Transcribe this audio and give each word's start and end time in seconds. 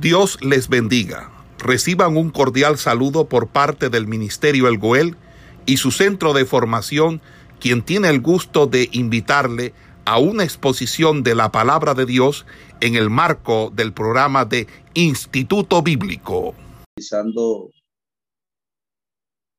Dios 0.00 0.38
les 0.42 0.68
bendiga. 0.68 1.32
Reciban 1.58 2.18
un 2.18 2.30
cordial 2.30 2.76
saludo 2.76 3.30
por 3.30 3.48
parte 3.48 3.88
del 3.88 4.06
Ministerio 4.06 4.68
El 4.68 4.76
Goel 4.76 5.16
y 5.64 5.78
su 5.78 5.90
centro 5.90 6.34
de 6.34 6.44
formación, 6.44 7.22
quien 7.60 7.82
tiene 7.82 8.10
el 8.10 8.20
gusto 8.20 8.66
de 8.66 8.90
invitarle 8.92 9.72
a 10.04 10.18
una 10.18 10.44
exposición 10.44 11.22
de 11.22 11.34
la 11.34 11.50
palabra 11.50 11.94
de 11.94 12.04
Dios 12.04 12.44
en 12.82 12.94
el 12.94 13.08
marco 13.08 13.72
del 13.74 13.94
programa 13.94 14.44
de 14.44 14.66
Instituto 14.92 15.82
Bíblico. 15.82 16.54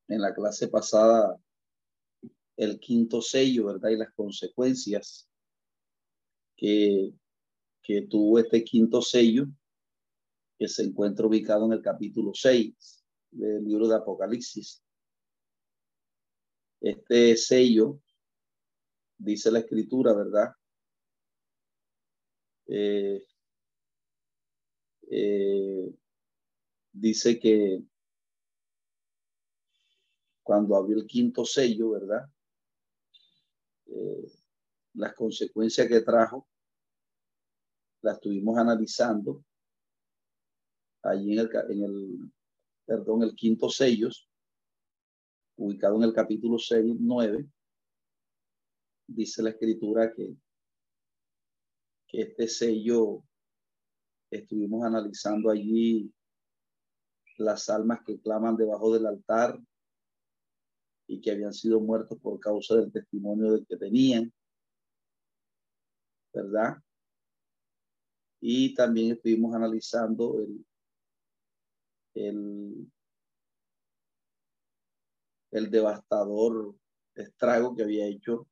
En 0.07 0.21
la 0.21 0.35
clase 0.35 0.67
pasada 0.67 1.35
el 2.57 2.79
quinto 2.79 3.23
sello, 3.23 3.65
¿verdad? 3.65 3.89
Y 3.89 3.97
las 3.97 4.13
consecuencias 4.13 5.27
que, 6.55 7.11
que 7.81 8.03
tuvo 8.03 8.37
este 8.37 8.63
quinto 8.63 9.01
sello 9.01 9.47
que 10.57 10.67
se 10.67 10.83
encuentra 10.83 11.27
ubicado 11.27 11.65
en 11.65 11.73
el 11.73 11.81
capítulo 11.81 12.31
6 12.33 13.05
del 13.31 13.63
libro 13.63 13.87
de 13.87 13.95
Apocalipsis. 13.95 14.83
Este 16.81 17.35
sello, 17.37 17.99
dice 19.17 19.51
la 19.51 19.59
escritura, 19.59 20.13
¿verdad? 20.13 20.51
Eh, 22.67 23.25
eh, 25.09 25.95
dice 26.91 27.39
que 27.39 27.83
cuando 30.43 30.75
abrió 30.75 30.97
el 30.97 31.05
quinto 31.05 31.45
sello, 31.45 31.91
¿verdad? 31.91 32.29
Eh, 33.85 34.31
las 34.93 35.13
consecuencias 35.13 35.87
que 35.87 36.01
trajo 36.01 36.47
las 38.01 38.15
estuvimos 38.15 38.57
analizando 38.57 39.43
allí 41.07 41.33
en 41.33 41.39
el, 41.39 41.49
en 41.69 41.83
el, 41.83 42.31
perdón, 42.85 43.23
el 43.23 43.35
quinto 43.35 43.69
sellos, 43.69 44.29
ubicado 45.57 45.95
en 45.97 46.03
el 46.03 46.13
capítulo 46.13 46.57
6, 46.57 46.95
9, 46.99 47.49
dice 49.07 49.41
la 49.41 49.51
escritura 49.51 50.13
que, 50.13 50.35
que 52.07 52.21
este 52.21 52.47
sello 52.47 53.23
estuvimos 54.29 54.83
analizando 54.83 55.49
allí 55.49 56.13
las 57.37 57.69
almas 57.69 58.01
que 58.05 58.19
claman 58.19 58.57
debajo 58.57 58.93
del 58.93 59.05
altar 59.05 59.59
y 61.07 61.21
que 61.21 61.31
habían 61.31 61.53
sido 61.53 61.79
muertos 61.79 62.19
por 62.19 62.39
causa 62.39 62.75
del 62.75 62.91
testimonio 62.91 63.53
del 63.53 63.65
que 63.65 63.77
tenían, 63.77 64.33
¿verdad? 66.33 66.77
Y 68.41 68.73
también 68.75 69.13
estuvimos 69.13 69.55
analizando 69.55 70.39
el, 70.41 70.66
el, 72.17 72.91
el 75.51 75.71
devastador 75.71 76.75
estrago 77.15 77.75
que 77.75 77.83
había 77.83 78.07
hecho 78.07 78.47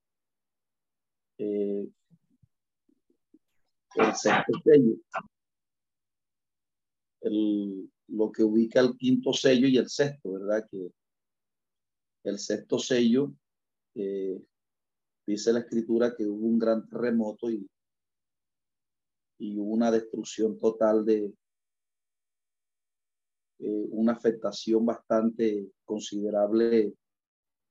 eh, 1.37 1.87
el 3.95 4.15
sexto 4.15 4.53
sello. 4.63 4.95
El, 7.21 7.91
lo 8.07 8.31
que 8.31 8.43
ubica 8.43 8.79
el 8.81 8.95
quinto 8.97 9.33
sello 9.33 9.67
y 9.67 9.77
el 9.77 9.89
sexto, 9.89 10.33
¿verdad? 10.33 10.67
Que 10.69 10.91
el 12.23 12.39
sexto 12.39 12.77
sello, 12.77 13.33
eh, 13.95 14.39
dice 15.25 15.53
la 15.53 15.59
escritura 15.59 16.15
que 16.15 16.25
hubo 16.25 16.45
un 16.45 16.59
gran 16.59 16.87
terremoto 16.87 17.49
y, 17.49 17.67
y 19.39 19.57
una 19.57 19.89
destrucción 19.89 20.57
total 20.59 21.03
de, 21.03 21.33
eh, 23.59 23.87
una 23.91 24.13
afectación 24.13 24.85
bastante 24.85 25.71
considerable 25.85 26.93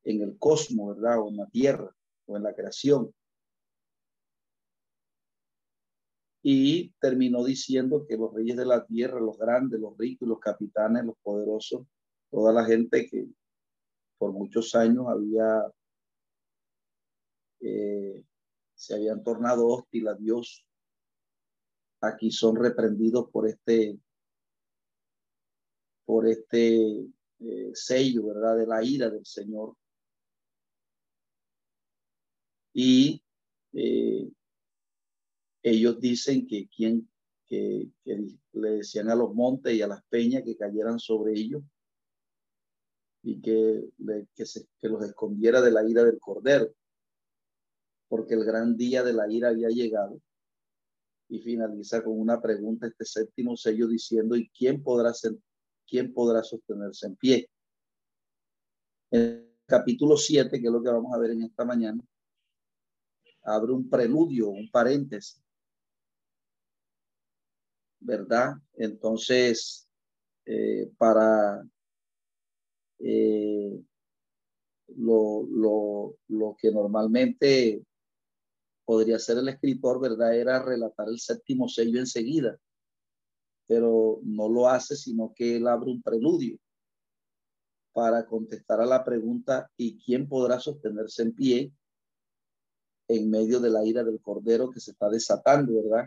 en 0.05 0.23
el 0.23 0.39
cosmos, 0.39 0.97
¿verdad? 0.97 1.21
O 1.21 1.29
en 1.29 1.37
la 1.37 1.47
Tierra, 1.47 1.95
o 2.27 2.37
en 2.37 2.43
la 2.43 2.55
creación. 2.55 3.13
Y 6.43 6.91
terminó 7.01 7.43
diciendo 7.43 8.05
que 8.07 8.19
los 8.19 8.35
reyes 8.35 8.57
de 8.57 8.67
la 8.67 8.85
tierra, 8.85 9.19
los 9.19 9.39
grandes, 9.39 9.81
los 9.81 9.97
ricos, 9.97 10.29
los 10.29 10.41
capitanes, 10.41 11.05
los 11.05 11.17
poderosos, 11.23 11.87
toda 12.31 12.53
la 12.53 12.67
gente 12.67 13.09
que 13.09 13.27
por 14.19 14.33
muchos 14.33 14.75
años 14.75 15.07
había, 15.09 15.63
eh, 17.61 18.25
se 18.75 18.95
habían 18.95 19.25
tornado 19.25 19.69
hostil 19.69 20.09
a 20.09 20.15
Dios, 20.15 20.67
aquí 22.03 22.31
son 22.31 22.57
reprendidos 22.57 23.31
por 23.31 23.49
este 23.49 23.99
por 26.05 26.29
este 26.29 27.07
eh, 27.41 27.71
sello, 27.75 28.27
¿verdad? 28.27 28.57
De 28.57 28.67
la 28.67 28.83
ira 28.85 29.11
del 29.11 29.25
Señor. 29.25 29.77
Y 32.73 33.23
eh, 33.73 34.31
ellos 35.63 36.01
dicen 36.01 36.47
que 36.47 36.69
quien 36.69 37.09
que, 37.47 37.89
le 38.53 38.71
decían 38.71 39.11
a 39.11 39.15
los 39.15 39.35
montes 39.35 39.75
y 39.75 39.83
a 39.83 39.87
las 39.87 40.03
peñas 40.05 40.43
que 40.45 40.57
cayeran 40.57 40.99
sobre 40.99 41.33
ellos 41.33 41.63
y 43.23 43.41
que, 43.41 43.91
que, 44.35 44.45
que 44.81 44.89
los 44.89 45.03
escondiera 45.05 45.61
de 45.61 45.71
la 45.71 45.89
ira 45.89 46.05
del 46.05 46.19
cordero, 46.19 46.75
porque 48.09 48.35
el 48.35 48.45
gran 48.45 48.77
día 48.77 49.03
de 49.03 49.15
la 49.15 49.31
ira 49.31 49.49
había 49.49 49.69
llegado. 49.69 50.21
Y 51.31 51.41
finaliza 51.41 52.05
con 52.05 52.21
una 52.21 52.41
pregunta 52.41 52.87
este 52.87 53.07
séptimo 53.07 53.57
sello 53.57 53.89
diciendo, 53.89 54.37
¿y 54.37 54.51
quién 54.51 54.83
podrá 54.83 55.15
¿quién 55.87 56.13
podrá 56.13 56.43
sostenerse 56.43 57.07
en 57.07 57.17
pie? 57.17 57.51
El 59.11 59.55
capítulo 59.67 60.17
7, 60.17 60.61
que 60.61 60.67
es 60.67 60.73
lo 60.73 60.83
que 60.83 60.91
vamos 60.91 61.15
a 61.15 61.19
ver 61.19 61.33
en 61.33 61.43
esta 61.43 61.65
mañana, 61.65 62.03
abre 63.45 63.73
un 63.73 63.89
preludio, 63.89 64.49
un 64.49 64.71
paréntesis. 64.71 65.43
¿Verdad? 68.01 68.55
Entonces, 68.75 69.89
eh, 70.45 70.91
para 70.99 71.65
eh, 72.99 73.83
lo, 74.97 75.47
lo, 75.47 76.17
lo 76.29 76.57
que 76.59 76.71
normalmente 76.71 77.83
podría 78.85 79.19
ser 79.19 79.39
el 79.39 79.49
escritor, 79.49 80.01
¿verdad? 80.01 80.37
Era 80.37 80.63
relatar 80.63 81.09
el 81.09 81.19
séptimo 81.19 81.69
sello 81.69 81.99
enseguida 81.99 82.59
pero 83.67 84.21
no 84.23 84.49
lo 84.49 84.69
hace, 84.69 84.97
sino 84.97 85.33
que 85.35 85.57
él 85.57 85.67
abre 85.67 85.91
un 85.91 86.03
preludio 86.03 86.59
para 87.93 88.27
contestar 88.27 88.81
a 88.81 88.87
la 88.87 89.05
pregunta 89.05 89.71
¿y 89.77 89.97
quién 89.99 90.29
podrá 90.29 90.59
sostenerse 90.59 91.23
en 91.23 91.35
pie 91.35 91.73
en 93.09 93.31
medio 93.31 93.61
de 93.61 93.71
la 93.71 93.85
ira 93.85 94.03
del 94.03 94.21
cordero 94.21 94.71
que 94.71 94.81
se 94.81 94.91
está 94.91 95.09
desatando, 95.09 95.75
verdad? 95.75 96.07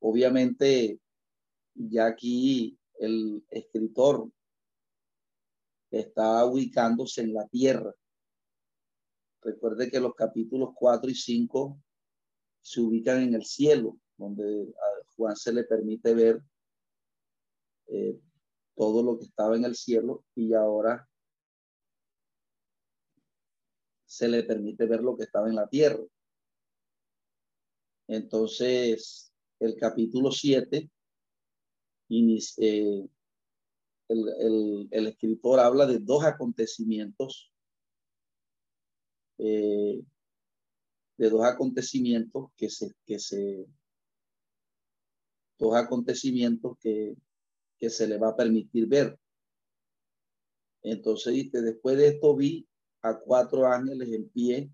Obviamente, 0.00 1.00
ya 1.74 2.06
aquí 2.06 2.78
el 2.98 3.44
escritor 3.48 4.30
está 5.90 6.44
ubicándose 6.44 7.22
en 7.22 7.34
la 7.34 7.46
tierra. 7.48 7.94
Recuerde 9.42 9.90
que 9.90 10.00
los 10.00 10.14
capítulos 10.14 10.70
4 10.74 11.10
y 11.10 11.14
5 11.14 11.78
se 12.60 12.80
ubican 12.80 13.22
en 13.22 13.34
el 13.34 13.44
cielo, 13.44 13.96
donde 14.16 14.72
Juan 15.20 15.36
se 15.36 15.52
le 15.52 15.64
permite 15.64 16.14
ver 16.14 16.42
eh, 17.88 18.18
todo 18.74 19.02
lo 19.02 19.18
que 19.18 19.26
estaba 19.26 19.54
en 19.54 19.66
el 19.66 19.74
cielo 19.74 20.24
y 20.34 20.54
ahora 20.54 21.06
se 24.06 24.28
le 24.28 24.42
permite 24.44 24.86
ver 24.86 25.02
lo 25.02 25.18
que 25.18 25.24
estaba 25.24 25.48
en 25.50 25.56
la 25.56 25.68
tierra. 25.68 26.02
Entonces, 28.08 29.30
el 29.60 29.76
capítulo 29.76 30.32
7, 30.32 30.90
eh, 32.08 33.08
el, 34.08 35.06
escritor 35.06 35.60
habla 35.60 35.86
de 35.86 35.98
dos 35.98 36.24
acontecimientos 36.24 37.52
eh, 39.36 40.02
de 41.18 41.30
dos 41.30 41.44
acontecimientos 41.44 42.50
que 42.56 42.70
se, 42.70 42.94
que 43.04 43.18
se 43.18 43.66
acontecimientos 45.74 46.76
que, 46.78 47.16
que 47.78 47.90
se 47.90 48.06
le 48.06 48.18
va 48.18 48.30
a 48.30 48.36
permitir 48.36 48.86
ver. 48.86 49.18
Entonces 50.82 51.34
dice, 51.34 51.60
después 51.60 51.96
de 51.96 52.08
esto 52.08 52.34
vi 52.34 52.66
a 53.02 53.18
cuatro 53.18 53.66
ángeles 53.66 54.12
en 54.12 54.28
pie 54.30 54.70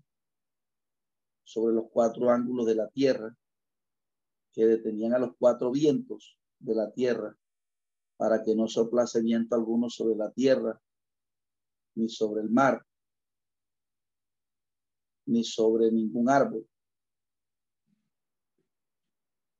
sobre 1.43 1.75
los 1.75 1.85
cuatro 1.91 2.29
ángulos 2.29 2.65
de 2.65 2.75
la 2.75 2.89
tierra, 2.89 3.35
que 4.53 4.65
detenían 4.65 5.13
a 5.13 5.19
los 5.19 5.31
cuatro 5.37 5.71
vientos 5.71 6.37
de 6.59 6.75
la 6.75 6.91
tierra, 6.91 7.37
para 8.17 8.43
que 8.43 8.55
no 8.55 8.67
soplase 8.67 9.21
viento 9.21 9.55
alguno 9.55 9.89
sobre 9.89 10.15
la 10.15 10.31
tierra, 10.31 10.81
ni 11.95 12.09
sobre 12.09 12.41
el 12.41 12.49
mar, 12.49 12.85
ni 15.25 15.43
sobre 15.43 15.91
ningún 15.91 16.29
árbol. 16.29 16.67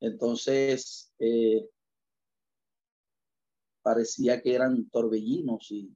Entonces, 0.07 1.13
eh, 1.19 1.69
parecía 3.81 4.41
que 4.41 4.55
eran 4.55 4.89
torbellinos 4.89 5.71
y, 5.71 5.93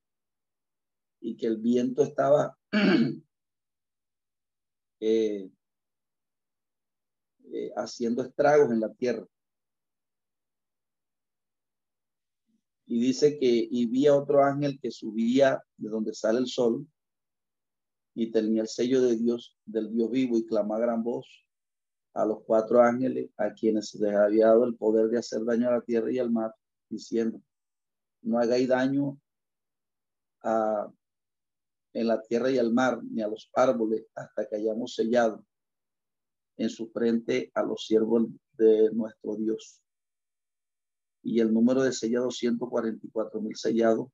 que 1.37 1.47
el 1.47 1.57
viento 1.57 2.03
estaba 2.03 2.57
eh, 4.99 5.49
eh, 7.53 7.71
haciendo 7.75 8.23
estragos 8.23 8.71
en 8.71 8.79
la 8.79 8.93
tierra. 8.93 9.25
Y 12.85 12.99
dice 12.99 13.39
que 13.39 13.67
y 13.71 13.85
vi 13.85 14.07
a 14.07 14.15
otro 14.15 14.43
ángel 14.43 14.79
que 14.81 14.91
subía 14.91 15.63
de 15.77 15.89
donde 15.89 16.13
sale 16.13 16.39
el 16.39 16.47
sol 16.47 16.85
y 18.13 18.31
tenía 18.31 18.63
el 18.63 18.67
sello 18.67 19.01
de 19.01 19.15
Dios, 19.15 19.57
del 19.65 19.93
Dios 19.93 20.11
vivo, 20.11 20.37
y 20.37 20.45
clama 20.45 20.75
a 20.75 20.79
gran 20.79 21.01
voz 21.01 21.45
a 22.13 22.25
los 22.25 22.43
cuatro 22.43 22.81
ángeles 22.81 23.29
a 23.37 23.53
quienes 23.53 23.89
se 23.89 23.99
les 23.99 24.15
había 24.15 24.47
dado 24.47 24.65
el 24.65 24.75
poder 24.75 25.07
de 25.09 25.19
hacer 25.19 25.43
daño 25.45 25.69
a 25.69 25.73
la 25.73 25.81
tierra 25.81 26.11
y 26.11 26.19
al 26.19 26.31
mar, 26.31 26.53
diciendo, 26.89 27.41
no 28.21 28.39
hagáis 28.39 28.67
daño 28.67 29.19
a, 30.43 30.91
en 31.93 32.07
la 32.07 32.21
tierra 32.21 32.51
y 32.51 32.57
al 32.57 32.73
mar, 32.73 33.01
ni 33.03 33.21
a 33.21 33.27
los 33.27 33.49
árboles, 33.53 34.05
hasta 34.15 34.47
que 34.47 34.57
hayamos 34.57 34.93
sellado 34.95 35.45
en 36.57 36.69
su 36.69 36.89
frente 36.91 37.51
a 37.53 37.63
los 37.63 37.85
siervos 37.85 38.27
de 38.53 38.91
nuestro 38.93 39.35
Dios. 39.35 39.81
Y 41.23 41.39
el 41.39 41.53
número 41.53 41.81
de 41.83 41.93
sellados, 41.93 42.37
144 42.37 43.41
mil 43.41 43.55
sellados 43.55 44.09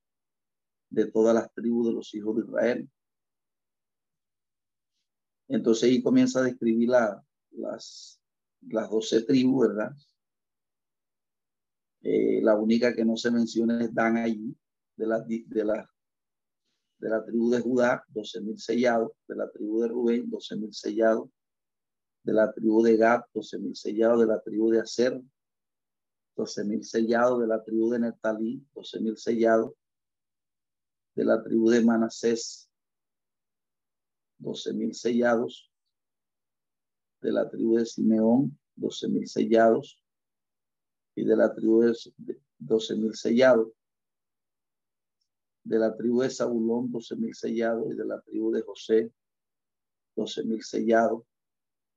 de 0.89 1.09
todas 1.11 1.33
las 1.33 1.51
tribus 1.53 1.87
de 1.87 1.93
los 1.93 2.13
hijos 2.13 2.35
de 2.35 2.41
Israel. 2.43 2.89
Entonces 5.49 5.89
ahí 5.89 6.03
comienza 6.03 6.39
a 6.39 6.43
describir 6.43 6.89
la, 6.89 7.25
las, 7.51 8.19
las 8.61 8.89
12 8.89 9.23
tribus, 9.23 9.67
¿verdad? 9.67 9.91
Eh, 12.01 12.41
la 12.41 12.55
única 12.55 12.95
que 12.95 13.03
no 13.03 13.17
se 13.17 13.31
menciona 13.31 13.83
es 13.83 13.93
Dan 13.93 14.17
allí, 14.17 14.55
de 14.95 15.07
la, 15.07 15.19
de 15.19 15.63
la, 15.65 15.91
de 16.99 17.09
la 17.09 17.23
tribu 17.25 17.51
de 17.51 17.61
Judá, 17.61 18.03
12 18.09 18.41
mil 18.41 18.59
sellados, 18.59 19.11
de 19.27 19.35
la 19.35 19.49
tribu 19.51 19.81
de 19.81 19.87
Rubén, 19.87 20.29
12 20.29 20.55
mil 20.55 20.73
sellados, 20.73 21.29
de 22.23 22.33
la 22.33 22.51
tribu 22.51 22.83
de 22.83 22.97
Gad, 22.97 23.21
12 23.33 23.59
mil 23.59 23.75
sellados, 23.75 24.19
de 24.19 24.25
la 24.25 24.41
tribu 24.41 24.69
de 24.69 24.79
Aser, 24.81 25.21
12 26.35 26.63
mil 26.65 26.83
sellados, 26.83 27.39
de 27.39 27.47
la 27.47 27.63
tribu 27.63 27.89
de 27.89 27.99
Netalí, 27.99 28.65
12 28.73 28.99
mil 29.01 29.17
sellados, 29.17 29.73
de 31.15 31.25
la 31.25 31.43
tribu 31.43 31.69
de 31.69 31.81
Manasés, 31.83 32.69
12 34.37 34.73
mil 34.73 34.93
sellados, 34.93 35.71
de 37.21 37.31
la 37.31 37.49
tribu 37.49 37.77
de 37.77 37.85
Simeón, 37.85 38.57
12 38.75 39.07
mil 39.09 39.27
sellados, 39.27 40.01
y 41.15 41.23
de 41.25 41.35
la 41.35 41.53
tribu 41.53 41.81
de 41.81 42.41
12 42.59 42.95
mil 42.95 43.15
sellados, 43.15 43.69
de 45.63 45.79
la 45.79 45.95
tribu 45.95 46.21
de 46.21 46.29
Zabulón, 46.29 46.91
12 46.91 47.15
mil 47.15 47.35
sellados, 47.35 47.91
y 47.91 47.95
de 47.95 48.05
la 48.05 48.21
tribu 48.21 48.51
de 48.51 48.61
José, 48.61 49.11
12 50.15 50.43
mil 50.45 50.63
sellados, 50.63 51.23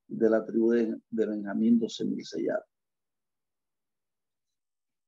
de 0.08 0.28
la 0.28 0.44
tribu 0.44 0.72
de, 0.72 0.96
Benjamín, 1.10 1.78
12 1.78 2.04
mil 2.04 2.24
sellados. 2.24 2.66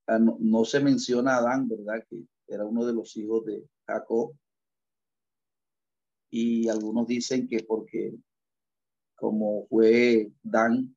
Ah, 0.06 0.18
no, 0.18 0.36
no, 0.40 0.64
se 0.64 0.80
menciona 0.80 1.34
a 1.34 1.38
Adán, 1.38 1.68
¿verdad? 1.68 2.04
Que 2.08 2.24
era 2.46 2.64
uno 2.66 2.84
de 2.84 2.92
los 2.92 3.16
hijos 3.16 3.44
de 3.46 3.66
Jacob. 3.86 4.34
Y 6.30 6.68
algunos 6.68 7.06
dicen 7.06 7.48
que 7.48 7.64
porque 7.64 8.14
como 9.22 9.68
fue 9.68 10.32
Dan 10.42 10.96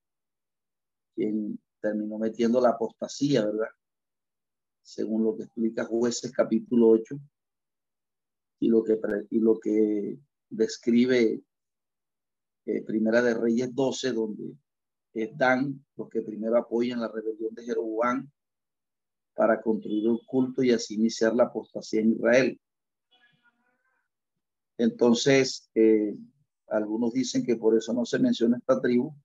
quien 1.14 1.60
terminó 1.80 2.18
metiendo 2.18 2.60
la 2.60 2.70
apostasía, 2.70 3.46
¿verdad? 3.46 3.68
Según 4.82 5.24
lo 5.24 5.38
que 5.38 5.44
explica 5.44 5.86
Jueces 5.86 6.32
capítulo 6.32 6.88
8 6.88 7.20
y 8.62 8.70
lo 8.70 8.84
que, 8.84 9.00
y 9.30 9.40
lo 9.40 9.60
que 9.60 10.18
describe 10.50 11.44
eh, 12.66 12.82
Primera 12.82 13.22
de 13.22 13.36
Reyes 13.36 13.76
12, 13.76 14.14
donde 14.14 14.58
es 15.14 15.38
Dan 15.38 15.86
los 15.96 16.10
que 16.10 16.24
primero 16.24 16.58
apoyan 16.58 17.02
la 17.02 17.10
rebelión 17.10 17.54
de 17.54 17.64
Jeroboam 17.64 18.28
para 19.36 19.62
construir 19.62 20.08
un 20.08 20.18
culto 20.26 20.64
y 20.64 20.72
así 20.72 20.96
iniciar 20.96 21.36
la 21.36 21.44
apostasía 21.44 22.02
en 22.02 22.14
Israel. 22.14 22.60
Entonces, 24.80 25.70
eh, 25.76 26.18
algunos 26.68 27.14
dicen 27.14 27.44
que 27.46 27.56
por 27.56 27.78
eso 27.78 27.94
no 27.94 28.06
se 28.06 28.20
menciona 28.20 28.58
esta 28.58 28.82
tribu, 28.82 29.16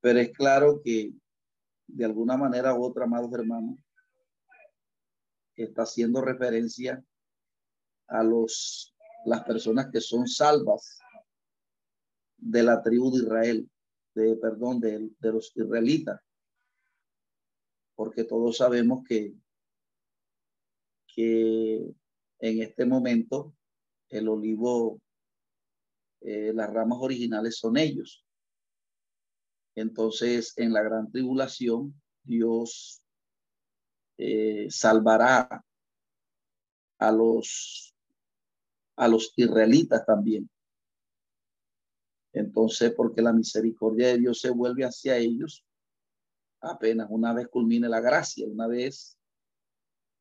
pero 0.00 0.18
es 0.18 0.32
claro 0.32 0.80
que 0.82 1.12
de 1.86 2.04
alguna 2.04 2.36
manera 2.36 2.74
u 2.74 2.82
otra, 2.84 3.04
amados 3.04 3.32
hermanos, 3.32 3.78
está 5.54 5.82
haciendo 5.82 6.20
referencia 6.20 7.04
a 8.08 8.22
los, 8.22 8.94
las 9.24 9.44
personas 9.44 9.90
que 9.92 10.00
son 10.00 10.26
salvas 10.26 10.98
de 12.38 12.62
la 12.62 12.82
tribu 12.82 13.10
de 13.10 13.22
Israel, 13.22 13.70
de, 14.14 14.36
perdón, 14.36 14.80
de, 14.80 15.10
de 15.18 15.32
los 15.32 15.52
israelitas, 15.56 16.20
porque 17.94 18.24
todos 18.24 18.56
sabemos 18.56 19.04
que, 19.06 19.34
que 21.06 21.94
en 22.40 22.62
este 22.62 22.84
momento 22.84 23.54
el 24.08 24.28
olivo 24.28 25.00
eh, 26.24 26.52
las 26.54 26.72
ramas 26.72 26.98
originales 27.00 27.58
son 27.58 27.76
ellos. 27.76 28.24
Entonces, 29.74 30.52
en 30.56 30.72
la 30.72 30.82
gran 30.82 31.10
tribulación, 31.10 31.94
Dios 32.22 33.02
eh, 34.18 34.66
salvará 34.70 35.64
a 36.98 37.12
los, 37.12 37.94
a 38.96 39.08
los 39.08 39.32
israelitas 39.36 40.04
también. 40.04 40.48
Entonces, 42.32 42.92
porque 42.94 43.22
la 43.22 43.32
misericordia 43.32 44.08
de 44.08 44.18
Dios 44.18 44.40
se 44.40 44.50
vuelve 44.50 44.84
hacia 44.84 45.16
ellos 45.16 45.64
apenas 46.62 47.08
una 47.10 47.34
vez 47.34 47.48
culmine 47.48 47.88
la 47.88 48.00
gracia, 48.00 48.46
una 48.46 48.66
vez 48.66 49.18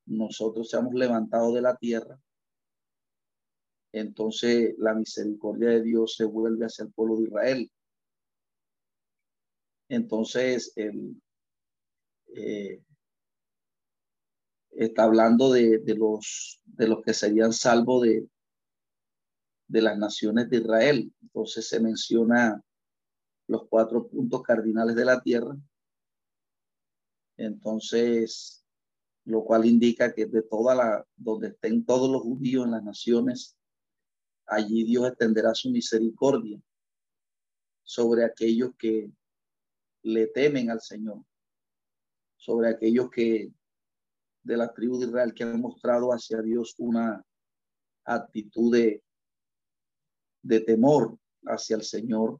nosotros 0.06 0.70
seamos 0.70 0.94
levantados 0.94 1.54
de 1.54 1.62
la 1.62 1.76
tierra, 1.78 2.20
entonces 3.92 4.76
la 4.78 4.94
misericordia 4.94 5.70
de 5.70 5.84
Dios 5.84 6.16
se 6.16 6.26
vuelve 6.26 6.66
hacia 6.66 6.86
el 6.86 6.92
pueblo 6.92 7.18
de 7.18 7.24
Israel. 7.24 7.72
Entonces, 9.90 10.72
él 10.78 11.22
eh, 12.34 12.82
está 14.72 15.04
hablando 15.04 15.52
de, 15.52 15.82
los, 15.98 16.62
de 16.64 16.88
los 16.88 17.04
que 17.04 17.14
serían 17.14 17.52
salvos 17.52 18.04
de, 18.04 18.28
de 19.68 19.82
las 19.82 19.98
naciones 19.98 20.50
de 20.50 20.58
Israel. 20.58 21.14
Entonces 21.22 21.68
se 21.68 21.82
menciona 21.82 22.64
los 23.48 23.68
cuatro 23.68 24.08
puntos 24.08 24.42
cardinales 24.44 24.96
de 24.96 25.06
la 25.06 25.22
tierra. 25.22 25.58
Entonces, 27.36 28.66
lo 29.26 29.44
cual 29.44 29.66
indica 29.66 30.14
que 30.14 30.26
de 30.26 30.44
toda 30.44 30.74
la, 30.74 31.06
donde 31.18 31.50
estén 31.50 31.86
todos 31.86 32.10
los 32.10 32.22
judíos 32.22 32.66
en 32.66 32.72
las 32.72 32.84
naciones, 32.84 33.58
allí 34.52 34.84
Dios 34.84 35.08
extenderá 35.08 35.56
su 35.56 35.72
misericordia 35.72 36.62
sobre 37.84 38.26
aquellos 38.26 38.76
que 38.78 39.10
le 40.04 40.28
temen 40.28 40.70
al 40.70 40.82
Señor, 40.82 41.24
sobre 42.36 42.70
aquellos 42.70 43.10
que 43.10 43.52
de 44.44 44.58
la 44.58 44.74
tribu 44.74 45.00
de 45.00 45.06
Israel 45.06 45.34
que 45.34 45.44
han 45.44 45.62
mostrado 45.62 46.10
hacia 46.10 46.42
Dios 46.42 46.76
una 46.80 47.24
actitud 48.04 48.74
de, 48.74 49.02
de 50.42 50.60
temor 50.60 51.18
hacia 51.46 51.78
el 51.78 51.84
Señor. 51.84 52.40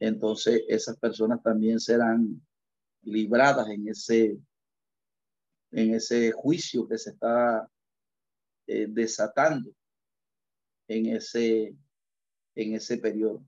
Entonces 0.00 0.62
esas 0.66 0.96
personas 0.96 1.42
también 1.42 1.78
serán 1.78 2.40
libradas 3.02 3.68
en 3.68 3.88
ese, 3.88 4.40
en 5.72 5.94
ese 5.94 6.32
juicio 6.32 6.88
que 6.88 6.96
se 6.96 7.10
está 7.10 7.68
eh, 8.66 8.86
desatando 8.88 9.74
en 10.88 11.06
ese, 11.06 11.76
en 12.54 12.74
ese 12.74 12.98
periodo. 12.98 13.46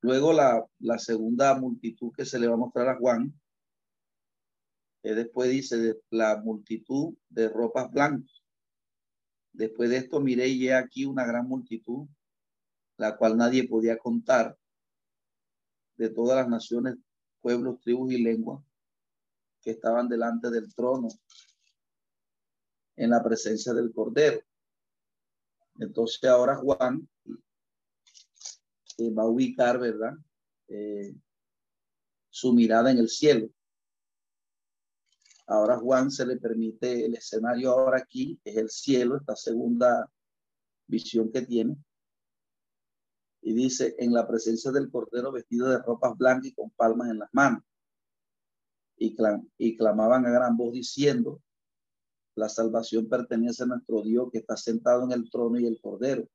Luego 0.00 0.32
la, 0.32 0.66
la, 0.80 0.98
segunda 0.98 1.54
multitud 1.58 2.12
que 2.14 2.26
se 2.26 2.38
le 2.38 2.46
va 2.46 2.54
a 2.54 2.58
mostrar 2.58 2.88
a 2.88 2.98
Juan, 2.98 3.32
eh, 5.02 5.14
después 5.14 5.48
dice 5.50 5.78
de 5.78 6.00
la 6.10 6.42
multitud 6.42 7.14
de 7.30 7.48
ropas 7.48 7.90
blancas. 7.90 8.42
Después 9.52 9.88
de 9.88 9.98
esto 9.98 10.20
miré 10.20 10.48
y 10.48 10.68
he 10.68 10.74
aquí 10.74 11.06
una 11.06 11.24
gran 11.24 11.48
multitud, 11.48 12.06
la 12.98 13.16
cual 13.16 13.36
nadie 13.36 13.66
podía 13.68 13.96
contar, 13.96 14.58
de 15.96 16.10
todas 16.10 16.36
las 16.36 16.48
naciones, 16.48 16.96
pueblos, 17.40 17.80
tribus 17.80 18.12
y 18.12 18.22
lenguas 18.22 18.62
que 19.62 19.70
estaban 19.70 20.08
delante 20.08 20.50
del 20.50 20.74
trono 20.74 21.08
en 22.96 23.10
la 23.10 23.22
presencia 23.22 23.72
del 23.72 23.92
Cordero 23.92 24.40
entonces 25.78 26.22
ahora 26.24 26.56
Juan 26.56 27.08
eh, 28.98 29.10
va 29.10 29.24
a 29.24 29.28
ubicar, 29.28 29.78
¿verdad? 29.78 30.14
Eh, 30.68 31.14
su 32.30 32.52
mirada 32.52 32.90
en 32.90 32.98
el 32.98 33.08
cielo. 33.08 33.48
Ahora 35.46 35.78
Juan 35.78 36.10
se 36.10 36.24
le 36.26 36.36
permite 36.36 37.04
el 37.04 37.14
escenario 37.14 37.72
ahora 37.72 37.98
aquí, 37.98 38.40
es 38.44 38.56
el 38.56 38.70
cielo, 38.70 39.16
esta 39.16 39.36
segunda 39.36 40.10
visión 40.86 41.30
que 41.30 41.42
tiene. 41.42 41.76
Y 43.42 43.52
dice, 43.52 43.94
en 43.98 44.14
la 44.14 44.26
presencia 44.26 44.70
del 44.70 44.90
Cordero 44.90 45.30
vestido 45.30 45.68
de 45.68 45.78
ropas 45.78 46.16
blancas 46.16 46.46
y 46.46 46.54
con 46.54 46.70
palmas 46.70 47.10
en 47.10 47.18
las 47.18 47.28
manos. 47.32 47.62
Y, 48.96 49.14
y 49.58 49.76
clamaban 49.76 50.24
a 50.24 50.30
gran 50.30 50.56
voz 50.56 50.72
diciendo, 50.72 51.42
la 52.34 52.48
salvación 52.48 53.08
pertenece 53.08 53.62
a 53.62 53.66
nuestro 53.66 54.02
Dios 54.02 54.28
que 54.32 54.38
está 54.38 54.56
sentado 54.56 55.04
en 55.04 55.12
el 55.12 55.30
trono 55.30 55.58
y 55.58 55.66
el 55.66 55.80
Cordero. 55.80 56.28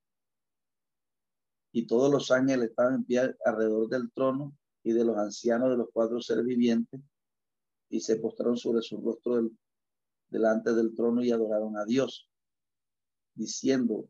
Y 1.71 1.85
todos 1.85 2.11
los 2.11 2.31
ángeles 2.31 2.69
estaban 2.69 2.95
en 2.95 3.03
pie 3.03 3.35
alrededor 3.45 3.89
del 3.89 4.11
trono 4.11 4.55
y 4.83 4.93
de 4.93 5.03
los 5.03 5.17
ancianos 5.17 5.69
de 5.69 5.77
los 5.77 5.89
cuatro 5.91 6.21
seres 6.21 6.45
vivientes 6.45 7.01
y 7.89 7.99
se 7.99 8.15
postraron 8.15 8.57
sobre 8.57 8.81
su 8.81 9.01
rostro 9.01 9.49
delante 10.29 10.73
del 10.73 10.95
trono 10.95 11.23
y 11.23 11.31
adoraron 11.31 11.75
a 11.77 11.85
Dios, 11.85 12.29
diciendo, 13.33 14.07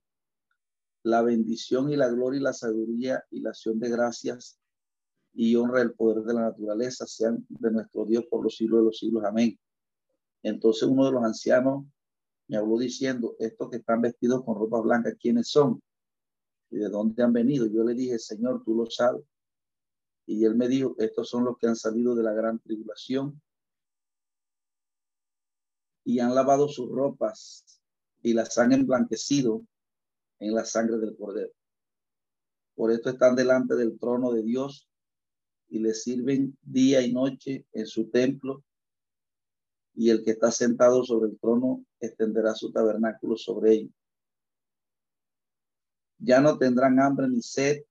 la 1.04 1.22
bendición 1.22 1.90
y 1.90 1.96
la 1.96 2.10
gloria 2.10 2.40
y 2.40 2.44
la 2.44 2.54
sabiduría 2.54 3.24
y 3.32 3.40
la 3.40 3.50
acción 3.50 3.80
de 3.80 3.90
gracias 3.90 4.60
y 5.34 5.56
honra 5.56 5.82
el 5.82 5.94
poder 5.94 6.24
de 6.24 6.34
la 6.34 6.42
naturaleza 6.42 7.06
sean 7.08 7.46
de 7.48 7.72
nuestro 7.72 8.06
Dios 8.06 8.26
por 8.30 8.44
los 8.44 8.56
siglos 8.56 8.82
de 8.82 8.86
los 8.86 8.98
siglos. 8.98 9.24
Amén. 9.24 9.58
Entonces 10.44 10.84
uno 10.84 11.06
de 11.06 11.12
los 11.12 11.24
ancianos 11.24 11.86
me 12.48 12.58
habló 12.58 12.78
diciendo, 12.78 13.36
estos 13.40 13.70
que 13.70 13.78
están 13.78 14.02
vestidos 14.02 14.44
con 14.44 14.56
ropa 14.56 14.82
blanca, 14.82 15.14
¿quiénes 15.16 15.50
son? 15.50 15.82
¿Y 16.72 16.78
de 16.78 16.90
dónde 16.90 17.22
han 17.24 17.34
venido? 17.34 17.68
Yo 17.68 17.84
le 17.84 17.94
dije, 17.94 18.18
Señor, 18.18 18.64
tú 18.64 18.76
lo 18.76 18.90
sabes. 18.90 19.24
Y 20.26 20.46
él 20.46 20.56
me 20.56 20.68
dijo, 20.68 20.96
estos 20.98 21.30
son 21.30 21.46
los 21.46 21.58
que 21.58 21.68
han 21.68 21.76
salido 21.76 22.16
de 22.16 22.24
la 22.24 22.34
gran 22.34 22.60
tribulación 22.60 23.42
y 26.04 26.20
han 26.20 26.34
lavado 26.34 26.68
sus 26.68 26.90
ropas 26.90 27.82
y 28.22 28.34
las 28.34 28.58
han 28.58 28.72
emblanquecido 28.72 29.64
en 30.40 30.56
la 30.56 30.66
sangre 30.66 30.98
del 30.98 31.16
cordero. 31.16 31.52
Por 32.76 32.92
esto 32.92 33.10
están 33.10 33.36
delante 33.36 33.76
del 33.76 34.00
trono 34.00 34.32
de 34.32 34.42
Dios 34.44 34.90
y 35.68 35.80
le 35.80 35.94
sirven 35.94 36.58
día 36.62 37.02
y 37.02 37.14
noche 37.14 37.66
en 37.74 37.86
su 37.86 38.10
templo 38.10 38.64
y 40.00 40.12
el 40.12 40.24
que 40.24 40.32
está 40.32 40.50
sentado 40.50 41.04
sobre 41.04 41.30
el 41.30 41.38
trono 41.38 41.84
extenderá 42.00 42.56
su 42.56 42.72
tabernáculo 42.72 43.36
sobre 43.36 43.74
ellos. 43.74 43.94
Ya 46.20 46.40
no 46.40 46.58
tendrán 46.58 47.02
hambre 47.02 47.28
ni 47.28 47.42
sed, 47.42 47.84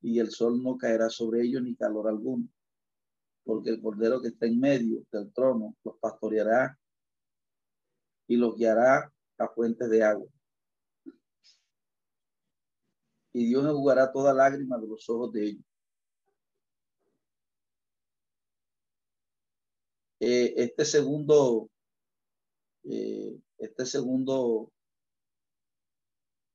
y 0.00 0.18
el 0.18 0.32
sol 0.32 0.60
no 0.60 0.76
caerá 0.76 1.08
sobre 1.08 1.42
ellos 1.42 1.62
ni 1.62 1.76
calor 1.76 2.08
alguno, 2.08 2.48
porque 3.44 3.70
el 3.70 3.80
cordero 3.80 4.20
que 4.20 4.28
está 4.28 4.46
en 4.46 4.58
medio 4.58 5.04
del 5.12 5.32
trono 5.32 5.76
los 5.84 5.96
pastoreará 6.00 6.76
y 8.26 8.36
los 8.36 8.56
guiará 8.56 9.12
a 9.38 9.48
fuentes 9.48 9.88
de 9.88 10.02
agua. 10.02 10.28
Y 13.32 13.46
Dios 13.46 13.64
enjugará 13.64 14.10
toda 14.10 14.34
lágrima 14.34 14.76
de 14.76 14.88
los 14.88 15.08
ojos 15.08 15.32
de 15.32 15.44
ellos. 15.50 15.67
Eh, 20.20 20.54
este 20.56 20.84
segundo, 20.84 21.70
eh, 22.84 23.38
este 23.58 23.86
segundo 23.86 24.72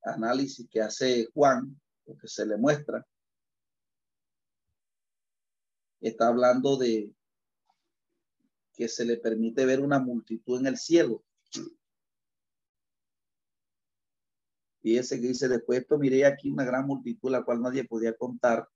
análisis 0.04 0.68
que 0.70 0.82
hace 0.82 1.30
Juan, 1.34 1.80
lo 2.06 2.18
que 2.18 2.28
se 2.28 2.46
le 2.46 2.58
muestra, 2.58 3.06
está 6.02 6.28
hablando 6.28 6.76
de 6.76 7.14
que 8.74 8.90
se 8.90 9.06
le 9.06 9.18
permite 9.18 9.66
ver 9.66 9.80
una 9.80 10.00
multitud 10.00 10.60
en 10.60 10.68
el 10.68 10.78
cielo. 10.78 11.24
Ese 14.84 15.22
que 15.22 15.28
dice, 15.28 15.48
después 15.48 15.80
esto 15.80 15.98
miré 15.98 16.26
aquí 16.26 16.52
una 16.52 16.66
gran 16.66 16.86
multitud, 16.86 17.32
la 17.32 17.44
cual 17.44 17.62
nadie 17.62 17.86
podía 17.86 18.14
contar, 18.18 18.68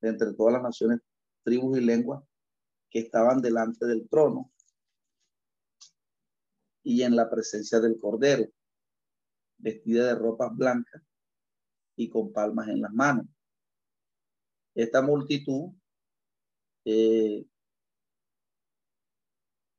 de 0.00 0.08
entre 0.08 0.32
todas 0.32 0.54
las 0.54 0.62
naciones, 0.62 1.00
tribus 1.42 1.78
y 1.78 1.82
lenguas, 1.82 2.24
que 2.90 3.00
estaban 3.00 3.40
delante 3.40 3.86
del 3.86 4.08
trono 4.08 4.52
y 6.82 7.02
en 7.02 7.16
la 7.16 7.28
presencia 7.28 7.80
del 7.80 7.98
Cordero, 7.98 8.48
vestida 9.58 10.06
de 10.06 10.14
ropas 10.14 10.54
blancas 10.56 11.02
y 11.96 12.08
con 12.08 12.32
palmas 12.32 12.68
en 12.68 12.82
las 12.82 12.92
manos. 12.92 13.26
Esta 14.74 15.02
multitud 15.02 15.72
eh, 16.84 17.44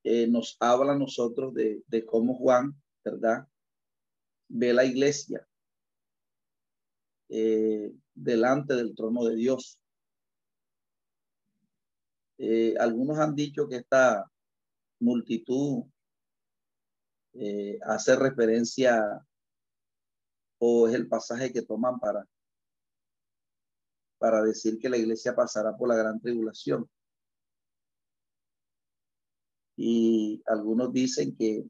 eh, 0.03 0.27
nos 0.27 0.57
habla 0.59 0.93
a 0.93 0.97
nosotros 0.97 1.53
de, 1.53 1.83
de 1.87 2.05
cómo 2.05 2.35
Juan, 2.35 2.75
¿verdad? 3.03 3.47
Ve 4.49 4.73
la 4.73 4.83
iglesia 4.83 5.47
eh, 7.29 7.93
delante 8.13 8.75
del 8.75 8.95
trono 8.95 9.25
de 9.25 9.35
Dios. 9.35 9.79
Eh, 12.37 12.75
algunos 12.79 13.17
han 13.17 13.35
dicho 13.35 13.67
que 13.67 13.77
esta 13.77 14.29
multitud 14.99 15.83
eh, 17.33 17.79
hace 17.83 18.15
referencia 18.15 19.25
o 20.59 20.87
es 20.87 20.95
el 20.95 21.07
pasaje 21.07 21.51
que 21.51 21.61
toman 21.61 21.99
para, 21.99 22.27
para 24.17 24.41
decir 24.41 24.79
que 24.79 24.89
la 24.89 24.97
iglesia 24.97 25.35
pasará 25.35 25.75
por 25.75 25.89
la 25.89 25.95
gran 25.95 26.19
tribulación. 26.19 26.89
Y 29.75 30.41
algunos 30.47 30.91
dicen 30.91 31.35
que 31.35 31.63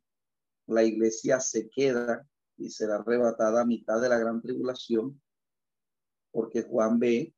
la 0.67 0.83
iglesia 0.83 1.39
se 1.39 1.69
queda 1.69 2.25
y 2.57 2.69
será 2.69 2.95
arrebatada 2.95 3.61
a 3.61 3.65
mitad 3.65 4.01
de 4.01 4.09
la 4.09 4.17
gran 4.17 4.41
tribulación 4.41 5.21
porque 6.31 6.63
Juan 6.63 6.99
ve 6.99 7.33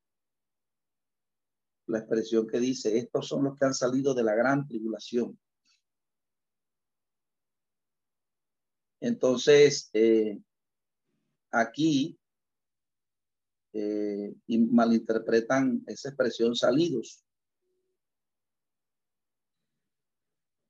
la 1.90 2.00
expresión 2.00 2.48
que 2.48 2.60
dice, 2.60 2.98
estos 2.98 3.28
son 3.28 3.44
los 3.44 3.58
que 3.58 3.66
han 3.66 3.74
salido 3.74 4.14
de 4.14 4.24
la 4.24 4.36
gran 4.36 4.68
tribulación. 4.68 5.38
Entonces, 9.02 9.90
eh, 9.94 10.40
aquí 11.52 12.20
eh, 13.74 14.36
malinterpretan 14.48 15.84
esa 15.88 16.10
expresión 16.10 16.56
salidos. 16.56 17.24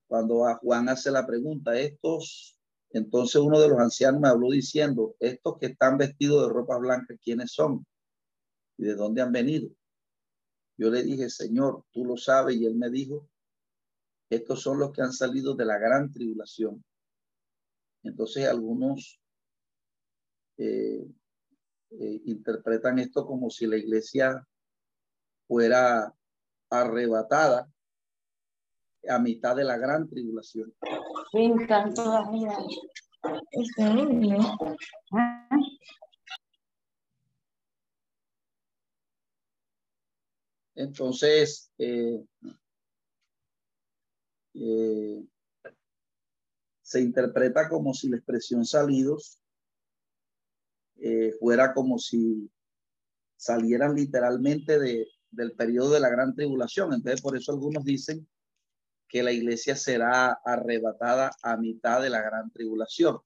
Cuando 0.08 0.46
a 0.48 0.56
Juan 0.56 0.90
hace 0.90 1.12
la 1.12 1.26
pregunta, 1.26 1.78
estos, 1.78 2.58
entonces 2.92 3.42
uno 3.42 3.60
de 3.60 3.68
los 3.68 3.80
ancianos 3.80 4.22
me 4.22 4.30
habló 4.30 4.50
diciendo, 4.52 5.16
estos 5.20 5.58
que 5.60 5.68
están 5.68 5.98
vestidos 5.98 6.48
de 6.48 6.54
ropa 6.54 6.78
blanca, 6.78 7.16
¿quiénes 7.22 7.52
son? 7.52 7.86
¿Y 8.78 8.84
de 8.86 8.96
dónde 8.96 9.22
han 9.22 9.32
venido? 9.32 9.70
Yo 10.80 10.90
le 10.90 11.04
dije, 11.04 11.30
Señor, 11.30 11.84
tú 11.92 12.06
lo 12.06 12.16
sabes. 12.16 12.56
Y 12.56 12.66
él 12.66 12.76
me 12.76 12.90
dijo, 12.90 13.28
estos 14.30 14.62
son 14.62 14.80
los 14.80 14.94
que 14.94 15.02
han 15.02 15.12
salido 15.12 15.54
de 15.54 15.66
la 15.66 15.78
gran 15.78 16.10
tribulación. 16.10 16.82
Entonces 18.02 18.48
algunos 18.48 19.20
eh, 20.58 21.06
eh, 21.90 22.22
interpretan 22.24 22.98
esto 22.98 23.26
como 23.28 23.50
si 23.50 23.68
la 23.68 23.76
iglesia 23.76 24.48
fuera 25.50 26.16
arrebatada 26.70 27.70
a 29.10 29.20
mitad 29.20 29.58
de 29.58 29.66
la 29.66 29.78
gran 29.78 30.08
tribulación. 30.08 30.74
Entonces, 40.80 41.74
eh, 41.78 42.26
eh, 44.54 45.28
se 46.82 47.02
interpreta 47.02 47.68
como 47.68 47.94
si 47.94 48.08
la 48.08 48.16
expresión 48.16 48.64
salidos 48.64 49.42
eh, 50.96 51.34
fuera 51.38 51.74
como 51.74 52.00
si 52.00 52.50
salieran 53.36 53.94
literalmente 53.94 54.80
de, 54.80 55.06
del 55.32 55.52
periodo 55.52 55.92
de 55.92 56.00
la 56.00 56.08
gran 56.08 56.34
tribulación. 56.34 56.94
Entonces, 56.94 57.22
por 57.22 57.36
eso 57.36 57.52
algunos 57.52 57.84
dicen 57.84 58.26
que 59.10 59.22
la 59.22 59.34
iglesia 59.34 59.76
será 59.76 60.40
arrebatada 60.46 61.32
a 61.44 61.58
mitad 61.58 62.02
de 62.02 62.10
la 62.10 62.22
gran 62.22 62.52
tribulación, 62.52 63.20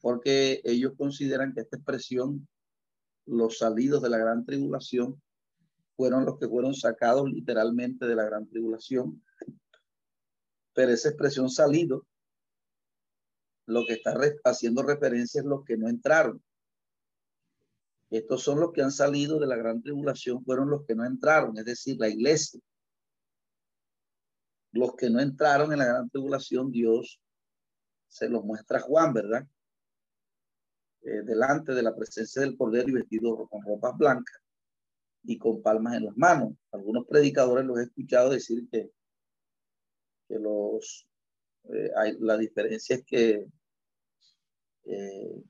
porque 0.00 0.60
ellos 0.64 0.94
consideran 0.98 1.54
que 1.54 1.60
esta 1.60 1.76
expresión, 1.76 2.48
los 3.26 3.58
salidos 3.58 4.02
de 4.02 4.08
la 4.08 4.18
gran 4.18 4.44
tribulación, 4.44 5.22
fueron 6.02 6.24
los 6.24 6.36
que 6.36 6.48
fueron 6.48 6.74
sacados 6.74 7.30
literalmente 7.30 8.06
de 8.06 8.16
la 8.16 8.24
gran 8.24 8.48
tribulación. 8.48 9.22
Pero 10.74 10.90
esa 10.90 11.10
expresión 11.10 11.48
salido, 11.48 12.04
lo 13.66 13.86
que 13.86 13.92
está 13.92 14.18
haciendo 14.42 14.82
referencia 14.82 15.40
es 15.40 15.46
los 15.46 15.64
que 15.64 15.76
no 15.76 15.88
entraron. 15.88 16.42
Estos 18.10 18.42
son 18.42 18.58
los 18.58 18.72
que 18.72 18.82
han 18.82 18.90
salido 18.90 19.38
de 19.38 19.46
la 19.46 19.54
gran 19.54 19.80
tribulación, 19.80 20.44
fueron 20.44 20.70
los 20.70 20.84
que 20.86 20.96
no 20.96 21.06
entraron, 21.06 21.56
es 21.56 21.64
decir, 21.66 21.96
la 22.00 22.08
iglesia. 22.08 22.60
los 24.72 24.96
que 24.96 25.08
no 25.08 25.20
entraron 25.20 25.72
en 25.72 25.78
la 25.78 25.84
gran 25.84 26.10
tribulación, 26.10 26.72
Dios 26.72 27.20
se 28.08 28.28
los 28.28 28.42
muestra 28.42 28.78
a 28.78 28.80
Juan, 28.80 29.12
¿verdad? 29.12 29.46
Eh, 31.02 31.22
delante 31.22 31.74
de 31.74 31.82
la 31.82 31.94
presencia 31.94 32.42
del 32.42 32.56
Cordero 32.56 32.88
y 32.88 32.92
vestido 32.92 33.46
con 33.46 33.62
ropas 33.62 33.96
blancas 33.96 34.41
y 35.24 35.38
con 35.38 35.62
palmas 35.62 35.96
en 35.96 36.06
las 36.06 36.16
manos. 36.16 36.54
Algunos 36.72 37.06
predicadores 37.06 37.64
los 37.64 37.78
he 37.78 37.84
escuchado 37.84 38.30
decir 38.30 38.68
que, 38.70 38.90
que 40.28 40.38
los, 40.38 41.06
eh, 41.64 41.90
la 42.20 42.36
diferencia 42.36 42.96
es 42.96 43.04
que 43.04 43.46
eh, 44.84 45.42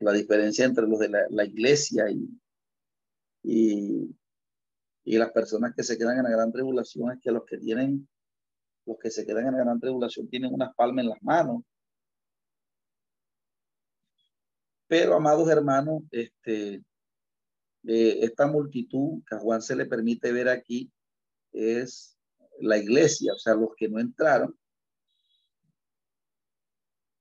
la 0.00 0.12
diferencia 0.12 0.64
entre 0.64 0.86
los 0.86 0.98
de 0.98 1.08
la, 1.08 1.44
iglesia 1.44 2.10
y, 2.10 2.28
y, 3.42 4.16
y, 5.04 5.18
las 5.18 5.30
personas 5.30 5.74
que 5.74 5.82
se 5.82 5.98
quedan 5.98 6.18
en 6.18 6.24
la 6.24 6.30
gran 6.30 6.50
tribulación 6.50 7.12
es 7.12 7.20
que 7.20 7.30
los 7.30 7.44
que 7.44 7.58
tienen, 7.58 8.08
los 8.86 8.98
que 8.98 9.10
se 9.10 9.26
quedan 9.26 9.48
en 9.48 9.52
la 9.52 9.64
gran 9.64 9.78
tribulación 9.78 10.28
tienen 10.28 10.54
unas 10.54 10.74
palmas 10.74 11.04
en 11.04 11.10
las 11.10 11.22
manos. 11.22 11.62
Pero, 14.88 15.14
amados 15.14 15.48
hermanos, 15.48 16.02
este, 16.10 16.82
esta 17.82 18.46
multitud 18.46 19.22
que 19.26 19.34
a 19.34 19.38
Juan 19.38 19.62
se 19.62 19.76
le 19.76 19.86
permite 19.86 20.32
ver 20.32 20.48
aquí 20.48 20.92
es 21.52 22.18
la 22.60 22.76
iglesia, 22.76 23.32
o 23.32 23.38
sea, 23.38 23.54
los 23.54 23.70
que 23.76 23.88
no 23.88 23.98
entraron, 23.98 24.58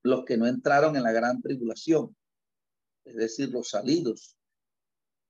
los 0.04 0.26
que 0.26 0.38
no 0.38 0.48
entraron 0.48 0.96
en 0.96 1.04
la 1.04 1.12
gran 1.12 1.42
tribulación, 1.42 2.16
es 3.06 3.16
decir, 3.16 3.50
los 3.50 3.70
salidos. 3.70 4.36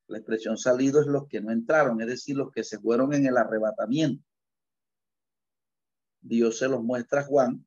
La 0.08 0.18
expresión 0.18 0.58
salido 0.58 1.02
es 1.02 1.08
los 1.08 1.28
que 1.28 1.40
no 1.40 1.52
entraron, 1.52 2.02
es 2.02 2.08
decir, 2.08 2.36
los 2.36 2.52
que 2.52 2.64
se 2.64 2.80
fueron 2.80 3.14
en 3.14 3.28
el 3.28 3.38
arrebatamiento. 3.38 4.24
Dios 6.22 6.58
se 6.58 6.68
los 6.68 6.84
muestra 6.84 7.22
a 7.22 7.26
Juan. 7.26 7.66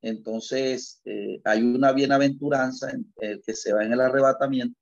Entonces, 0.00 1.00
eh, 1.04 1.40
hay 1.44 1.62
una 1.62 1.92
bienaventuranza 1.92 2.90
en 2.90 3.12
el 3.18 3.42
que 3.42 3.54
se 3.54 3.72
va 3.72 3.84
en 3.84 3.92
el 3.92 4.00
arrebatamiento 4.00 4.81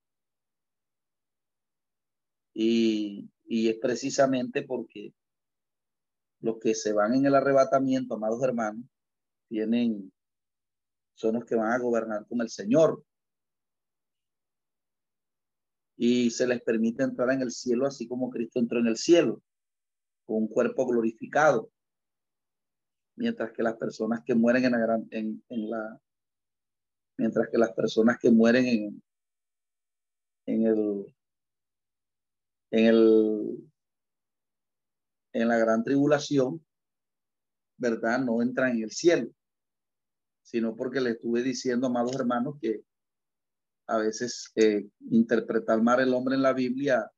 y, 2.54 3.30
es 3.46 3.76
precisamente 3.80 4.62
porque 4.62 5.12
los 6.40 6.58
que 6.58 6.74
se 6.74 6.92
van 6.92 7.14
en 7.14 7.26
el 7.26 7.34
arrebatamiento, 7.34 8.14
amados 8.14 8.42
hermanos, 8.42 8.84
tienen, 9.48 10.12
son 11.14 11.34
los 11.34 11.44
que 11.44 11.56
van 11.56 11.72
a 11.72 11.78
gobernar 11.78 12.26
con 12.26 12.40
el 12.40 12.48
Señor. 12.48 13.04
Y 15.96 16.30
se 16.30 16.46
les 16.46 16.62
permite 16.62 17.02
entrar 17.02 17.30
en 17.30 17.42
el 17.42 17.50
cielo 17.50 17.86
así 17.86 18.08
como 18.08 18.30
Cristo 18.30 18.58
entró 18.58 18.78
en 18.78 18.86
el 18.86 18.96
cielo, 18.96 19.42
con 20.24 20.38
un 20.38 20.48
cuerpo 20.48 20.86
glorificado. 20.86 21.70
Mientras 23.16 23.52
que 23.52 23.62
las 23.62 23.76
personas 23.76 24.22
que 24.24 24.34
mueren 24.34 24.64
en 24.64 24.72
la, 24.72 25.02
en, 25.10 25.44
en 25.48 25.70
la 25.70 26.00
mientras 27.18 27.48
que 27.50 27.58
las 27.58 27.72
personas 27.72 28.18
que 28.18 28.30
mueren 28.30 28.66
en, 28.66 29.02
en 30.46 30.66
el 30.66 31.14
en, 32.70 32.86
el, 32.86 33.72
en 35.32 35.48
la 35.48 35.58
gran 35.58 35.84
tribulación, 35.84 36.64
¿verdad? 37.76 38.20
No 38.20 38.42
entran 38.42 38.76
en 38.76 38.84
el 38.84 38.90
cielo, 38.90 39.30
sino 40.42 40.74
porque 40.76 41.00
le 41.00 41.10
estuve 41.10 41.42
diciendo, 41.42 41.86
amados 41.86 42.14
hermanos, 42.14 42.56
que 42.60 42.82
a 43.86 43.98
veces 43.98 44.52
eh, 44.54 44.88
interpretar 45.10 45.82
mal 45.82 46.00
el 46.00 46.14
hombre 46.14 46.36
en 46.36 46.42
la 46.42 46.52
Biblia 46.52 47.10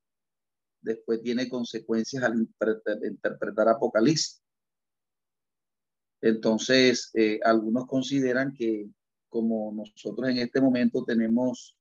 después 0.81 1.23
tiene 1.23 1.49
consecuencias 1.49 2.23
al 2.25 2.35
interpretar, 2.39 3.69
Apocalipsis. 3.69 4.43
Entonces, 6.21 7.11
eh, 7.15 7.41
algunos 7.45 7.87
consideran 7.87 8.53
que 8.55 8.89
como 9.29 9.73
nosotros 9.73 10.29
en 10.29 10.39
este 10.39 10.61
momento 10.61 11.05
tenemos 11.05 11.77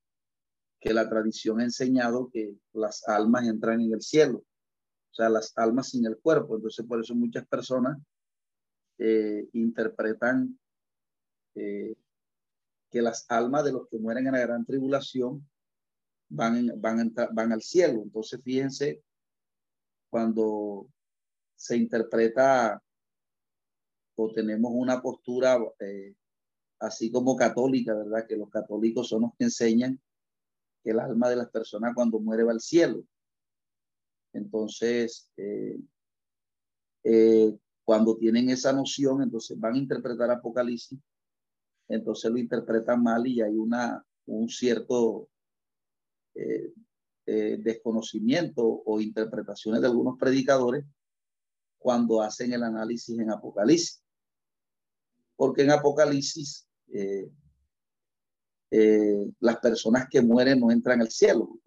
que 0.82 0.94
la 0.94 1.08
tradición 1.08 1.60
ha 1.60 1.64
enseñado 1.64 2.30
que 2.34 2.56
las 2.74 3.08
almas 3.08 3.48
entran 3.48 3.82
en 3.82 3.94
el 3.94 4.02
cielo, 4.02 4.40
o 4.40 5.14
sea, 5.14 5.30
las 5.30 5.56
almas 5.56 5.90
sin 5.90 6.06
el 6.08 6.18
cuerpo. 6.18 6.56
Entonces, 6.56 6.84
por 6.86 7.00
eso 7.00 7.14
muchas 7.14 7.48
personas 7.48 8.00
eh, 8.98 9.48
interpretan 9.54 10.60
eh, 11.54 11.96
que 12.90 13.02
las 13.02 13.30
almas 13.30 13.64
de 13.64 13.74
los 13.74 13.88
que 13.90 14.00
mueren 14.00 14.26
en 14.26 14.34
la 14.34 14.40
gran 14.40 14.66
tribulación 14.66 15.48
van, 16.30 16.72
van, 16.82 17.14
van 17.32 17.52
al 17.52 17.62
cielo. 17.62 18.02
Entonces, 18.02 18.42
fíjense, 18.44 19.04
cuando 20.10 20.88
se 21.56 21.78
interpreta 21.78 22.82
o 24.16 24.34
tenemos 24.34 24.72
una 24.74 25.00
postura 25.00 25.60
eh, 25.80 26.16
así 26.80 27.12
como 27.12 27.36
católica, 27.36 27.94
¿verdad? 27.94 28.26
Que 28.28 28.36
los 28.36 28.50
católicos 28.50 29.10
son 29.10 29.22
los 29.22 29.36
que 29.38 29.44
enseñan 29.44 30.02
que 30.84 30.92
el 30.92 31.00
alma 31.00 31.30
de 31.30 31.36
las 31.36 31.50
personas 31.50 31.94
cuando 31.96 32.20
muere 32.20 32.44
va 32.44 32.52
al 32.52 32.62
cielo. 32.62 33.04
Entonces, 34.34 35.30
eh, 35.38 35.80
eh, 37.04 37.58
cuando 37.84 38.16
tienen 38.18 38.50
esa 38.50 38.72
noción, 38.74 39.22
entonces 39.22 39.60
van 39.60 39.76
a 39.76 39.78
interpretar 39.78 40.32
Apocalipsis, 40.32 41.00
entonces 41.88 42.32
lo 42.32 42.38
interpretan 42.38 43.04
mal 43.04 43.28
y 43.28 43.42
hay 43.42 43.58
una, 43.58 44.06
un 44.26 44.48
cierto 44.48 45.30
eh, 46.36 46.74
desconocimiento 47.26 48.64
o 48.64 49.02
interpretaciones 49.02 49.82
de 49.82 49.88
algunos 49.88 50.18
predicadores 50.18 50.86
cuando 51.78 52.22
hacen 52.22 52.54
el 52.54 52.64
análisis 52.64 53.18
en 53.20 53.32
Apocalipsis. 53.32 54.02
Porque 55.36 55.64
en 55.64 55.72
Apocalipsis 55.72 56.68
las 58.72 59.58
personas 59.58 60.08
que 60.10 60.22
mueren 60.22 60.60
no 60.60 60.72
entran 60.72 61.02
al 61.02 61.12
cielo. 61.12 61.60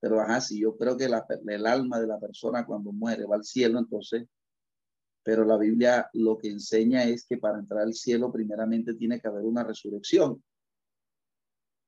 Pero 0.00 0.20
ajá, 0.20 0.40
si 0.40 0.60
yo 0.60 0.76
creo 0.76 0.96
que 0.96 1.06
el 1.06 1.66
alma 1.66 2.00
de 2.00 2.06
la 2.06 2.18
persona 2.18 2.66
cuando 2.66 2.92
muere 2.92 3.24
va 3.24 3.36
al 3.36 3.44
cielo, 3.44 3.78
entonces, 3.78 4.26
pero 5.22 5.44
la 5.44 5.56
Biblia 5.56 6.08
lo 6.12 6.38
que 6.38 6.48
enseña 6.48 7.04
es 7.04 7.26
que 7.26 7.38
para 7.38 7.58
entrar 7.58 7.82
al 7.82 7.94
cielo 7.94 8.32
primeramente 8.32 8.94
tiene 8.94 9.20
que 9.20 9.28
haber 9.28 9.44
una 9.44 9.64
resurrección. 9.64 10.42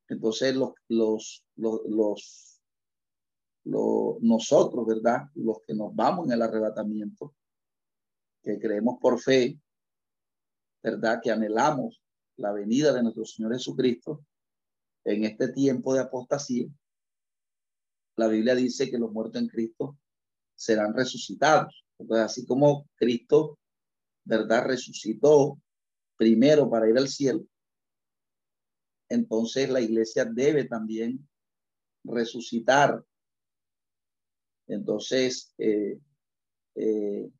Entonces 0.08 0.54
los, 0.56 0.72
los, 0.88 1.44
los, 1.54 1.80
los, 1.88 2.62
los 3.64 4.22
nosotros, 4.22 4.86
¿verdad? 4.86 5.28
Los 5.34 5.60
que 5.66 5.74
nos 5.74 5.94
vamos 5.94 6.26
en 6.26 6.32
el 6.32 6.42
arrebatamiento, 6.42 7.34
que 8.42 8.58
creemos 8.58 8.98
por 9.00 9.20
fe, 9.20 9.60
¿verdad? 10.82 11.20
Que 11.22 11.30
anhelamos 11.30 12.02
la 12.40 12.52
venida 12.52 12.92
de 12.92 13.02
nuestro 13.02 13.24
Señor 13.24 13.52
Jesucristo, 13.52 14.24
en 15.04 15.24
este 15.24 15.48
tiempo 15.52 15.94
de 15.94 16.00
apostasía, 16.00 16.66
la 18.16 18.28
Biblia 18.28 18.54
dice 18.54 18.90
que 18.90 18.98
los 18.98 19.12
muertos 19.12 19.40
en 19.40 19.48
Cristo 19.48 19.98
serán 20.54 20.94
resucitados. 20.94 21.84
Entonces, 21.98 22.24
así 22.24 22.46
como 22.46 22.88
Cristo, 22.96 23.58
¿verdad? 24.24 24.66
Resucitó 24.66 25.60
primero 26.16 26.68
para 26.68 26.88
ir 26.88 26.98
al 26.98 27.08
cielo, 27.08 27.44
entonces 29.08 29.68
la 29.68 29.80
iglesia 29.80 30.24
debe 30.24 30.64
también 30.64 31.28
resucitar. 32.04 33.04
Entonces, 34.66 35.52
eh, 35.58 35.98
eh, 36.76 37.30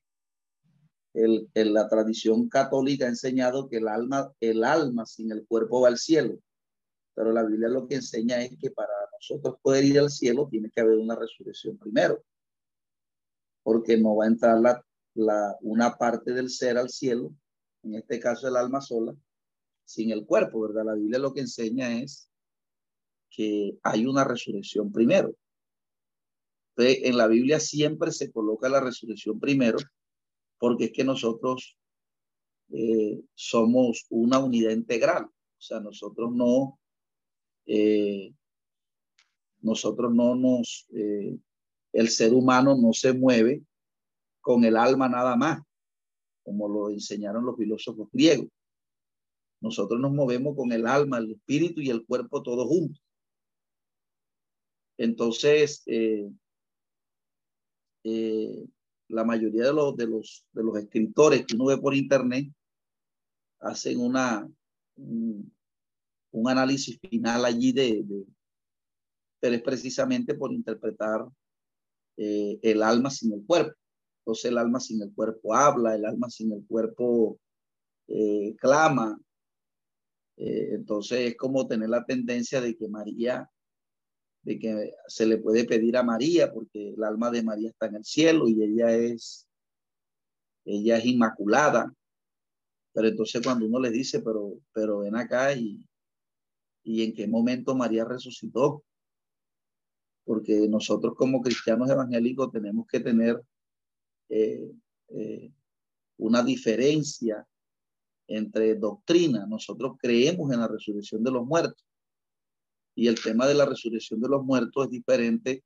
el, 1.24 1.50
la 1.54 1.88
tradición 1.88 2.48
católica 2.48 3.06
ha 3.06 3.09
enseñado 3.09 3.68
que 3.68 3.78
el 3.78 3.88
alma, 3.88 4.33
el 4.40 4.64
alma 4.64 5.06
sin 5.06 5.33
el 5.33 5.46
cuerpo 5.46 5.80
va 5.80 5.88
al 5.88 5.98
cielo. 5.98 6.38
Pero 7.14 7.33
la 7.33 7.44
Biblia 7.44 7.68
lo 7.68 7.87
que 7.87 7.96
enseña 7.96 8.42
es 8.42 8.56
que 8.59 8.70
para 8.70 8.92
nosotros 9.12 9.56
poder 9.62 9.85
ir 9.85 9.98
al 9.98 10.11
cielo 10.11 10.48
tiene 10.50 10.70
que 10.70 10.80
haber 10.80 10.96
una 10.96 11.16
resurrección 11.16 11.76
primero. 11.78 12.22
Porque 13.62 13.96
no 13.98 14.16
va 14.16 14.24
a 14.24 14.28
entrar 14.28 14.59
la, 14.61 14.85
la, 15.14 15.56
una 15.61 15.96
parte 15.96 16.33
del 16.33 16.50
ser 16.50 16.78
al 16.78 16.88
cielo, 16.88 17.35
en 17.83 17.94
este 17.94 18.18
caso 18.18 18.48
el 18.48 18.56
alma 18.56 18.80
sola, 18.80 19.14
sin 19.85 20.11
el 20.11 20.24
cuerpo, 20.24 20.61
¿verdad? 20.61 20.85
La 20.87 20.94
Biblia 20.94 21.18
lo 21.18 21.35
que 21.35 21.40
enseña 21.40 22.00
es 22.00 22.30
que 23.28 23.78
hay 23.83 24.06
una 24.06 24.24
resurrección 24.24 24.90
primero. 24.92 25.35
Entonces, 26.76 27.04
en 27.04 27.16
la 27.16 27.26
Biblia 27.26 27.61
siempre 27.61 28.12
se 28.12 28.30
coloca 28.30 28.68
la 28.68 28.80
resurrección 28.80 29.38
primero 29.38 29.78
porque 30.61 30.85
es 30.85 30.92
que 30.92 31.05
nosotros 31.05 31.79
eh, 32.68 33.18
somos 33.35 34.07
una 34.11 34.38
unidad 34.38 34.73
integral. 34.73 35.25
O 35.25 35.61
sea, 35.61 35.81
nosotros 35.81 36.31
no, 36.33 36.79
eh, 37.64 38.35
nosotros 39.62 40.12
no 40.14 40.35
nos, 40.35 40.87
eh, 40.94 41.38
el 41.94 42.11
ser 42.11 42.35
humano 42.35 42.77
no 42.77 42.92
se 42.92 43.14
mueve 43.14 43.62
con 44.42 44.62
el 44.64 44.77
alma 44.77 45.09
nada 45.09 45.35
más, 45.35 45.62
como 46.42 46.68
lo 46.68 46.90
enseñaron 46.90 47.46
los 47.46 47.57
filósofos 47.57 48.09
griegos. 48.12 48.49
Nosotros 49.62 49.99
nos 49.99 50.12
movemos 50.12 50.55
con 50.57 50.73
el 50.73 50.87
alma, 50.87 51.18
el 51.18 51.33
espíritu 51.33 51.81
y 51.81 51.88
el 51.88 52.05
cuerpo 52.05 52.42
todos 52.42 52.66
juntos. 52.68 53.03
Entonces, 54.99 55.83
la 59.11 59.25
mayoría 59.25 59.64
de 59.64 59.73
los, 59.73 59.96
de 59.96 60.07
los, 60.07 60.46
de 60.53 60.62
los 60.62 60.79
escritores 60.79 61.44
que 61.46 61.55
uno 61.55 61.66
ve 61.66 61.79
por 61.79 61.94
internet 61.94 62.46
hacen 63.61 64.01
una, 64.01 64.49
un, 64.96 65.53
análisis 66.46 66.99
final 66.99 67.44
allí 67.44 67.73
de, 67.73 68.05
pero 69.40 69.57
es 69.57 69.62
precisamente 69.62 70.35
por 70.35 70.53
interpretar 70.53 71.27
eh, 72.16 72.59
el 72.62 72.83
alma 72.83 73.11
sin 73.11 73.33
el 73.33 73.44
cuerpo. 73.44 73.75
Entonces 74.20 74.51
el 74.51 74.59
alma 74.59 74.81
sin 74.81 75.03
el 75.03 75.12
cuerpo 75.12 75.55
habla, 75.55 75.94
el 75.94 76.05
alma 76.05 76.29
sin 76.31 76.53
el 76.53 76.64
cuerpo 76.66 77.38
eh, 78.07 78.55
clama. 78.59 79.18
Eh, 80.37 80.70
entonces 80.73 81.31
es 81.31 81.37
como 81.37 81.66
tener 81.66 81.88
la 81.88 82.05
tendencia 82.05 82.61
de 82.61 82.77
que 82.77 82.88
María, 82.88 83.51
de 84.42 84.59
que 84.59 84.94
se 85.07 85.26
le 85.26 85.38
puede 85.38 85.64
pedir 85.64 85.96
a 85.96 86.03
María, 86.03 86.53
porque 86.53 86.90
el 86.90 87.05
alma 87.05 87.31
de 87.31 87.42
María 87.42 87.70
está 87.70 87.87
en 87.87 87.96
el 87.96 88.05
cielo 88.05 88.48
y 88.48 88.62
ella 88.62 88.90
es, 88.92 89.46
ella 90.64 90.96
es 90.96 91.05
inmaculada. 91.05 91.92
Pero 92.92 93.09
entonces 93.09 93.42
cuando 93.42 93.66
uno 93.66 93.79
le 93.79 93.90
dice, 93.90 94.20
pero, 94.20 94.59
pero 94.72 95.00
ven 95.00 95.16
acá 95.16 95.53
y, 95.55 95.85
y 96.83 97.05
en 97.05 97.14
qué 97.14 97.26
momento 97.29 97.74
María 97.74 98.05
resucitó, 98.05 98.83
porque 100.24 100.68
nosotros 100.68 101.14
como 101.16 101.40
cristianos 101.40 101.90
evangélicos 101.90 102.50
tenemos 102.50 102.87
que 102.87 103.00
tener 103.00 103.42
eh, 104.29 104.72
eh, 105.09 105.53
una 106.18 106.42
diferencia 106.42 107.46
entre 108.26 108.76
doctrina. 108.76 109.46
Nosotros 109.46 109.96
creemos 109.98 110.53
en 110.53 110.61
la 110.61 110.68
resurrección 110.68 111.22
de 111.22 111.31
los 111.31 111.44
muertos 111.44 111.89
y 113.00 113.08
el 113.08 113.18
tema 113.18 113.46
de 113.46 113.54
la 113.54 113.64
resurrección 113.64 114.20
de 114.20 114.28
los 114.28 114.44
muertos 114.44 114.84
es 114.84 114.90
diferente 114.90 115.64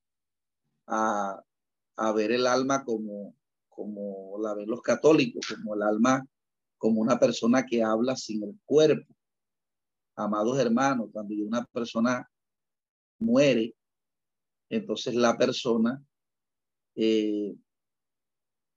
a, 0.87 1.43
ver 2.15 2.31
el 2.31 2.47
alma 2.47 2.85
como, 2.85 3.35
como 3.69 4.39
la 4.41 4.55
ven 4.55 4.69
los 4.69 4.81
católicos, 4.81 5.45
como 5.49 5.75
el 5.75 5.83
alma 5.83 6.25
como 6.79 7.01
una 7.01 7.19
persona 7.19 7.67
que 7.67 7.83
habla 7.83 8.15
sin 8.15 8.45
el 8.45 8.57
cuerpo. 8.65 9.13
Amados 10.15 10.61
hermanos, 10.61 11.09
cuando 11.13 11.35
una 11.45 11.65
persona 11.65 12.31
muere, 13.19 13.75
entonces 14.69 15.17
la 15.17 15.37
persona, 15.37 16.01
eh, 16.95 17.53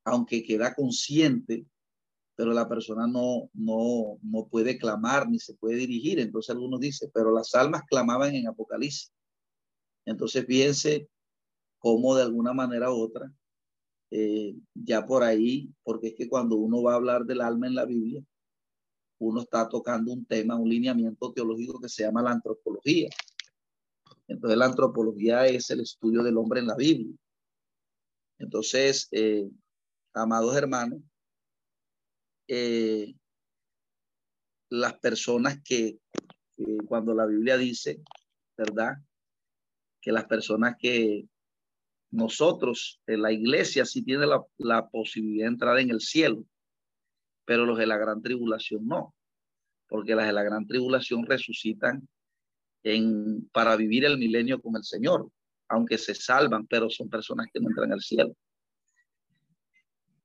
aunque 0.04 0.42
queda 0.42 0.74
consciente, 0.74 1.68
pero 2.38 2.54
la 2.54 2.70
persona 2.70 3.08
no, 3.08 3.50
no, 3.56 4.20
no 4.22 4.48
puede 4.48 4.78
clamar 4.78 5.28
ni 5.28 5.40
se 5.40 5.56
puede 5.56 5.78
dirigir. 5.78 6.20
Entonces 6.20 6.52
algunos 6.52 6.80
dicen, 6.80 7.10
pero 7.12 7.32
las 7.34 7.56
almas 7.56 7.82
clamaban 7.90 8.36
en 8.36 8.48
Apocalipsis. 8.48 9.12
Entonces 10.06 10.46
piense 10.46 11.10
cómo 11.80 12.16
de 12.16 12.22
alguna 12.22 12.54
manera 12.54 12.94
u 12.94 13.02
otra, 13.02 13.34
eh, 14.12 14.56
ya 14.76 15.04
por 15.04 15.24
ahí, 15.24 15.74
porque 15.82 16.10
es 16.10 16.14
que 16.14 16.30
cuando 16.30 16.58
uno 16.58 16.84
va 16.84 16.94
a 16.94 16.98
hablar 16.98 17.26
del 17.26 17.42
alma 17.42 17.66
en 17.66 17.74
la 17.74 17.86
Biblia, 17.86 18.24
uno 19.18 19.42
está 19.42 19.68
tocando 19.68 20.14
un 20.14 20.24
tema, 20.24 20.56
un 20.58 20.70
lineamiento 20.70 21.34
teológico 21.34 21.82
que 21.82 21.90
se 21.90 22.04
llama 22.04 22.22
la 22.22 22.34
antropología. 22.34 23.10
Entonces 24.28 24.60
la 24.60 24.66
antropología 24.66 25.48
es 25.48 25.72
el 25.72 25.80
estudio 25.80 26.22
del 26.22 26.38
hombre 26.38 26.60
en 26.60 26.68
la 26.68 26.76
Biblia. 26.76 27.16
Entonces, 28.38 29.08
eh, 29.12 29.50
amados 30.14 30.56
hermanos, 30.56 31.02
eh, 32.48 33.14
las 34.70 34.98
personas 35.00 35.62
que, 35.64 35.98
cuando 36.88 37.14
la 37.14 37.26
Biblia 37.26 37.58
dice, 37.58 38.02
¿verdad? 38.58 38.96
Que 40.02 40.12
las 40.12 40.26
personas 40.26 40.76
que 40.80 41.28
nosotros, 42.12 43.00
en 43.06 43.22
la 43.22 43.32
iglesia, 43.32 43.86
sí 43.86 44.04
tiene 44.04 44.26
la, 44.26 44.44
la 44.58 44.88
posibilidad 44.90 45.46
de 45.46 45.52
entrar 45.52 45.80
en 45.80 45.92
el 45.92 46.02
cielo, 46.02 46.44
pero 47.46 47.66
los 47.66 47.78
de 47.78 47.88
la 47.88 47.98
gran 47.98 48.22
tribulación 48.22 48.88
no, 48.88 49.14
porque 49.88 50.16
las 50.16 50.28
de 50.28 50.34
la 50.34 50.44
gran 50.44 50.66
tribulación 50.66 51.26
resucitan 51.26 52.08
para 53.52 53.76
vivir 53.76 54.06
el 54.06 54.18
milenio 54.18 54.62
con 54.62 54.76
el 54.76 54.84
Señor, 54.84 55.30
aunque 55.68 55.98
se 55.98 56.16
salvan, 56.16 56.66
pero 56.68 56.90
son 56.90 57.10
personas 57.10 57.48
que 57.52 57.60
no 57.60 57.70
entran 57.70 57.92
al 57.92 58.02
cielo. 58.02 58.34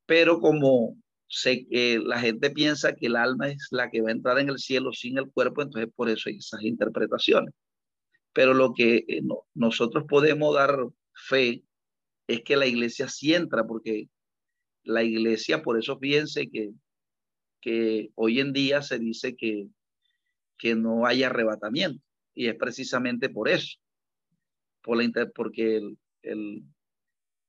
Pero 0.06 0.40
como 0.40 1.01
sé 1.32 1.66
que 1.66 1.98
la 1.98 2.20
gente 2.20 2.50
piensa 2.50 2.94
que 2.94 3.06
el 3.06 3.16
alma 3.16 3.48
es 3.48 3.68
la 3.70 3.90
que 3.90 4.02
va 4.02 4.10
a 4.10 4.12
entrar 4.12 4.38
en 4.38 4.50
el 4.50 4.58
cielo 4.58 4.92
sin 4.92 5.16
el 5.16 5.30
cuerpo, 5.30 5.62
entonces 5.62 5.90
por 5.96 6.10
eso 6.10 6.28
hay 6.28 6.36
esas 6.36 6.62
interpretaciones. 6.62 7.54
Pero 8.34 8.52
lo 8.52 8.74
que 8.74 9.04
eh, 9.08 9.22
nosotros 9.54 10.04
podemos 10.06 10.54
dar 10.54 10.76
fe 11.14 11.64
es 12.26 12.42
que 12.42 12.56
la 12.56 12.66
iglesia 12.66 13.08
sí 13.08 13.32
entra, 13.32 13.66
porque 13.66 14.08
la 14.84 15.02
iglesia, 15.02 15.62
por 15.62 15.78
eso 15.78 15.98
fíjense 15.98 16.50
que, 16.50 16.70
que 17.62 18.10
hoy 18.14 18.40
en 18.40 18.52
día 18.52 18.82
se 18.82 18.98
dice 18.98 19.34
que, 19.34 19.68
que 20.58 20.74
no 20.74 21.06
hay 21.06 21.22
arrebatamiento. 21.22 22.04
Y 22.34 22.48
es 22.48 22.56
precisamente 22.56 23.30
por 23.30 23.48
eso, 23.48 23.78
por 24.82 25.02
la 25.02 25.30
porque 25.34 25.76
el, 25.76 25.98
el, 26.22 26.62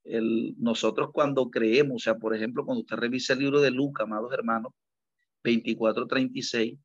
el, 0.04 0.56
nosotros 0.58 1.10
cuando 1.14 1.50
creemos, 1.50 1.96
o 1.96 2.00
sea, 2.00 2.18
por 2.18 2.36
ejemplo, 2.36 2.66
cuando 2.66 2.82
usted 2.82 2.98
revisa 2.98 3.34
el 3.34 3.40
libro 3.40 3.62
de 3.62 3.72
Lucas, 3.72 4.06
amados 4.06 4.32
hermanos, 4.34 4.74
24:36, 5.44 6.78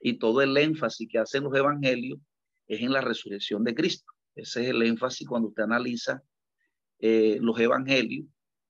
y 0.00 0.18
todo 0.18 0.42
el 0.42 0.56
énfasis 0.56 1.08
que 1.10 1.18
hacen 1.18 1.44
los 1.44 1.54
evangelios 1.54 2.18
es 2.66 2.80
en 2.80 2.92
la 2.92 3.00
resurrección 3.00 3.64
de 3.64 3.74
Cristo. 3.74 4.12
Ese 4.34 4.62
es 4.62 4.68
el 4.70 4.82
énfasis 4.82 5.26
cuando 5.28 5.48
usted 5.48 5.62
analiza 5.62 6.22
eh, 6.98 7.38
los 7.40 7.58
evangelios. 7.58 8.26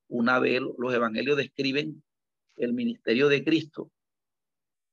Una 0.08 0.38
vez 0.38 0.60
los 0.60 0.92
evangelios 0.92 1.36
describen 1.36 2.02
el 2.56 2.72
ministerio 2.74 3.28
de 3.28 3.44
Cristo 3.44 3.90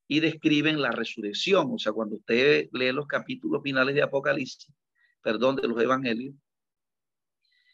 y 0.07 0.19
describen 0.21 0.81
la 0.81 0.91
resurrección. 0.91 1.71
O 1.73 1.77
sea, 1.77 1.91
cuando 1.91 2.15
usted 2.15 2.69
lee 2.71 2.91
los 2.91 3.07
capítulos 3.07 3.61
finales 3.63 3.95
de 3.95 4.01
Apocalipsis, 4.01 4.73
perdón, 5.21 5.57
de 5.57 5.67
los 5.67 5.81
evangelios, 5.81 6.35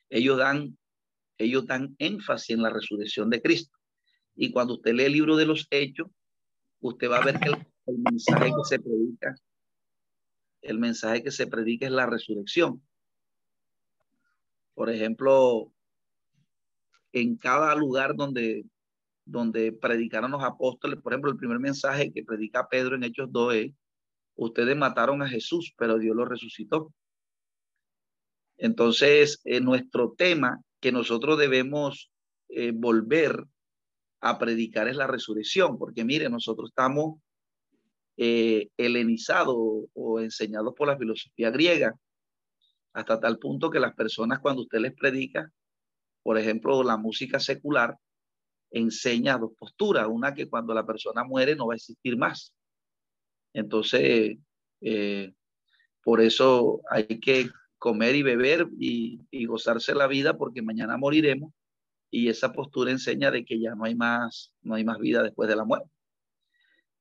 ellos 0.10 0.38
dan, 0.38 0.78
ellos 1.38 1.66
dan 1.66 1.96
énfasis 2.00 2.52
en 2.52 2.62
la 2.62 2.70
resurrección 2.70 3.30
de 3.30 3.42
Cristo. 3.42 3.78
Y 4.36 4.52
cuando 4.52 4.76
usted 4.76 4.94
lee 4.94 5.06
el 5.06 5.14
libro 5.14 5.36
de 5.36 5.46
los 5.46 5.68
hechos, 5.70 6.08
usted 6.80 7.10
va 7.10 7.18
a 7.18 7.26
ver 7.26 7.40
que 7.40 7.50
el, 7.50 7.98
mensaje 7.98 8.46
que 8.50 8.64
se 8.66 8.80
predica, 8.80 9.36
el 10.62 10.80
mensaje 10.80 11.24
que 11.24 11.32
se 11.32 11.48
predica 11.48 11.86
es 11.86 11.92
la 11.92 12.06
resurrección. 12.06 12.82
Por 14.74 14.90
ejemplo, 14.90 15.72
en 17.14 17.38
cada 17.38 17.74
lugar 17.76 18.16
donde 18.16 18.66
donde 19.26 19.72
predicaron 19.74 20.32
los 20.32 20.44
apóstoles. 20.44 21.02
Por 21.02 21.12
ejemplo, 21.12 21.32
el 21.32 21.38
primer 21.38 21.60
mensaje 21.60 22.14
que 22.14 22.24
predica 22.24 22.70
Pedro 22.70 22.96
en 22.96 23.04
Hechos 23.04 23.32
2 23.32 23.56
es, 23.56 23.74
ustedes 24.36 24.78
mataron 24.78 25.22
a 25.22 25.28
Jesús, 25.28 25.74
pero 25.78 25.98
Dios 25.98 26.16
lo 26.16 26.26
resucitó. 26.26 26.94
Entonces, 28.58 29.42
eh, 29.44 29.60
nuestro 29.60 30.14
tema 30.18 30.62
que 30.86 30.92
nosotros 30.92 31.40
debemos 31.40 32.12
eh, 32.48 32.72
volver 32.72 33.44
a 34.22 34.38
predicar 34.38 34.88
es 34.88 34.96
la 34.96 35.08
resurrección, 35.08 35.80
porque 35.80 36.06
mire, 36.06 36.30
nosotros 36.30 36.70
estamos 36.70 37.20
eh, 38.18 38.70
helenizados 38.78 39.58
o 39.58 40.20
enseñados 40.20 40.76
por 40.78 40.88
la 40.88 40.96
filosofía 40.96 41.50
griega, 41.50 41.96
hasta 42.94 43.20
tal 43.20 43.40
punto 43.40 43.72
que 43.72 43.80
las 43.80 43.96
personas 43.96 44.38
cuando 44.38 44.62
usted 44.62 44.78
les 44.78 44.94
predica, 44.94 45.52
por 46.22 46.38
ejemplo, 46.38 46.84
la 46.84 46.98
música 46.98 47.40
secular, 47.40 47.98
enseña 48.70 49.40
dos 49.40 49.54
posturas. 49.58 50.06
Una 50.08 50.36
que 50.36 50.48
cuando 50.48 50.72
la 50.76 50.86
persona 50.86 51.24
muere 51.24 51.56
no 51.56 51.66
va 51.66 51.74
a 51.74 51.78
existir 51.78 52.16
más. 52.16 52.54
Entonces, 53.54 54.38
eh, 54.82 55.34
por 56.04 56.22
eso 56.22 56.82
hay 56.92 57.20
que 57.20 57.50
comer 57.86 58.16
y 58.16 58.24
beber 58.24 58.68
y, 58.80 59.46
gozarse 59.46 59.94
la 59.94 60.08
vida 60.08 60.36
porque 60.40 60.64
mañana 60.64 60.98
moriremos 60.98 61.54
y 62.10 62.30
esa 62.30 62.52
postura 62.52 62.90
enseña 62.90 63.30
de 63.30 63.46
que 63.46 63.60
ya 63.60 63.76
no 63.76 63.86
hay 63.86 63.94
más, 63.94 64.52
no 64.64 64.74
hay 64.74 64.84
más 64.84 64.98
vida 64.98 65.22
después 65.22 65.48
de 65.48 65.56
la 65.56 65.66
muerte. 65.66 65.88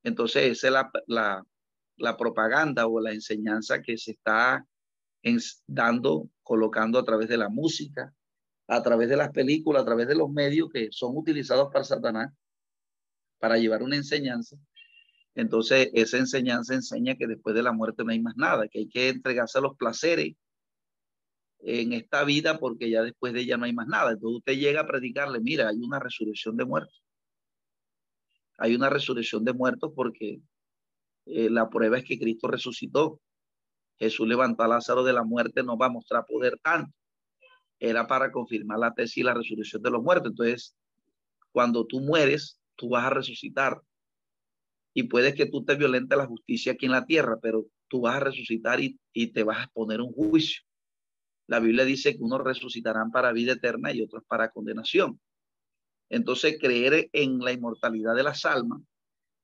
Entonces, 0.03 0.43
esa 0.43 0.67
es 0.67 0.73
la, 0.75 0.91
la, 1.07 1.43
la 1.97 2.19
propaganda 2.19 2.87
o 2.87 3.01
la 3.01 3.13
enseñanza 3.13 3.81
que 3.81 3.97
se 3.97 4.11
está 4.11 4.67
dando, 5.67 6.29
colocando 6.43 6.99
a 6.99 7.05
través 7.05 7.29
de 7.31 7.39
la 7.39 7.49
música, 7.49 8.15
a 8.69 8.83
través 8.83 9.09
de 9.09 9.17
las 9.17 9.31
películas, 9.31 9.81
a 9.81 9.87
través 9.87 10.07
de 10.07 10.17
los 10.17 10.29
medios 10.29 10.69
que 10.71 10.89
son 10.91 11.17
utilizados 11.17 11.73
para 11.73 11.85
Satanás, 11.85 12.31
para 13.39 13.57
llevar 13.57 13.83
una 13.83 13.97
enseñanza. 13.97 14.59
Entonces, 15.35 15.89
esa 15.95 16.19
enseñanza 16.19 16.75
enseña 16.75 17.17
que 17.17 17.27
después 17.27 17.57
de 17.57 17.63
la 17.63 17.73
muerte 17.73 18.05
no 18.05 18.11
hay 18.11 18.21
más 18.21 18.37
nada, 18.37 18.69
que 18.69 18.81
hay 18.81 18.89
que 18.91 19.09
entregarse 19.09 19.57
a 19.57 19.63
los 19.63 19.79
placeres 19.79 20.35
en 21.65 21.93
esta 21.93 22.25
vida 22.25 22.59
porque 22.59 22.91
ya 22.91 23.03
después 23.03 23.33
de 23.33 23.41
ella 23.41 23.57
no 23.57 23.65
hay 23.65 23.73
más 23.73 23.87
nada. 23.87 24.13
Entonces 24.13 24.39
usted 24.39 24.53
llega 24.55 24.83
a 24.83 24.87
predicarle, 24.87 25.41
mira, 25.41 25.69
hay 25.69 25.79
una 25.79 25.99
resurrección 25.99 26.57
de 26.57 26.65
muertos. 26.65 27.03
Hay 28.59 28.75
una 28.75 28.89
resurrección 28.89 29.45
de 29.45 29.53
muertos 29.53 29.93
porque 29.95 30.41
eh, 31.27 31.51
la 31.51 31.69
prueba 31.69 31.99
es 31.99 32.05
que 32.05 32.19
Cristo 32.19 32.49
resucitó. 32.49 33.21
Jesús 33.99 34.27
levantó 34.29 34.63
a 34.63 34.69
Lázaro 34.69 35.05
de 35.05 35.13
la 35.13 35.25
muerte, 35.25 35.63
no 35.63 35.77
va 35.77 35.87
a 35.87 35.91
mostrar 35.91 36.25
poder 36.27 36.59
tanto 36.63 36.93
era 37.79 38.07
para 38.07 38.31
confirmar 38.31 38.79
la 38.79 38.95
tesis 38.95 39.19
y 39.19 39.23
la 39.23 39.35
resurrección 39.35 39.83
de 39.83 39.91
los 39.91 40.03
muertos. 40.03 40.31
Entonces, 40.31 40.77
cuando 41.53 41.87
tú 41.87 42.01
mueres, 42.01 42.59
tú 42.77 42.91
vas 42.91 43.05
a 43.05 43.11
resucitar. 43.11 43.81
Y 44.95 45.05
puede 45.05 45.35
que 45.35 45.47
tú 45.47 45.65
te 45.65 45.75
violentes 45.75 46.17
la 46.17 46.27
justicia 46.27 46.73
aquí 46.73 46.87
en 46.87 46.93
la 46.93 47.05
tierra, 47.05 47.39
pero 47.41 47.67
tú 47.89 48.03
vas 48.03 48.17
a 48.17 48.21
resucitar 48.21 48.81
y, 48.81 48.99
y 49.13 49.29
te 49.29 49.43
vas 49.43 49.67
a 49.67 49.71
poner 49.73 50.01
un 50.01 50.13
juicio. 50.13 50.63
La 51.47 51.61
Biblia 51.61 51.85
dice 51.85 52.17
que 52.17 52.23
unos 52.23 52.43
resucitarán 52.43 53.11
para 53.11 53.33
vida 53.33 53.53
eterna 53.53 53.93
y 53.93 54.03
otros 54.03 54.25
para 54.27 54.51
condenación. 54.51 55.21
Entonces, 56.09 56.59
creer 56.61 57.09
en 57.13 57.39
la 57.39 57.53
inmortalidad 57.53 58.15
de 58.15 58.23
las 58.23 58.45
almas, 58.45 58.81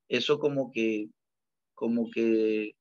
eso 0.09 0.39
como 0.39 0.71
que, 0.71 1.09
como 1.75 2.11
que, 2.11 2.77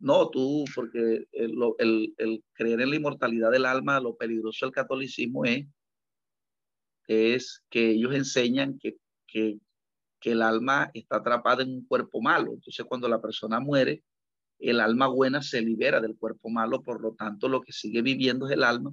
no, 0.00 0.30
tú, 0.30 0.64
porque 0.74 1.26
el, 1.32 2.14
el, 2.16 2.44
creer 2.52 2.80
en 2.80 2.90
la 2.90 2.96
inmortalidad 2.96 3.50
del 3.50 3.66
alma, 3.66 4.00
lo 4.00 4.16
peligroso 4.16 4.66
del 4.66 4.72
catolicismo 4.72 5.44
es, 5.44 5.66
es 7.06 7.64
que 7.70 7.90
ellos 7.90 8.14
enseñan 8.14 8.78
que, 8.78 8.96
que, 9.26 9.58
que 10.20 10.32
el 10.32 10.42
alma 10.42 10.90
está 10.94 11.16
atrapada 11.16 11.62
en 11.62 11.70
un 11.70 11.86
cuerpo 11.86 12.20
malo. 12.20 12.52
Entonces, 12.52 12.84
cuando 12.86 13.08
la 13.08 13.20
persona 13.20 13.60
muere, 13.60 14.02
el 14.58 14.80
alma 14.80 15.06
buena 15.06 15.42
se 15.42 15.60
libera 15.60 16.00
del 16.00 16.16
cuerpo 16.16 16.50
malo, 16.50 16.82
por 16.82 17.00
lo 17.00 17.14
tanto 17.14 17.48
lo 17.48 17.60
que 17.60 17.72
sigue 17.72 18.02
viviendo 18.02 18.46
es 18.46 18.52
el 18.52 18.64
alma, 18.64 18.92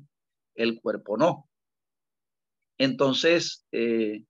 el 0.54 0.80
cuerpo 0.80 1.18
no. 1.18 1.50
Entonces, 2.78 3.66
eh, 3.72 4.24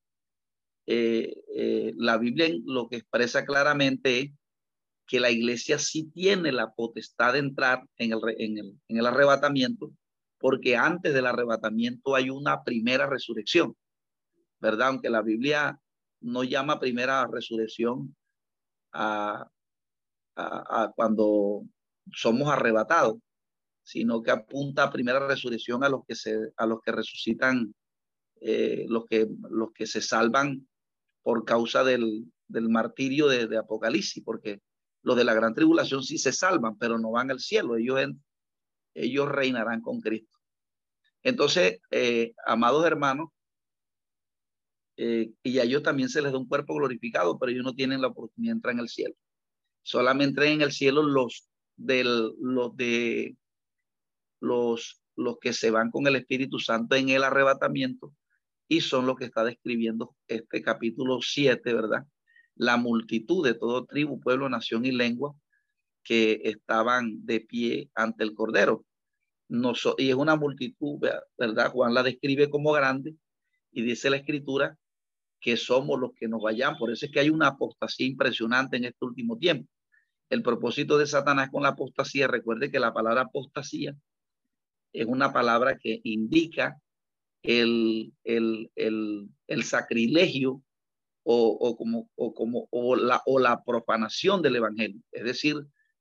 eh, 0.87 1.35
eh, 1.55 1.93
la 1.97 2.17
Biblia 2.17 2.47
lo 2.65 2.87
que 2.87 2.97
expresa 2.97 3.45
claramente 3.45 4.19
es 4.19 4.31
que 5.07 5.19
la 5.19 5.31
iglesia 5.31 5.77
sí 5.77 6.09
tiene 6.11 6.51
la 6.51 6.73
potestad 6.73 7.33
de 7.33 7.39
entrar 7.39 7.83
en 7.97 8.13
el, 8.13 8.19
en 8.37 8.57
el, 8.57 8.79
en 8.87 8.97
el 8.97 9.05
arrebatamiento, 9.05 9.91
porque 10.37 10.77
antes 10.77 11.13
del 11.13 11.25
arrebatamiento 11.25 12.15
hay 12.15 12.29
una 12.29 12.63
primera 12.63 13.07
resurrección, 13.07 13.75
¿verdad? 14.59 14.89
Aunque 14.89 15.09
la 15.09 15.21
Biblia 15.21 15.79
no 16.21 16.43
llama 16.43 16.79
primera 16.79 17.27
resurrección 17.27 18.15
a, 18.91 19.47
a, 20.35 20.91
cuando 20.95 21.63
somos 22.11 22.49
arrebatados, 22.49 23.17
sino 23.83 24.21
que 24.21 24.31
apunta 24.31 24.83
a 24.83 24.91
primera 24.91 25.25
resurrección 25.27 25.83
a 25.83 25.89
los 25.89 26.05
que 26.07 26.15
se, 26.15 26.35
a 26.57 26.65
los 26.65 26.81
que 26.81 26.91
resucitan, 26.91 27.73
eh, 28.41 28.85
los 28.89 29.05
que 29.05 29.27
los 29.49 29.71
que 29.73 29.85
se 29.85 30.01
salvan 30.01 30.67
por 31.21 31.45
causa 31.45 31.83
del, 31.83 32.25
del 32.47 32.69
martirio 32.69 33.27
de, 33.27 33.57
Apocalipsis, 33.57 34.23
porque 34.23 34.61
los 35.01 35.15
de 35.15 35.23
la 35.23 35.33
gran 35.33 35.53
tribulación 35.53 36.03
sí 36.03 36.17
se 36.17 36.31
salvan, 36.31 36.77
pero 36.77 36.97
no 36.99 37.11
van 37.11 37.31
al 37.31 37.39
cielo, 37.39 37.77
ellos, 37.77 37.99
ellos 38.93 39.29
reinarán 39.29 39.81
con 39.81 40.01
Cristo. 40.01 40.37
Entonces, 41.23 41.79
eh, 41.91 42.33
amados 42.45 42.85
hermanos, 42.85 43.29
eh, 44.97 45.31
y 45.43 45.59
a 45.59 45.63
ellos 45.63 45.83
también 45.83 46.09
se 46.09 46.21
les 46.21 46.31
da 46.31 46.37
un 46.37 46.47
cuerpo 46.47 46.75
glorificado, 46.75 47.37
pero 47.37 47.51
ellos 47.51 47.65
no 47.65 47.73
tienen 47.73 48.01
la 48.01 48.07
oportunidad 48.07 48.53
de 48.53 48.55
entrar 48.55 48.73
en 48.73 48.79
el 48.79 48.89
cielo 48.89 49.15
solamente 49.85 50.51
en 50.51 50.61
el 50.61 50.71
cielo 50.71 51.03
los, 51.03 51.47
del, 51.77 52.33
los 52.41 52.75
de 52.75 53.37
los, 54.41 55.01
los 55.15 55.37
que 55.37 55.53
se 55.53 55.69
van 55.69 55.91
con 55.91 56.07
el 56.07 56.15
Espíritu 56.15 56.59
Santo 56.59 56.95
en 56.95 57.09
el 57.09 57.23
arrebatamiento 57.23 58.11
y 58.67 58.81
son 58.81 59.05
los 59.05 59.15
que 59.15 59.25
está 59.25 59.43
describiendo 59.43 60.15
este 60.27 60.63
capítulo 60.63 61.19
7, 61.21 61.71
¿verdad? 61.71 62.03
La 62.55 62.77
multitud 62.77 63.45
de 63.45 63.53
todo 63.53 63.85
tribu, 63.85 64.19
pueblo, 64.19 64.49
nación 64.49 64.85
y 64.85 64.91
lengua 64.91 65.35
que 66.03 66.41
estaban 66.43 67.23
de 67.23 67.41
pie 67.41 67.91
ante 67.93 68.23
el 68.23 68.33
Cordero. 68.33 68.83
No 69.47 69.73
y 69.99 70.09
es 70.09 70.15
una 70.15 70.35
multitud, 70.35 70.99
¿verdad? 71.37 71.71
Juan 71.71 71.93
la 71.93 72.01
describe 72.01 72.49
como 72.49 72.71
grande 72.71 73.15
y 73.71 73.83
dice 73.83 74.09
la 74.09 74.17
escritura 74.17 74.79
que 75.39 75.57
somos 75.57 75.99
los 75.99 76.13
que 76.15 76.27
nos 76.27 76.41
vayan. 76.41 76.75
Por 76.75 76.91
eso 76.91 77.05
es 77.05 77.11
que 77.11 77.19
hay 77.19 77.29
una 77.29 77.49
apostasía 77.49 78.07
impresionante 78.07 78.77
en 78.77 78.85
este 78.85 79.05
último 79.05 79.37
tiempo 79.37 79.69
el 80.29 80.41
propósito 80.41 80.97
de 80.97 81.07
Satanás 81.07 81.49
con 81.51 81.63
la 81.63 81.69
apostasía, 81.69 82.27
recuerde 82.27 82.71
que 82.71 82.79
la 82.79 82.93
palabra 82.93 83.21
apostasía 83.21 83.95
es 84.93 85.05
una 85.05 85.33
palabra 85.33 85.77
que 85.77 85.99
indica 86.03 86.79
el, 87.43 88.13
el, 88.23 88.71
el, 88.75 89.29
el 89.47 89.63
sacrilegio 89.63 90.63
o, 91.23 91.47
o, 91.49 91.75
como, 91.75 92.09
o, 92.15 92.33
como, 92.33 92.67
o, 92.71 92.95
la, 92.95 93.21
o 93.25 93.39
la 93.39 93.63
profanación 93.63 94.41
del 94.41 94.55
evangelio. 94.55 95.01
Es 95.11 95.23
decir, 95.23 95.55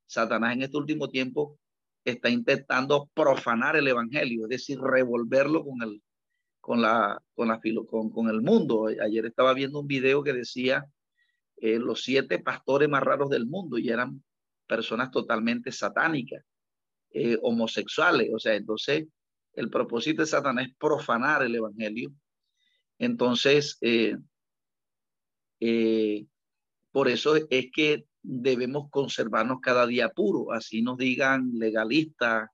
Satanás 0.06 0.54
en 0.54 0.62
este 0.62 0.76
último 0.76 1.08
tiempo 1.08 1.58
está 2.04 2.30
intentando 2.30 3.10
profanar 3.14 3.76
el 3.76 3.88
evangelio, 3.88 4.44
es 4.44 4.50
decir, 4.50 4.78
revolverlo 4.80 5.64
con 5.64 5.82
el, 5.82 6.02
con 6.60 6.80
la, 6.82 7.20
con 7.34 7.48
la 7.48 7.60
con, 7.88 8.10
con 8.10 8.28
el 8.28 8.42
mundo. 8.42 8.86
Ayer 9.02 9.26
estaba 9.26 9.54
viendo 9.54 9.80
un 9.80 9.86
video 9.86 10.22
que 10.22 10.32
decía 10.32 10.86
eh, 11.56 11.78
los 11.78 12.02
siete 12.02 12.38
pastores 12.38 12.88
más 12.88 13.02
raros 13.02 13.30
del 13.30 13.46
mundo 13.46 13.78
y 13.78 13.88
eran 13.88 14.22
personas 14.66 15.10
totalmente 15.10 15.72
satánicas, 15.72 16.44
eh, 17.10 17.38
homosexuales. 17.42 18.30
O 18.34 18.38
sea, 18.38 18.54
entonces 18.54 19.06
el 19.54 19.70
propósito 19.70 20.22
de 20.22 20.26
Satanás 20.26 20.68
es 20.68 20.74
profanar 20.76 21.42
el 21.42 21.54
Evangelio. 21.54 22.12
Entonces, 22.98 23.78
eh, 23.80 24.16
por 26.90 27.08
eso 27.08 27.36
es 27.50 27.66
que 27.72 28.06
debemos 28.22 28.90
conservarnos 28.90 29.60
cada 29.60 29.86
día 29.86 30.08
puro, 30.08 30.52
así 30.52 30.82
nos 30.82 30.96
digan 30.96 31.50
legalistas, 31.54 32.48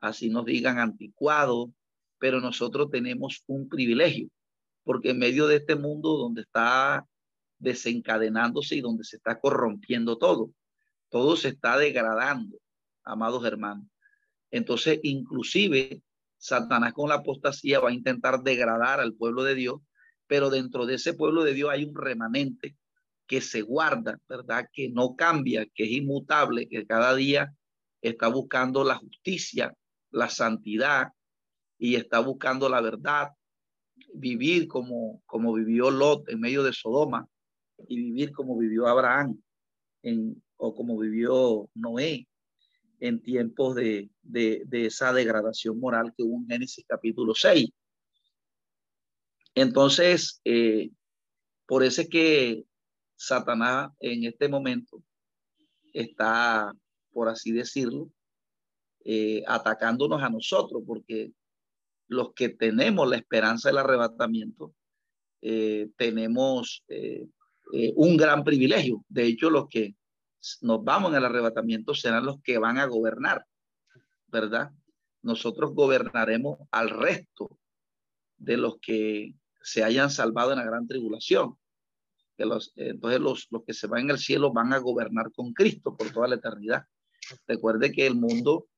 así 0.00 0.28
nos 0.28 0.44
digan 0.44 0.78
anticuados, 0.78 1.70
pero 2.18 2.40
nosotros 2.40 2.90
tenemos 2.90 3.42
un 3.46 3.68
privilegio, 3.68 4.28
porque 4.84 5.10
en 5.10 5.18
medio 5.18 5.46
de 5.46 5.56
este 5.56 5.74
mundo 5.74 6.16
donde 6.16 6.42
está 6.42 7.06
desencadenándose 7.58 8.76
y 8.76 8.80
donde 8.80 9.04
se 9.04 9.16
está 9.16 9.40
corrompiendo 9.40 10.18
todo. 10.18 10.50
Todo 11.08 11.36
se 11.36 11.48
está 11.48 11.78
degradando, 11.78 12.58
amados 13.04 13.44
hermanos. 13.44 13.86
Entonces, 14.50 15.00
inclusive, 15.02 16.02
Satanás 16.38 16.92
con 16.92 17.08
la 17.08 17.16
apostasía 17.16 17.80
va 17.80 17.90
a 17.90 17.94
intentar 17.94 18.42
degradar 18.42 19.00
al 19.00 19.14
pueblo 19.14 19.42
de 19.42 19.54
Dios, 19.54 19.80
pero 20.26 20.50
dentro 20.50 20.86
de 20.86 20.94
ese 20.94 21.14
pueblo 21.14 21.44
de 21.44 21.54
Dios 21.54 21.70
hay 21.70 21.84
un 21.84 21.94
remanente 21.94 22.76
que 23.26 23.40
se 23.40 23.62
guarda, 23.62 24.18
¿verdad? 24.28 24.68
Que 24.72 24.88
no 24.88 25.16
cambia, 25.16 25.66
que 25.74 25.84
es 25.84 25.90
inmutable, 25.90 26.68
que 26.68 26.86
cada 26.86 27.14
día 27.14 27.52
está 28.00 28.28
buscando 28.28 28.84
la 28.84 28.96
justicia, 28.96 29.74
la 30.10 30.28
santidad 30.28 31.08
y 31.78 31.96
está 31.96 32.20
buscando 32.20 32.68
la 32.68 32.80
verdad, 32.80 33.30
vivir 34.14 34.68
como, 34.68 35.22
como 35.26 35.54
vivió 35.54 35.90
Lot 35.90 36.28
en 36.28 36.40
medio 36.40 36.62
de 36.62 36.72
Sodoma, 36.72 37.26
y 37.88 37.96
vivir 37.96 38.32
como 38.32 38.56
vivió 38.56 38.86
Abraham 38.86 39.40
o 40.56 40.74
como 40.74 40.98
vivió 40.98 41.68
Noé 41.74 42.26
en 43.00 43.20
tiempos 43.20 43.74
de, 43.74 44.10
de, 44.22 44.86
esa 44.86 45.12
degradación 45.12 45.78
moral 45.78 46.14
que 46.16 46.22
hubo 46.22 46.38
en 46.38 46.48
Génesis 46.48 46.84
capítulo 46.86 47.34
6. 47.34 47.68
Entonces, 49.54 50.40
eh, 50.44 50.90
por 51.66 51.82
eso 51.82 52.02
es 52.02 52.08
que 52.08 52.64
Satanás 53.16 53.90
en 54.00 54.24
este 54.24 54.48
momento 54.48 55.02
está, 55.92 56.72
por 57.10 57.28
así 57.28 57.52
decirlo, 57.52 58.10
eh, 59.04 59.42
atacándonos 59.46 60.22
a 60.22 60.30
nosotros, 60.30 60.82
porque 60.86 61.32
los 62.08 62.34
que 62.34 62.48
tenemos 62.50 63.08
la 63.08 63.16
esperanza 63.16 63.68
del 63.68 63.78
arrebatamiento, 63.78 64.74
eh, 65.42 65.90
tenemos 65.96 66.84
eh, 67.72 67.92
un 67.96 68.16
gran 68.16 68.44
privilegio. 68.44 69.04
De 69.08 69.24
hecho, 69.24 69.50
los 69.50 69.68
que 69.68 69.96
nos 70.60 70.84
vamos 70.84 71.10
en 71.10 71.18
el 71.18 71.24
arrebatamiento 71.24 71.94
serán 71.94 72.24
los 72.24 72.40
que 72.42 72.58
van 72.58 72.78
a 72.78 72.86
gobernar, 72.86 73.44
¿verdad? 74.28 74.70
Nosotros 75.22 75.74
gobernaremos 75.74 76.58
al 76.70 76.90
resto 76.90 77.58
de 78.36 78.56
los 78.56 78.78
que 78.80 79.34
se 79.62 79.82
hayan 79.82 80.10
salvado 80.10 80.52
en 80.52 80.58
la 80.58 80.64
gran 80.64 80.86
tribulación. 80.86 81.58
Que 82.36 82.44
los, 82.44 82.72
entonces 82.76 83.20
los, 83.20 83.46
los 83.50 83.64
que 83.64 83.72
se 83.72 83.86
van 83.86 84.10
el 84.10 84.18
cielo 84.18 84.52
van 84.52 84.72
a 84.72 84.78
gobernar 84.78 85.32
con 85.32 85.52
Cristo 85.52 85.96
por 85.96 86.10
toda 86.12 86.28
la 86.28 86.36
eternidad. 86.36 86.84
Recuerde 87.48 87.90
que 87.92 88.06
el 88.06 88.14
mundo, 88.14 88.68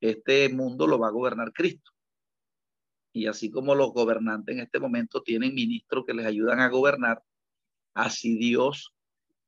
este 0.00 0.48
mundo 0.48 0.86
lo 0.86 0.98
va 0.98 1.08
a 1.08 1.12
gobernar 1.12 1.52
Cristo. 1.52 1.92
Y 3.12 3.26
así 3.26 3.50
como 3.50 3.76
los 3.76 3.92
gobernantes 3.92 4.56
en 4.56 4.62
este 4.62 4.80
momento 4.80 5.22
tienen 5.22 5.54
ministros 5.54 6.04
que 6.04 6.14
les 6.14 6.26
ayudan 6.26 6.58
a 6.58 6.68
gobernar, 6.68 7.22
así 7.94 8.36
Dios 8.36 8.92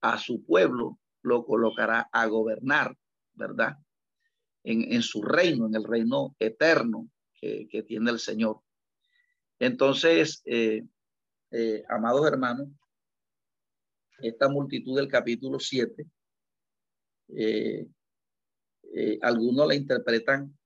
a 0.00 0.18
su 0.18 0.44
pueblo 0.44 0.98
lo 1.22 1.44
colocará 1.44 2.08
a 2.12 2.26
gobernar, 2.26 2.96
¿verdad? 3.34 3.76
En, 4.62 5.02
su 5.02 5.22
reino, 5.22 5.66
en 5.66 5.74
el 5.76 5.84
reino 5.84 6.34
eterno 6.40 7.08
que, 7.40 7.84
tiene 7.86 8.10
el 8.10 8.18
Señor. 8.18 8.60
Entonces, 9.60 10.42
eh, 10.44 10.84
eh, 11.52 11.84
amados 11.88 12.26
hermanos, 12.26 12.68
esta 14.18 14.48
multitud 14.48 14.96
del 14.96 15.08
capítulo 15.08 15.60
7, 15.60 16.06
eh, 17.36 17.86
algunos 19.20 19.68
la 19.68 19.74
interpretan 19.74 20.56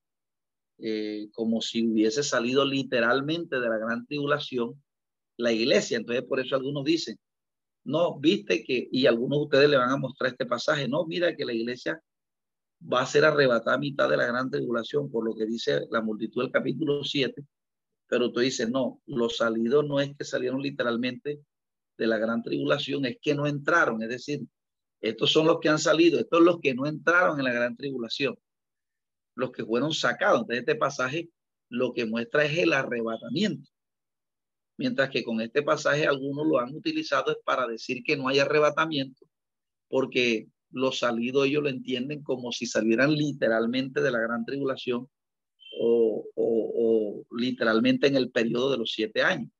como 1.34 1.60
si 1.60 1.86
hubiese 1.86 2.22
salido 2.22 2.64
literalmente 2.64 3.60
de 3.60 3.68
la 3.68 3.76
gran 3.76 4.06
tribulación 4.06 4.82
la 5.36 5.52
iglesia. 5.52 5.98
Entonces, 5.98 6.24
por 6.24 6.40
eso 6.40 6.56
algunos 6.56 6.84
dicen, 6.84 7.18
no, 7.84 8.18
viste 8.18 8.62
que, 8.64 8.88
y 8.90 9.06
algunos 9.06 9.38
de 9.38 9.44
ustedes 9.44 9.70
le 9.70 9.76
van 9.76 9.90
a 9.90 9.96
mostrar 9.96 10.30
este 10.32 10.46
pasaje, 10.46 10.88
no, 10.88 11.06
mira 11.06 11.34
que 11.34 11.44
la 11.44 11.52
iglesia 11.52 12.02
va 12.80 13.02
a 13.02 13.06
ser 13.06 13.24
arrebatada 13.24 13.76
a 13.76 13.78
mitad 13.78 14.08
de 14.08 14.16
la 14.16 14.26
gran 14.26 14.50
tribulación, 14.50 15.10
por 15.10 15.24
lo 15.24 15.34
que 15.34 15.46
dice 15.46 15.86
la 15.90 16.00
multitud 16.00 16.42
del 16.42 16.52
capítulo 16.52 17.04
7, 17.04 17.44
pero 18.06 18.32
tú 18.32 18.40
dices, 18.40 18.70
no, 18.70 19.00
los 19.06 19.36
salidos 19.36 19.86
no 19.86 20.00
es 20.00 20.16
que 20.16 20.24
salieron 20.24 20.60
literalmente 20.60 21.40
de 21.96 22.06
la 22.06 22.18
gran 22.18 22.42
tribulación, 22.42 23.04
es 23.04 23.18
que 23.20 23.34
no 23.34 23.46
entraron, 23.46 24.02
es 24.02 24.08
decir, 24.08 24.40
estos 25.00 25.32
son 25.32 25.46
los 25.46 25.60
que 25.60 25.68
han 25.68 25.78
salido, 25.78 26.18
estos 26.18 26.38
son 26.38 26.46
los 26.46 26.60
que 26.60 26.74
no 26.74 26.86
entraron 26.86 27.38
en 27.38 27.44
la 27.44 27.52
gran 27.52 27.76
tribulación, 27.76 28.36
los 29.34 29.50
que 29.50 29.64
fueron 29.64 29.92
sacados. 29.94 30.40
Entonces 30.42 30.60
este 30.60 30.74
pasaje 30.74 31.30
lo 31.70 31.92
que 31.92 32.04
muestra 32.04 32.44
es 32.44 32.58
el 32.58 32.72
arrebatamiento. 32.72 33.70
Mientras 34.80 35.10
que 35.10 35.22
con 35.22 35.42
este 35.42 35.62
pasaje 35.62 36.06
algunos 36.06 36.46
lo 36.46 36.58
han 36.58 36.74
utilizado 36.74 37.32
es 37.32 37.36
para 37.44 37.66
decir 37.66 38.02
que 38.02 38.16
no 38.16 38.28
hay 38.28 38.38
arrebatamiento, 38.38 39.26
porque 39.90 40.48
los 40.70 41.00
salidos 41.00 41.46
ellos 41.46 41.64
lo 41.64 41.68
entienden 41.68 42.22
como 42.22 42.50
si 42.50 42.64
salieran 42.64 43.12
literalmente 43.12 44.00
de 44.00 44.10
la 44.10 44.20
gran 44.20 44.46
tribulación 44.46 45.06
o, 45.78 47.26
literalmente 47.32 48.06
en 48.06 48.16
el 48.16 48.30
periodo 48.30 48.70
de 48.70 48.78
los 48.78 48.92
siete 48.92 49.20
años. 49.22 49.50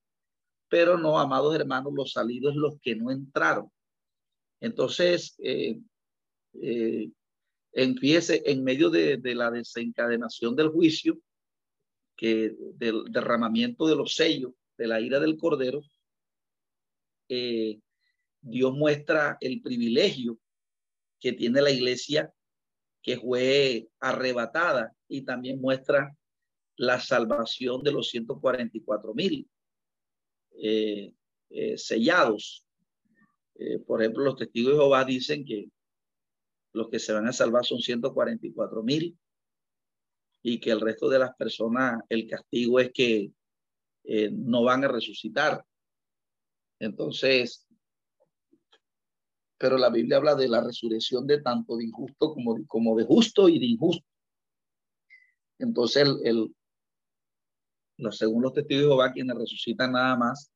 Pero 0.71 0.97
no, 0.97 1.19
amados 1.19 1.55
hermanos, 1.55 1.93
los 1.95 2.13
salidos 2.13 2.57
los 2.57 2.81
que 2.81 2.97
no 2.97 3.11
entraron. 3.11 3.71
Entonces, 4.59 5.35
eh, 5.45 5.79
eh, 6.63 7.11
en 7.75 8.65
medio 8.65 8.89
de, 8.89 9.19
de, 9.19 9.35
la 9.35 9.51
desencadenación 9.51 10.57
del 10.57 10.71
juicio, 10.71 11.19
que 12.17 12.57
del 12.77 13.05
derramamiento 13.11 13.87
de 13.87 13.97
los 13.97 14.15
sellos, 14.15 14.53
de 14.81 14.87
la 14.87 14.99
ira 14.99 15.21
del 15.21 15.37
Cordero, 15.37 15.83
eh, 17.29 17.79
Dios 18.41 18.73
muestra 18.73 19.37
el 19.43 19.61
privilegio 19.61 20.39
que 21.21 21.35
tiene 21.35 21.61
la 21.61 21.71
iglesia 21.71 22.33
que 23.03 23.19
fue 23.19 23.89
arrebatada 24.01 24.97
y 25.07 25.21
también 25.23 25.61
muestra 25.61 26.17
la 26.77 26.99
salvación 26.99 27.83
de 27.83 27.93
los 27.93 28.09
144 28.09 29.13
mil 29.13 29.47
eh, 30.53 31.13
eh, 31.51 31.77
sellados. 31.77 32.65
por 33.87 34.01
ejemplo, 34.01 34.25
los 34.25 34.37
testigos 34.37 34.73
de 34.73 34.79
Jehová 34.79 35.05
dicen 35.05 35.45
que 35.45 35.69
los 36.73 36.89
que 36.89 36.99
se 36.99 37.13
van 37.13 37.27
a 37.27 37.35
salvar 37.35 37.67
son 37.67 37.81
144 37.81 38.83
mil 38.83 39.19
y 40.43 40.59
que 40.59 40.71
el 40.71 40.81
resto 40.81 41.11
de 41.11 41.19
las 41.19 41.37
personas, 41.37 42.01
el 42.09 42.27
castigo 42.27 42.81
es 42.81 42.91
que 42.95 43.31
eh, 44.05 44.31
no 44.33 44.65
van 44.65 44.85
a 44.85 44.89
resucitar. 44.89 45.65
Entonces, 46.79 47.67
pero 49.59 49.77
la 49.77 49.91
Biblia 49.91 50.17
habla 50.17 50.35
de 50.35 50.49
la 50.49 50.63
resurrección 50.63 51.27
de 51.27 51.43
tanto 51.43 51.77
de 51.77 51.85
injusto 51.85 52.33
como 52.33 52.55
de, 52.55 52.67
como 52.67 52.97
de 52.97 53.05
justo 53.05 53.49
y 53.49 53.59
de 53.59 53.67
injusto. 53.67 54.07
Entonces, 55.59 56.09
el, 56.25 56.55
el, 57.99 58.13
según 58.13 58.43
los 58.43 58.55
testigos 58.55 58.85
de 58.85 58.89
Jehová, 58.89 59.13
quienes 59.13 59.37
resucitan 59.37 59.93
nada 59.93 60.17
más, 60.17 60.51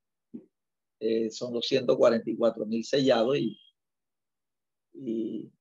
eh, 1.00 1.30
son 1.30 1.52
los 1.52 1.66
144 1.66 2.64
mil 2.64 2.82
sellados 2.82 3.36
y, 3.36 3.60
y, 4.94 5.52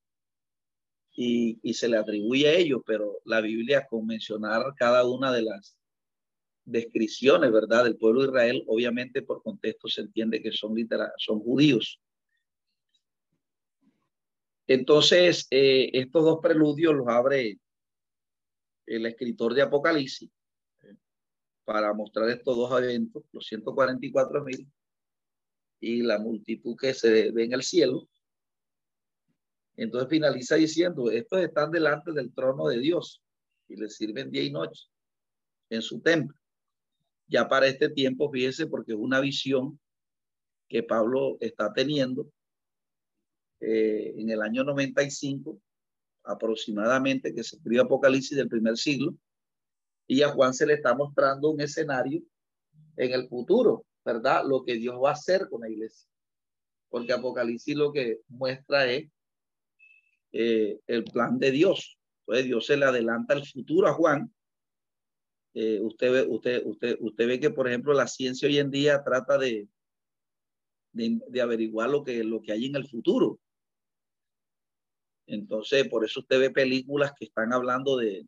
y, 1.61 1.73
se 1.73 1.89
le 1.89 1.97
atribuye 1.97 2.47
a 2.47 2.53
ellos, 2.53 2.81
pero 2.85 3.19
la 3.25 3.41
Biblia 3.41 3.85
con 3.89 4.05
mencionar 4.05 4.73
cada 4.77 5.05
una 5.05 5.33
de 5.33 5.41
las 5.41 5.75
descripciones, 6.65 7.51
¿verdad? 7.51 7.83
Del 7.83 7.97
pueblo 7.97 8.21
de 8.21 8.27
Israel, 8.27 8.63
obviamente 8.67 9.21
por 9.21 9.43
contexto 9.43 9.87
se 9.87 10.01
entiende 10.01 10.41
que 10.41 10.51
son 10.51 10.75
literal, 10.75 11.11
son 11.17 11.39
judíos. 11.39 11.99
Entonces, 14.67 15.47
eh, 15.51 15.89
estos 15.93 16.23
dos 16.23 16.39
preludios 16.41 16.95
los 16.95 17.07
abre 17.07 17.59
el 18.85 19.05
escritor 19.05 19.53
de 19.53 19.61
Apocalipsis 19.61 20.29
para 21.65 21.93
mostrar 21.93 22.29
estos 22.29 22.55
dos 22.55 22.81
eventos, 22.81 23.23
los 23.31 23.45
144 23.45 24.43
mil 24.43 24.69
y 25.79 26.01
la 26.01 26.19
multitud 26.19 26.75
que 26.77 26.93
se 26.93 27.31
ve 27.31 27.43
en 27.43 27.53
el 27.53 27.63
cielo. 27.63 28.07
Entonces 29.75 30.09
finaliza 30.09 30.55
diciendo, 30.55 31.09
estos 31.09 31.41
están 31.41 31.71
delante 31.71 32.11
del 32.11 32.33
trono 32.33 32.67
de 32.67 32.79
Dios 32.79 33.21
y 33.67 33.75
les 33.75 33.95
sirven 33.95 34.31
día 34.31 34.43
y 34.43 34.51
noche 34.51 34.87
en 35.69 35.81
su 35.81 36.01
templo. 36.01 36.37
Ya 37.33 37.47
para 37.47 37.65
este 37.65 37.89
tiempo, 37.89 38.29
fíjese, 38.29 38.67
porque 38.67 38.91
es 38.91 38.97
una 38.99 39.19
visión 39.19 39.79
que 40.69 40.83
Pablo 40.83 41.37
está 41.39 41.73
teniendo 41.73 42.31
eh, 43.59 44.13
en 44.15 44.29
el 44.29 44.39
año 44.43 44.63
95, 44.63 45.59
aproximadamente, 46.25 47.33
que 47.33 47.43
se 47.43 47.55
escribe 47.55 47.81
Apocalipsis 47.81 48.37
del 48.37 48.49
primer 48.49 48.77
siglo, 48.77 49.15
y 50.05 50.21
a 50.21 50.29
Juan 50.29 50.53
se 50.53 50.67
le 50.67 50.75
está 50.75 50.93
mostrando 50.93 51.49
un 51.49 51.59
escenario 51.59 52.21
en 52.97 53.13
el 53.13 53.27
futuro, 53.27 53.83
¿verdad? 54.05 54.43
Lo 54.45 54.63
que 54.63 54.75
Dios 54.75 55.01
va 55.03 55.09
a 55.09 55.13
hacer 55.13 55.49
con 55.49 55.61
la 55.61 55.71
iglesia. 55.71 56.07
Porque 56.87 57.13
Apocalipsis 57.13 57.75
lo 57.75 57.91
que 57.91 58.19
muestra 58.27 58.91
es 58.91 59.09
eh, 60.33 60.79
el 60.85 61.03
plan 61.05 61.39
de 61.39 61.49
Dios. 61.49 61.97
Entonces 62.27 62.45
Dios 62.45 62.63
se 62.67 62.77
le 62.77 62.85
adelanta 62.85 63.33
el 63.33 63.43
futuro 63.43 63.87
a 63.87 63.93
Juan. 63.93 64.31
Eh, 65.55 65.79
usted, 65.81 66.11
ve, 66.11 66.27
usted, 66.27 66.63
usted, 66.65 66.97
usted 66.99 67.27
ve 67.27 67.39
que, 67.39 67.49
por 67.49 67.67
ejemplo, 67.67 67.93
la 67.93 68.07
ciencia 68.07 68.47
hoy 68.47 68.57
en 68.57 68.71
día 68.71 69.03
trata 69.03 69.37
de, 69.37 69.67
de, 70.91 71.41
averiguar 71.41 71.89
lo 71.89 72.03
que, 72.03 72.23
lo 72.23 72.41
que 72.41 72.51
hay 72.51 72.65
en 72.65 72.75
el 72.75 72.87
futuro. 72.87 73.39
Entonces, 75.27 75.87
por 75.87 76.03
eso 76.03 76.21
usted 76.21 76.39
ve 76.39 76.49
películas 76.49 77.13
que 77.17 77.25
están 77.25 77.53
hablando 77.53 77.97
de, 77.97 78.25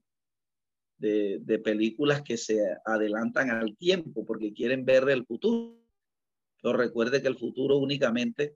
de, 0.97 1.59
películas 1.59 2.21
que 2.21 2.37
se 2.37 2.59
adelantan 2.85 3.49
al 3.49 3.75
tiempo 3.77 4.25
porque 4.25 4.53
quieren 4.53 4.85
ver 4.85 5.09
el 5.09 5.25
futuro. 5.25 5.77
Pero 6.61 6.77
recuerde 6.77 7.21
que 7.21 7.27
el 7.27 7.37
futuro 7.37 7.77
únicamente 7.77 8.55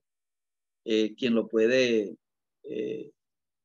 eh, 0.86 1.14
quien 1.16 1.36
lo 1.36 1.48
puede 1.48 2.16
eh, 2.64 3.12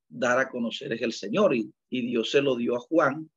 dar 0.09 0.39
a 0.39 0.49
conocer 0.49 0.93
es 0.93 1.03
el 1.03 1.13
Señor 1.13 1.55
y, 1.55 1.73
Dios 1.89 2.33
se 2.33 2.43
lo 2.43 2.57
dio 2.57 2.75
a 2.75 2.81
Juan 2.81 3.31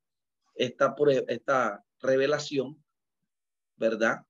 esta, 0.57 0.95
esta 1.27 1.83
revelación, 2.01 2.83
¿verdad? 3.75 4.25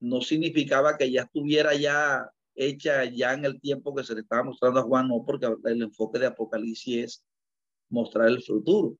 No 0.00 0.20
significaba 0.20 0.96
que 0.96 1.10
ya 1.10 1.22
estuviera 1.22 1.74
ya 1.74 2.30
hecha 2.54 3.04
ya 3.04 3.34
en 3.34 3.44
el 3.44 3.60
tiempo 3.60 3.94
que 3.94 4.04
se 4.04 4.14
le 4.14 4.20
estaba 4.22 4.42
mostrando 4.42 4.80
a 4.80 4.82
Juan, 4.82 5.08
no, 5.08 5.24
porque 5.24 5.46
el 5.64 5.82
enfoque 5.82 6.18
de 6.18 6.26
Apocalipsis 6.26 7.04
es 7.04 7.24
mostrar 7.88 8.28
el 8.28 8.42
futuro. 8.42 8.96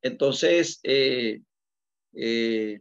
Entonces, 0.00 0.78
eh, 0.84 1.42
eh, 2.12 2.80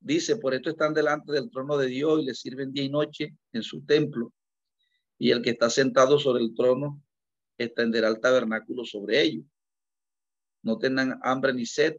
dice, 0.00 0.36
por 0.36 0.54
esto 0.54 0.70
están 0.70 0.94
delante 0.94 1.32
del 1.32 1.50
trono 1.50 1.76
de 1.76 1.86
Dios 1.86 2.20
y 2.20 2.26
le 2.26 2.34
sirven 2.34 2.72
día 2.72 2.84
y 2.84 2.88
noche 2.88 3.36
en 3.52 3.62
su 3.62 3.84
templo. 3.84 4.32
Y 5.16 5.30
el 5.30 5.42
que 5.42 5.50
está 5.50 5.70
sentado 5.70 6.18
sobre 6.18 6.42
el 6.42 6.54
trono 6.54 7.00
extenderá 7.56 8.08
el 8.08 8.20
tabernáculo 8.20 8.84
sobre 8.84 9.22
ellos. 9.22 9.44
No 10.62 10.78
tengan 10.78 11.18
hambre 11.22 11.52
ni 11.54 11.66
sed, 11.66 11.96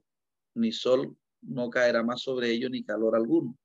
ni 0.55 0.71
sol 0.71 1.15
no 1.41 1.69
caerá 1.69 2.03
más 2.03 2.21
sobre 2.21 2.51
ellos, 2.51 2.69
ni 2.71 2.83
calor 2.83 3.15
alguno, 3.15 3.57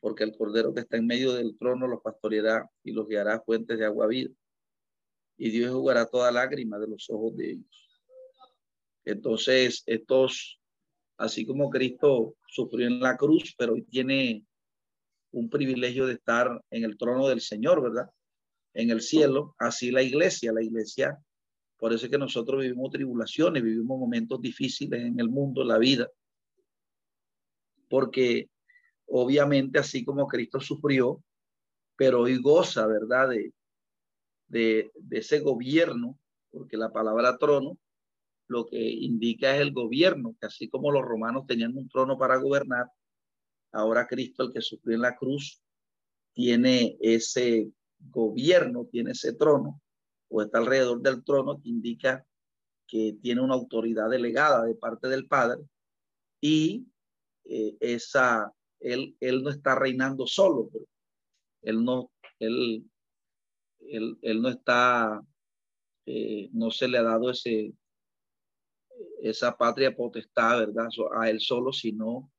porque 0.00 0.24
el 0.24 0.36
cordero 0.36 0.72
que 0.72 0.80
está 0.80 0.96
en 0.96 1.06
medio 1.06 1.32
del 1.32 1.56
trono 1.58 1.88
los 1.88 2.00
pastoreará 2.02 2.68
y 2.84 2.92
los 2.92 3.08
guiará 3.08 3.34
a 3.34 3.40
fuentes 3.40 3.78
de 3.78 3.84
agua 3.84 4.06
vida. 4.06 4.30
Y 5.36 5.50
Dios 5.50 5.72
jugará 5.72 6.06
toda 6.06 6.30
lágrima 6.30 6.78
de 6.78 6.88
los 6.88 7.08
ojos 7.10 7.36
de 7.36 7.52
ellos. 7.52 7.88
Entonces, 9.04 9.82
estos, 9.86 10.60
así 11.16 11.46
como 11.46 11.70
Cristo 11.70 12.36
sufrió 12.46 12.86
en 12.86 13.00
la 13.00 13.16
cruz, 13.16 13.54
pero 13.56 13.74
hoy 13.74 13.82
tiene 13.82 14.44
un 15.30 15.48
privilegio 15.48 16.06
de 16.06 16.14
estar 16.14 16.62
en 16.70 16.84
el 16.84 16.96
trono 16.96 17.28
del 17.28 17.40
Señor, 17.40 17.82
¿verdad? 17.82 18.10
En 18.74 18.90
el 18.90 19.00
cielo, 19.00 19.54
así 19.58 19.90
la 19.90 20.02
iglesia, 20.02 20.52
la 20.52 20.62
iglesia 20.62 21.18
por 21.78 21.92
eso 21.92 22.06
es 22.06 22.10
que 22.10 22.18
nosotros 22.18 22.60
vivimos 22.60 22.90
tribulaciones, 22.90 23.62
vivimos 23.62 23.98
momentos 23.98 24.40
difíciles 24.40 25.00
en 25.00 25.18
el 25.20 25.28
mundo, 25.28 25.62
en 25.62 25.68
la 25.68 25.78
vida. 25.78 26.10
Porque 27.88 28.50
obviamente 29.06 29.78
así 29.78 30.04
como 30.04 30.26
Cristo 30.26 30.60
sufrió, 30.60 31.22
pero 31.96 32.22
hoy 32.22 32.36
goza, 32.38 32.86
¿verdad? 32.86 33.28
De, 33.28 33.52
de, 34.48 34.90
ese 35.18 35.38
gobierno, 35.38 36.18
porque 36.50 36.76
la 36.76 36.90
palabra 36.90 37.38
trono 37.38 37.78
lo 38.48 38.66
que 38.66 38.80
indica 38.80 39.54
es 39.54 39.60
el 39.60 39.72
gobierno, 39.72 40.34
que 40.40 40.46
así 40.46 40.68
como 40.68 40.90
los 40.90 41.04
romanos 41.04 41.46
tenían 41.46 41.76
un 41.76 41.88
trono 41.88 42.18
para 42.18 42.38
gobernar, 42.38 42.86
ahora 43.72 44.06
Cristo, 44.06 44.44
el 44.44 44.52
que 44.52 44.62
sufrió 44.62 44.96
en 44.96 45.02
la 45.02 45.16
cruz, 45.16 45.60
tiene 46.32 46.96
ese 47.00 47.70
gobierno, 48.00 48.86
tiene 48.90 49.10
ese 49.12 49.34
trono 49.34 49.80
o 50.28 50.42
está 50.42 50.58
alrededor 50.58 51.00
del 51.00 51.24
trono, 51.24 51.60
que 51.60 51.68
indica 51.68 52.26
que 52.86 53.16
tiene 53.20 53.40
una 53.40 53.54
autoridad 53.54 54.08
delegada 54.08 54.64
de 54.64 54.74
parte 54.74 55.08
del 55.08 55.26
Padre 55.26 55.62
y 56.40 56.86
eh, 57.44 57.76
esa 57.80 58.52
él, 58.80 59.16
él 59.20 59.42
no 59.42 59.50
está 59.50 59.74
reinando 59.74 60.26
solo, 60.26 60.70
él 61.62 61.84
no, 61.84 62.10
él, 62.38 62.84
él, 63.80 64.42
no 64.42 64.48
está, 64.48 65.22
eh, 66.06 66.48
no 66.52 66.70
se 66.70 66.88
le 66.88 66.98
ha 66.98 67.02
dado 67.02 67.30
ese, 67.30 67.72
esa 69.20 69.56
patria 69.56 69.94
potestad, 69.94 70.58
¿verdad? 70.60 70.88
A 71.16 71.28
él 71.30 71.40
solo, 71.40 71.72
sino 71.72 72.30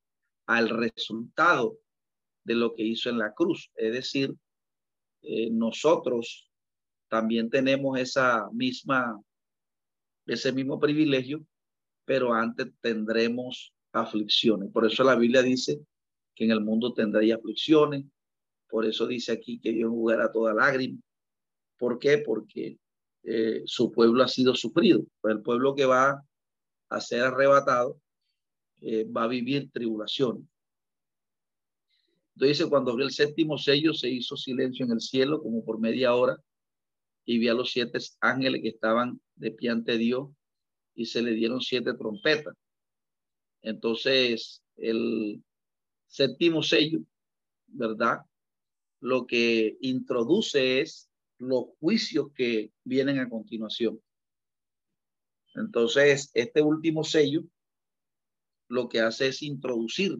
al 0.46 0.70
resultado 0.70 1.78
de 2.44 2.56
lo 2.56 2.74
que 2.74 2.84
hizo 2.84 3.10
en 3.10 3.20
la 3.20 3.34
cruz. 3.34 3.72
Es 3.76 3.94
decir, 3.94 4.34
eh, 5.22 5.50
nosotros 5.52 6.49
también 7.10 7.50
tenemos 7.50 8.00
esa 8.00 8.50
misma, 8.52 9.20
ese 10.28 10.52
mismo 10.54 10.80
privilegio, 10.80 11.44
pero 12.06 12.34
antes 12.34 12.68
tendremos 12.82 13.74
aflicciones. 13.92 14.72
Por 14.72 14.86
eso 14.86 15.04
la 15.04 15.16
Biblia 15.16 15.42
dice 15.42 15.82
que 16.36 16.46
en 16.46 16.52
el 16.52 16.62
mundo 16.62 16.94
tendréis 16.94 17.34
aflicciones. 17.34 18.06
Por 18.70 18.86
eso 18.86 19.08
dice 19.08 19.32
aquí 19.32 19.60
que 19.60 19.74
Dios 19.74 19.90
jugará 19.90 20.32
toda 20.32 20.54
lágrima. 20.54 21.00
¿Por 21.78 21.98
qué? 21.98 22.20
Porque 22.20 22.78
eh, 23.24 23.64
su 23.66 23.92
pueblo 23.92 24.24
ha 24.24 24.28
sido 24.28 24.54
sufrido. 24.56 25.04
Pues 25.20 25.36
el 25.36 25.42
pueblo 25.42 25.74
que 25.74 25.86
va 25.86 26.24
a 26.90 27.02
ser 27.02 27.24
arrebatado 27.24 28.00
eh, 28.82 29.06
va 29.06 29.24
a 29.24 29.28
vivir 29.28 29.72
tribulación. 29.72 30.48
Entonces 32.36 32.60
dice, 32.60 32.70
cuando 32.70 32.92
abrió 32.92 33.08
el 33.08 33.12
séptimo 33.12 33.58
sello, 33.58 33.94
se 33.94 34.10
hizo 34.10 34.38
silencio 34.38 34.86
en 34.86 34.92
el 34.92 35.02
cielo 35.02 35.42
como 35.42 35.66
por 35.66 35.80
media 35.80 36.14
hora 36.14 36.40
y 37.30 37.38
vi 37.38 37.48
a 37.48 37.54
los 37.54 37.72
siete 37.72 38.00
ángeles 38.22 38.64
que 38.64 38.70
estaban 38.70 39.22
de 39.36 39.52
pie 39.52 39.70
ante 39.70 40.00
Dios 40.00 40.32
y 40.96 41.06
se 41.06 41.22
le 41.22 41.34
dieron 41.34 41.62
siete 41.62 41.94
trompetas. 41.94 42.56
Entonces, 43.62 44.64
el 44.78 45.44
séptimo 46.08 46.64
sello, 46.64 47.02
¿verdad? 47.68 48.22
Lo 49.00 49.28
que 49.28 49.78
introduce 49.82 50.82
es 50.82 51.08
los 51.38 51.66
juicios 51.80 52.32
que 52.34 52.72
vienen 52.84 53.20
a 53.20 53.30
continuación. 53.30 54.02
Entonces, 55.54 56.32
este 56.34 56.64
último 56.64 57.04
sello 57.04 57.44
lo 58.70 58.90
que 58.90 59.02
hace 59.02 59.28
es 59.28 59.44
introducir, 59.44 60.18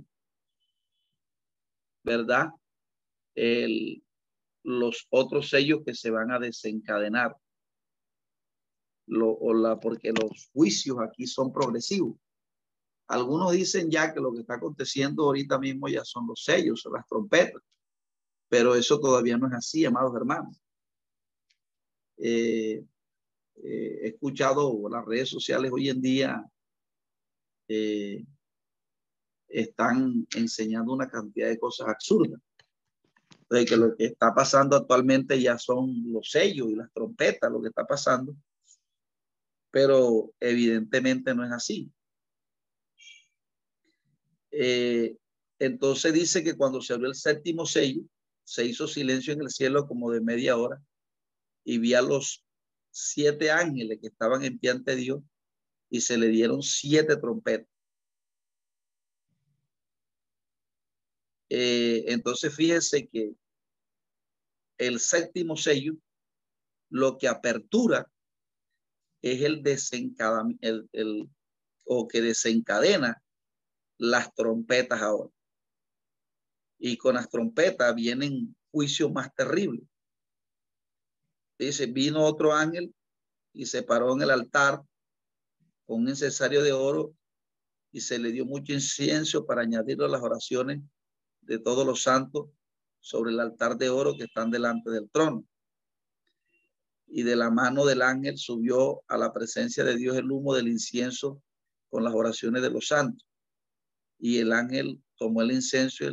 ¿verdad? 2.04 2.50
El, 3.34 4.04
los 4.64 5.08
otros 5.10 5.50
sellos 5.50 5.82
que 5.86 5.94
se 5.94 6.10
van 6.12 6.32
a 6.32 6.40
desencadenar. 6.40 7.36
Lo, 9.08 9.32
o 9.32 9.54
la, 9.54 9.80
porque 9.80 10.12
los 10.12 10.50
juicios 10.54 10.98
aquí 11.00 11.26
son 11.26 11.52
progresivos. 11.52 12.16
Algunos 13.08 13.54
dicen 13.54 13.90
ya 13.90 14.14
que 14.14 14.20
lo 14.20 14.32
que 14.32 14.42
está 14.42 14.56
aconteciendo 14.56 15.24
ahorita 15.24 15.58
mismo 15.58 15.88
ya 15.88 16.06
son 16.06 16.28
los 16.28 16.44
sellos, 16.44 16.88
las 16.94 17.08
trompetas, 17.08 17.64
pero 18.48 18.76
eso 18.76 19.00
todavía 19.00 19.36
no 19.36 19.48
es 19.48 19.54
así, 19.54 19.84
amados 19.84 20.16
hermanos. 20.16 20.62
Eh, 22.18 22.86
eh, 23.64 24.00
he 24.04 24.08
escuchado 24.10 24.78
las 24.90 25.06
redes 25.06 25.30
sociales 25.30 25.72
hoy 25.74 25.90
en 25.90 26.02
día 26.02 26.46
eh, 27.68 28.26
están 29.48 30.28
enseñando 30.36 30.94
una 30.94 31.10
cantidad 31.10 31.48
de 31.48 31.60
cosas 31.60 31.88
absurdas. 31.88 32.40
De 33.50 33.66
que 33.66 33.76
lo 33.76 33.96
que 33.96 34.06
está 34.06 34.34
pasando 34.34 34.76
actualmente 34.76 35.42
ya 35.42 35.58
son 35.58 36.12
los 36.12 36.30
sellos 36.30 36.70
y 36.70 36.76
las 36.76 36.92
trompetas, 36.94 37.52
lo 37.52 37.62
que 37.62 37.70
está 37.70 37.86
pasando. 37.86 38.36
Pero 39.72 40.34
evidentemente 40.40 41.34
no 41.34 41.46
es 41.46 41.52
así. 41.52 41.92
Eh, 44.52 45.18
entonces 45.60 46.14
dice 46.14 46.44
que 46.44 46.56
cuando 46.56 46.82
se 46.82 46.94
abrió 46.94 47.10
el 47.10 47.16
séptimo 47.16 47.66
sello, 47.66 48.04
se 48.44 48.66
hizo 48.66 48.88
silencio 48.88 49.34
en 49.34 49.42
el 49.42 49.50
cielo 49.50 49.88
como 49.88 50.12
de 50.12 50.22
media 50.22 50.58
hora 50.58 50.82
y 51.64 51.78
vi 51.78 51.94
a 51.94 52.02
los 52.02 52.44
siete 52.92 53.52
ángeles 53.52 54.00
que 54.02 54.08
estaban 54.08 54.44
en 54.44 54.58
pie 54.58 54.72
ante 54.72 54.96
Dios 54.96 55.22
y 55.90 56.02
se 56.02 56.18
le 56.18 56.28
dieron 56.28 56.64
siete 56.64 57.18
trompetas. 57.18 57.70
Eh, 61.50 62.06
entonces 62.08 62.56
fíjense 62.56 63.08
que 63.08 63.34
el 64.78 65.00
séptimo 65.00 65.58
sello 65.58 65.96
lo 66.90 67.18
que 67.18 67.28
apertura 67.28 68.10
es 69.22 69.42
el 69.42 69.62
desencadenamiento, 69.62 70.88
el, 70.94 71.30
o 71.86 72.08
que 72.08 72.22
desencadena 72.22 73.22
las 73.98 74.34
trompetas 74.34 75.02
ahora. 75.02 75.32
Y 76.78 76.98
con 76.98 77.16
las 77.16 77.30
trompetas 77.30 77.94
vienen 77.94 78.56
juicios 78.72 79.12
más 79.12 79.34
terribles. 79.36 79.84
Dice, 81.58 81.88
vino 81.88 82.24
otro 82.24 82.54
ángel 82.54 82.94
y 83.54 83.66
se 83.66 83.84
paró 83.84 84.14
en 84.14 84.22
el 84.22 84.30
altar 84.30 84.82
con 85.86 86.02
un 86.02 86.10
incensario 86.10 86.64
de 86.64 86.72
oro 86.72 87.14
y 87.92 88.00
se 88.00 88.18
le 88.18 88.32
dio 88.32 88.46
mucho 88.46 88.72
incienso 88.72 89.46
para 89.46 89.64
añadirlo 89.64 90.06
a 90.06 90.10
las 90.10 90.22
oraciones 90.22 90.82
de 91.50 91.58
todos 91.58 91.84
los 91.84 92.04
santos 92.04 92.48
sobre 93.00 93.32
el 93.32 93.40
altar 93.40 93.76
de 93.76 93.90
oro 93.90 94.16
que 94.16 94.26
están 94.26 94.52
delante 94.52 94.92
del 94.92 95.10
trono. 95.10 95.44
Y 97.08 97.24
de 97.24 97.36
la 97.36 97.50
mano 97.50 97.86
del 97.86 98.04
ángel 98.04 98.38
subió 98.38 99.02
a 99.08 99.18
la 99.18 99.34
presencia 99.34 99.84
de 99.84 99.96
Dios 99.96 100.16
el 100.16 100.32
humo 100.32 100.54
del 100.54 100.68
incienso 100.68 101.42
con 101.90 102.04
las 102.04 102.14
oraciones 102.14 102.62
de 102.62 102.70
los 102.70 102.88
santos. 102.88 103.28
Y 104.20 104.38
el 104.38 104.54
ángel 104.54 105.02
tomó 105.18 105.42
el 105.42 105.52
incienso 105.52 106.06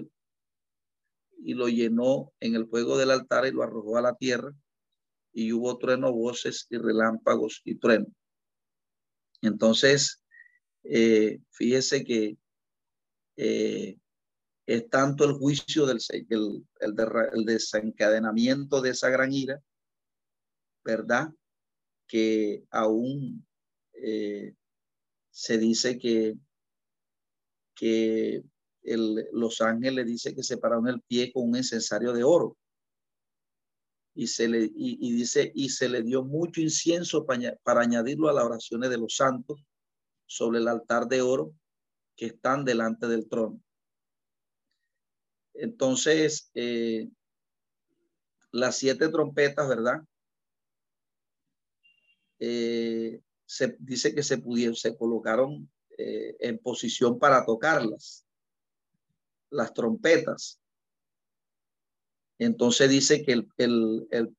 y 1.38 1.52
lo 1.52 1.68
llenó 1.68 2.32
en 2.40 2.54
el 2.54 2.66
fuego 2.66 2.96
del 2.96 3.10
altar 3.10 3.44
y 3.46 3.50
lo 3.50 3.62
arrojó 3.62 3.98
a 3.98 4.02
la 4.02 4.14
tierra 4.14 4.54
y 5.34 5.52
hubo 5.52 5.76
trueno, 5.76 6.14
voces 6.14 6.66
y 6.70 6.78
relámpagos 6.78 7.60
y 7.62 7.74
trueno. 7.74 8.06
Entonces, 9.42 10.22
eh, 10.82 11.40
fíjese 11.50 12.04
que 12.04 12.38
eh, 13.36 13.98
es 14.66 14.90
tanto 14.90 15.24
el 15.24 15.34
juicio 15.34 15.86
del 15.86 16.00
el, 16.80 17.44
desencadenamiento 17.44 18.80
de 18.80 18.90
esa 18.90 19.08
gran 19.08 19.32
ira, 19.32 19.62
¿verdad? 20.84 21.28
Que 22.08 22.64
aún 22.70 23.46
eh, 23.94 24.54
se 25.30 25.58
dice 25.58 25.98
que, 25.98 26.36
los 29.32 29.60
ángeles 29.60 30.06
dice 30.06 30.34
que 30.34 30.42
separaron 30.42 30.88
el 30.88 31.00
pie 31.02 31.32
con 31.32 31.50
un 31.50 31.56
incensario 31.56 32.12
de 32.12 32.24
oro 32.24 32.56
y 34.14 34.28
se 34.28 34.48
le 34.48 34.68
dice 34.68 35.52
y 35.54 35.68
se 35.68 35.90
le 35.90 36.02
dio 36.02 36.24
mucho 36.24 36.62
incienso 36.62 37.26
para, 37.26 37.80
añadirlo 37.80 38.30
a 38.30 38.32
las 38.32 38.44
oraciones 38.44 38.88
de 38.88 38.96
los 38.96 39.16
santos 39.16 39.62
sobre 40.24 40.58
el 40.58 40.68
altar 40.68 41.06
de 41.06 41.20
oro 41.20 41.54
que 42.16 42.26
están 42.26 42.64
delante 42.64 43.06
del 43.08 43.28
trono. 43.28 43.60
Entonces, 45.58 46.50
eh, 46.54 47.08
las 48.52 48.76
siete 48.76 49.08
trompetas, 49.08 49.68
¿verdad? 49.68 50.02
Eh, 52.38 53.20
se 53.46 53.76
dice 53.78 54.14
que 54.14 54.22
se 54.22 54.38
pudieron, 54.38 54.74
se 54.74 54.96
colocaron 54.96 55.70
eh, 55.96 56.36
en 56.40 56.58
posición 56.58 57.18
para 57.18 57.44
tocarlas, 57.44 58.26
las 59.50 59.72
trompetas. 59.72 60.60
Entonces 62.38 62.90
dice 62.90 63.24
que 63.24 63.44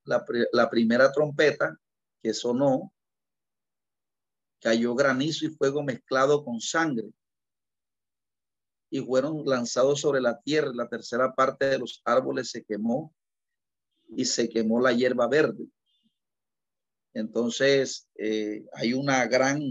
la, 0.03 0.69
primera 0.69 1.11
trompeta 1.11 1.79
que 2.21 2.33
sonó, 2.33 2.93
cayó 4.59 4.93
granizo 4.93 5.45
y 5.45 5.49
fuego 5.49 5.83
mezclado 5.83 6.43
con 6.43 6.59
sangre 6.59 7.11
y 8.89 9.01
fueron 9.01 9.43
lanzados 9.45 10.01
sobre 10.01 10.21
la 10.21 10.39
tierra. 10.41 10.71
La 10.73 10.87
tercera 10.87 11.33
parte 11.33 11.65
de 11.65 11.79
los 11.79 12.01
árboles 12.05 12.49
se 12.49 12.63
quemó 12.63 13.13
y 14.07 14.25
se 14.25 14.49
quemó 14.49 14.79
la 14.79 14.93
hierba 14.93 15.27
verde. 15.27 15.65
Entonces 17.13 18.07
eh, 18.15 18.65
hay 18.73 18.93
una 18.93 19.25
gran 19.25 19.61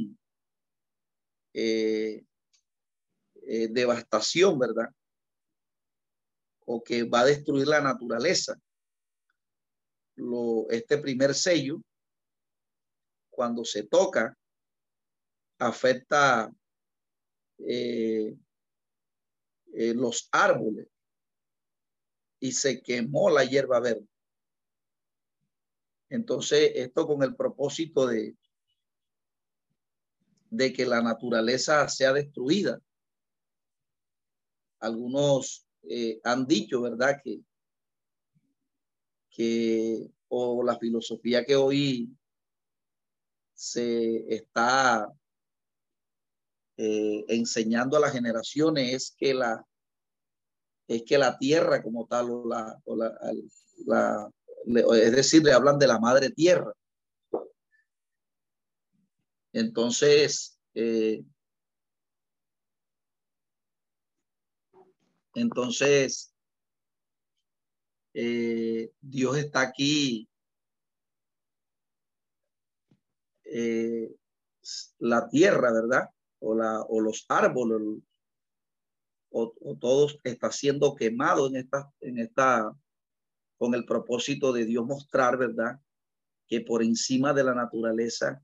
eh, 1.55 2.25
eh, 3.47 3.69
devastación, 3.69 4.59
¿verdad? 4.59 4.91
o 6.67 6.83
que 6.83 7.05
va 7.05 7.21
a 7.21 7.25
destruir 7.25 7.67
la 7.67 7.81
naturaleza. 7.81 8.61
Lo, 10.17 10.69
este 10.71 10.99
primer 10.99 11.35
sello, 11.35 11.81
cuando 13.31 13.65
se 13.65 13.85
toca, 13.85 14.37
afecta 15.59 16.53
los 19.77 20.29
árboles 20.33 20.89
y 22.41 22.53
se 22.53 22.83
quemó 22.83 23.31
la 23.31 23.45
hierba 23.45 23.81
verde. 23.81 24.07
Entonces, 26.09 26.73
esto 26.75 27.07
con 27.07 27.23
el 27.23 27.35
propósito 27.35 28.07
de, 28.07 28.37
de 30.51 30.73
que 30.73 30.87
la 30.87 31.03
naturaleza 31.03 31.89
sea 31.89 32.13
destruida. 32.13 32.81
Algunos 34.79 35.67
eh, 35.83 36.21
han 36.23 36.47
dicho, 36.47 36.81
¿verdad? 36.83 37.21
Que, 37.23 37.41
que, 39.31 40.11
o 40.29 40.63
la 40.63 40.79
filosofía 40.79 41.45
que 41.45 41.57
hoy 41.57 42.17
se 43.55 44.35
está 44.35 45.13
eh, 46.77 47.25
enseñando 47.29 47.97
a 47.97 48.01
las 48.01 48.13
generaciones 48.13 48.93
es 48.93 49.15
que 49.17 49.35
la 49.35 49.65
es 50.89 51.03
que 51.03 51.19
la 51.19 51.37
tierra 51.39 51.83
como 51.83 52.07
tal 52.07 52.27
la, 52.49 52.81
o 52.85 52.97
la, 52.97 54.31
es 54.67 55.13
decir, 55.13 55.43
le 55.43 55.53
hablan 55.53 55.79
de 55.79 55.87
la 55.87 55.99
madre 55.99 56.31
tierra. 56.31 56.73
Entonces, 59.53 60.59
eh, 60.75 61.25
entonces, 65.35 66.33
eh, 68.15 68.91
Dios 69.01 69.37
está 69.37 69.61
aquí 69.61 70.29
eh, 73.45 74.15
la 74.99 75.29
tierra, 75.29 75.73
¿verdad? 75.73 76.11
O, 76.49 77.01
los 77.01 77.25
árboles, 77.29 77.81
o, 79.31 79.53
o 79.61 79.77
todos 79.77 80.19
está 80.23 80.53
siendo 80.53 80.95
quemado 80.95 81.49
en 81.49 81.57
esta, 81.57 81.93
en 82.01 82.19
esta, 82.19 82.73
con 83.59 83.75
el 83.75 83.85
propósito 83.85 84.53
de 84.53 84.65
Dios 84.65 84.87
mostrar, 84.87 85.37
¿verdad? 85.37 85.81
Que 86.47 86.61
por 86.61 86.83
encima 86.83 87.33
de 87.35 87.45
la 87.45 87.55
naturaleza 87.55 88.43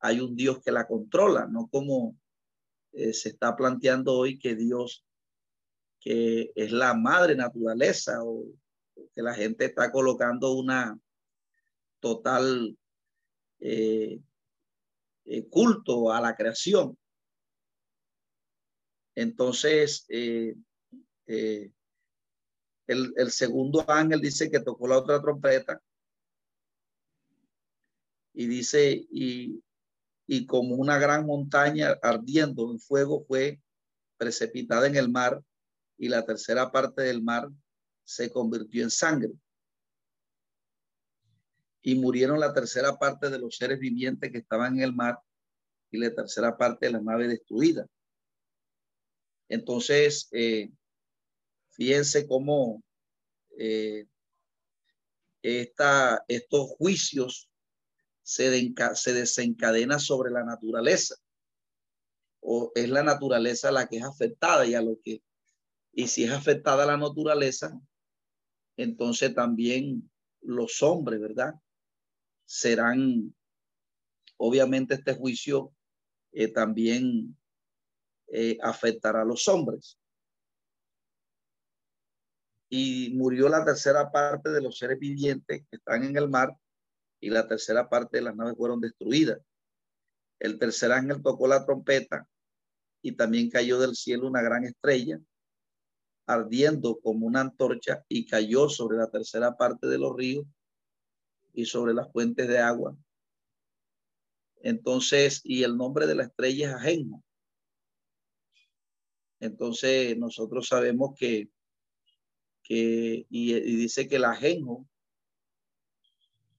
hay 0.00 0.20
un 0.20 0.36
Dios 0.36 0.60
que 0.60 0.72
la 0.72 0.86
controla, 0.86 1.46
no 1.46 1.68
como 1.68 2.16
eh, 2.92 3.12
se 3.12 3.30
está 3.30 3.56
planteando 3.56 4.14
hoy 4.14 4.38
que 4.38 4.54
Dios, 4.54 5.04
que 6.00 6.52
es 6.54 6.70
la 6.72 6.94
madre 6.94 7.34
naturaleza, 7.34 8.22
o 8.22 8.44
que 9.14 9.22
la 9.22 9.34
gente 9.34 9.66
está 9.66 9.90
colocando 9.90 10.52
una 10.52 10.98
total 12.00 12.76
eh, 13.60 14.20
eh, 15.24 15.48
culto 15.48 16.12
a 16.12 16.20
la 16.20 16.34
creación. 16.34 16.96
Entonces, 19.18 20.06
eh, 20.10 20.54
eh, 21.26 21.72
el, 22.86 23.30
segundo 23.32 23.84
ángel 23.90 24.20
dice 24.20 24.48
que 24.48 24.60
tocó 24.60 24.86
la 24.86 24.96
otra 24.96 25.20
trompeta 25.20 25.82
y 28.32 28.46
dice, 28.46 29.08
y, 29.10 29.60
y 30.28 30.46
como 30.46 30.76
una 30.76 31.00
gran 31.00 31.26
montaña 31.26 31.98
ardiendo 32.00 32.70
en 32.70 32.78
fuego 32.78 33.24
fue 33.26 33.60
precipitada 34.18 34.86
en 34.86 34.94
el 34.94 35.10
mar 35.10 35.42
y 35.96 36.08
la 36.08 36.24
tercera 36.24 36.70
parte 36.70 37.02
del 37.02 37.20
mar 37.20 37.48
se 38.04 38.30
convirtió 38.30 38.84
en 38.84 38.90
sangre 38.90 39.32
y 41.82 41.96
murieron 41.96 42.38
la 42.38 42.54
tercera 42.54 42.96
parte 42.96 43.30
de 43.30 43.40
los 43.40 43.56
seres 43.56 43.80
vivientes 43.80 44.30
que 44.30 44.38
estaban 44.38 44.76
en 44.76 44.82
el 44.82 44.94
mar 44.94 45.18
y 45.90 45.98
la 45.98 46.14
tercera 46.14 46.56
parte 46.56 46.86
de 46.86 46.92
la 46.92 47.00
nave 47.00 47.26
destruida. 47.26 47.84
Entonces, 49.48 50.28
eh, 50.32 50.70
fíjense 51.70 52.26
cómo 52.26 52.82
eh, 53.58 54.06
esta, 55.42 56.24
estos 56.28 56.70
juicios 56.78 57.48
se, 58.22 58.74
se 58.94 59.12
desencadenan 59.12 60.00
sobre 60.00 60.30
la 60.30 60.44
naturaleza. 60.44 61.16
O 62.40 62.72
es 62.74 62.88
la 62.88 63.02
naturaleza 63.02 63.72
la 63.72 63.88
que 63.88 63.98
es 63.98 64.04
afectada 64.04 64.66
y 64.66 64.74
a 64.74 64.82
lo 64.82 64.98
que, 65.02 65.22
y 65.92 66.08
si 66.08 66.24
es 66.24 66.30
afectada 66.30 66.86
la 66.86 66.96
naturaleza, 66.96 67.78
entonces 68.76 69.34
también 69.34 70.08
los 70.40 70.82
hombres, 70.82 71.20
¿verdad? 71.20 71.54
serán, 72.48 73.34
obviamente 74.38 74.94
este 74.94 75.12
juicio 75.12 75.74
eh, 76.32 76.48
también 76.48 77.36
eh, 78.30 78.58
afectará 78.62 79.22
a 79.22 79.24
los 79.24 79.46
hombres. 79.48 79.98
Y 82.70 83.14
murió 83.14 83.48
la 83.48 83.64
tercera 83.64 84.10
parte 84.10 84.50
de 84.50 84.60
los 84.60 84.76
seres 84.76 84.98
vivientes 84.98 85.62
que 85.70 85.76
están 85.76 86.04
en 86.04 86.16
el 86.16 86.28
mar 86.28 86.54
y 87.20 87.30
la 87.30 87.46
tercera 87.46 87.88
parte 87.88 88.18
de 88.18 88.24
las 88.24 88.36
naves 88.36 88.56
fueron 88.56 88.80
destruidas. 88.80 89.40
El 90.38 90.58
tercer 90.58 90.92
ángel 90.92 91.22
tocó 91.22 91.48
la 91.48 91.64
trompeta 91.64 92.28
y 93.02 93.12
también 93.12 93.50
cayó 93.50 93.78
del 93.80 93.94
cielo 93.94 94.28
una 94.28 94.42
gran 94.42 94.64
estrella 94.64 95.18
ardiendo 96.28 97.00
como 97.00 97.26
una 97.26 97.40
antorcha 97.40 98.04
y 98.06 98.26
cayó 98.26 98.68
sobre 98.68 98.98
la 98.98 99.10
tercera 99.10 99.56
parte 99.56 99.86
de 99.86 99.98
los 99.98 100.14
ríos 100.14 100.46
y 101.54 101.64
sobre 101.64 101.94
las 101.94 102.12
fuentes 102.12 102.46
de 102.46 102.58
agua. 102.58 102.94
Entonces, 104.60 105.40
y 105.42 105.62
el 105.62 105.76
nombre 105.76 106.06
de 106.06 106.14
la 106.14 106.24
estrella 106.24 106.68
es 106.68 106.74
Ajenjo. 106.74 107.24
Entonces, 109.40 110.16
nosotros 110.18 110.68
sabemos 110.68 111.14
que, 111.16 111.50
que 112.62 113.26
y, 113.28 113.52
dice 113.76 114.08
que 114.08 114.16
el 114.16 114.24
Ajenjo, 114.24 114.86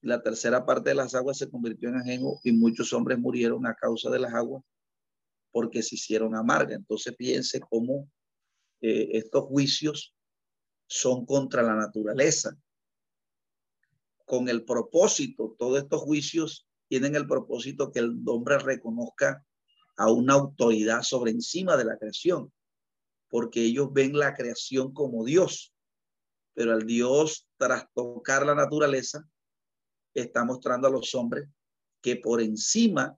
la 0.01 0.21
tercera 0.21 0.65
parte 0.65 0.89
de 0.89 0.95
las 0.95 1.13
aguas 1.13 1.37
se 1.37 1.49
convirtió 1.49 1.89
en 1.89 1.97
Ajenjo 1.97 2.39
y 2.43 2.53
muchos 2.53 2.93
hombres 2.93 3.19
murieron 3.19 3.65
a 3.67 3.75
causa 3.75 4.09
de 4.09 4.19
las 4.19 4.33
aguas 4.33 4.63
porque 5.51 5.83
se 5.83 5.95
hicieron 5.95 6.35
amargas. 6.35 6.77
Entonces, 6.77 7.15
piense 7.15 7.59
cómo 7.59 8.09
eh, 8.81 9.09
estos 9.13 9.45
juicios 9.45 10.15
son 10.87 11.25
contra 11.25 11.61
la 11.61 11.75
naturaleza 11.75 12.57
con 14.29 14.47
el 14.47 14.63
propósito, 14.63 15.55
todos 15.57 15.81
estos 15.81 16.01
juicios 16.01 16.67
tienen 16.87 17.15
el 17.15 17.25
propósito 17.25 17.91
que 17.91 17.97
el 17.97 18.21
hombre 18.27 18.59
reconozca 18.59 19.43
a 19.97 20.11
una 20.11 20.35
autoridad 20.35 21.01
sobre 21.01 21.31
encima 21.31 21.75
de 21.75 21.85
la 21.85 21.97
creación, 21.97 22.53
porque 23.29 23.61
ellos 23.61 23.89
ven 23.93 24.17
la 24.17 24.33
creación 24.33 24.93
como 24.93 25.23
Dios, 25.23 25.73
pero 26.53 26.73
al 26.73 26.85
Dios 26.85 27.47
trastocar 27.57 28.45
la 28.45 28.55
naturaleza, 28.55 29.27
está 30.13 30.43
mostrando 30.43 30.87
a 30.87 30.91
los 30.91 31.13
hombres 31.15 31.47
que 32.01 32.15
por 32.15 32.41
encima 32.41 33.17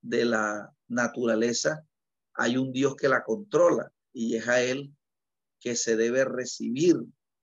de 0.00 0.24
la 0.24 0.72
naturaleza 0.86 1.86
hay 2.34 2.56
un 2.56 2.72
Dios 2.72 2.94
que 2.96 3.08
la 3.08 3.24
controla 3.24 3.92
y 4.12 4.36
es 4.36 4.46
a 4.48 4.62
él 4.62 4.94
que 5.60 5.74
se 5.74 5.96
debe 5.96 6.24
recibir 6.24 6.96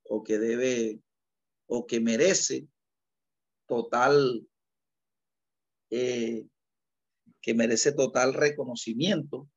o 0.03 0.23
que 0.23 0.39
debe 0.39 1.01
o 1.67 1.85
que 1.85 1.99
merece 1.99 2.67
total, 3.67 4.47
eh, 5.89 6.45
que 7.41 7.53
merece 7.53 7.91
total 7.91 8.33
reconocimiento. 8.33 9.49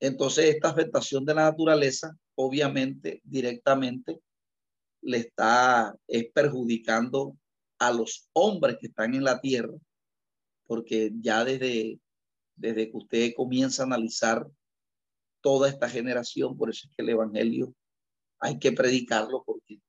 Entonces, 0.00 0.54
esta 0.54 0.70
afectación 0.70 1.24
de 1.24 1.34
la 1.34 1.50
naturaleza, 1.50 2.16
obviamente, 2.36 3.20
directamente, 3.24 4.20
le 5.02 5.18
está 5.18 5.94
es 6.06 6.30
perjudicando 6.32 7.36
a 7.78 7.92
los 7.92 8.28
hombres 8.32 8.76
que 8.80 8.88
están 8.88 9.14
en 9.14 9.24
la 9.24 9.40
tierra, 9.40 9.74
porque 10.66 11.10
ya 11.20 11.44
desde, 11.44 12.00
desde 12.56 12.90
que 12.90 12.96
usted 12.96 13.32
comienza 13.36 13.82
a 13.82 13.86
analizar 13.86 14.46
toda 15.40 15.68
esta 15.68 15.88
generación, 15.88 16.56
por 16.56 16.70
eso 16.70 16.88
es 16.88 16.96
que 16.96 17.02
el 17.02 17.10
Evangelio 17.10 17.74
hay 18.40 18.58
que 18.58 18.72
predicarlo, 18.72 19.42
porque 19.44 19.80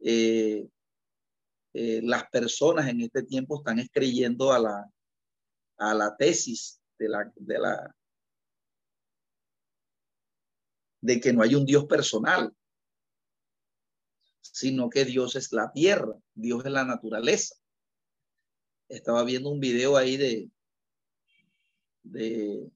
eh, 0.00 0.68
eh, 1.74 2.00
las 2.02 2.28
personas 2.30 2.88
en 2.88 3.02
este 3.02 3.22
tiempo 3.22 3.58
están 3.58 3.78
escribiendo 3.78 4.52
a 4.52 4.58
la, 4.58 4.90
a 5.78 5.94
la 5.94 6.16
tesis 6.16 6.80
de 6.98 7.08
la, 7.08 7.32
de 7.36 7.58
la 7.58 7.96
de 11.06 11.20
que 11.20 11.32
no 11.32 11.42
hay 11.42 11.54
un 11.54 11.64
Dios 11.64 11.84
personal, 11.84 12.52
sino 14.40 14.90
que 14.90 15.04
Dios 15.04 15.36
es 15.36 15.52
la 15.52 15.70
tierra, 15.72 16.18
Dios 16.34 16.64
es 16.64 16.72
la 16.72 16.84
naturaleza. 16.84 17.54
Estaba 18.88 19.22
viendo 19.22 19.50
un 19.50 19.60
video 19.60 19.96
ahí 19.96 20.16
de, 20.16 20.50
de, 22.02 22.68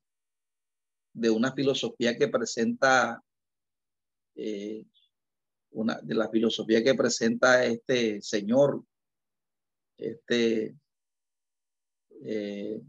de 1.13 1.31
una 1.31 1.53
filosofía 1.53 2.17
que 2.17 2.29
presenta 2.29 3.21
eh, 4.37 4.87
una 5.73 6.01
de 6.01 6.15
la 6.15 6.29
filosofía 6.29 6.85
que 6.85 6.95
presenta 6.95 7.65
este 7.65 8.23
señor 8.23 8.85
este, 9.97 10.77
eh, 12.23 12.81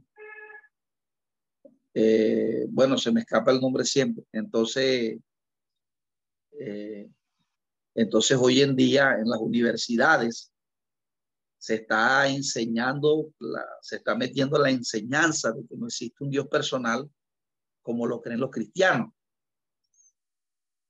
eh, 1.94 2.66
bueno, 2.70 2.98
se 2.98 3.12
me 3.12 3.22
escapa 3.22 3.52
el 3.52 3.60
nombre 3.60 3.84
siempre. 3.84 4.24
Entonces, 4.32 5.20
eh, 6.64 7.09
entonces 7.95 8.38
hoy 8.39 8.62
en 8.62 8.76
día 8.76 9.18
en 9.20 9.30
las 9.30 9.39
universidades 9.39 10.51
se 11.57 11.76
está 11.76 12.28
enseñando, 12.28 13.34
se 13.82 13.97
está 13.97 14.16
metiendo 14.16 14.57
la 14.57 14.72
enseñanza 14.72 15.51
de 15.51 15.66
que 15.68 15.76
no 15.76 15.88
existe 15.88 16.24
un 16.24 16.32
Dios 16.32 16.47
personal 16.47 17.09
como 17.82 18.07
lo 18.07 18.22
creen 18.22 18.39
los 18.39 18.49
cristianos. 18.49 19.14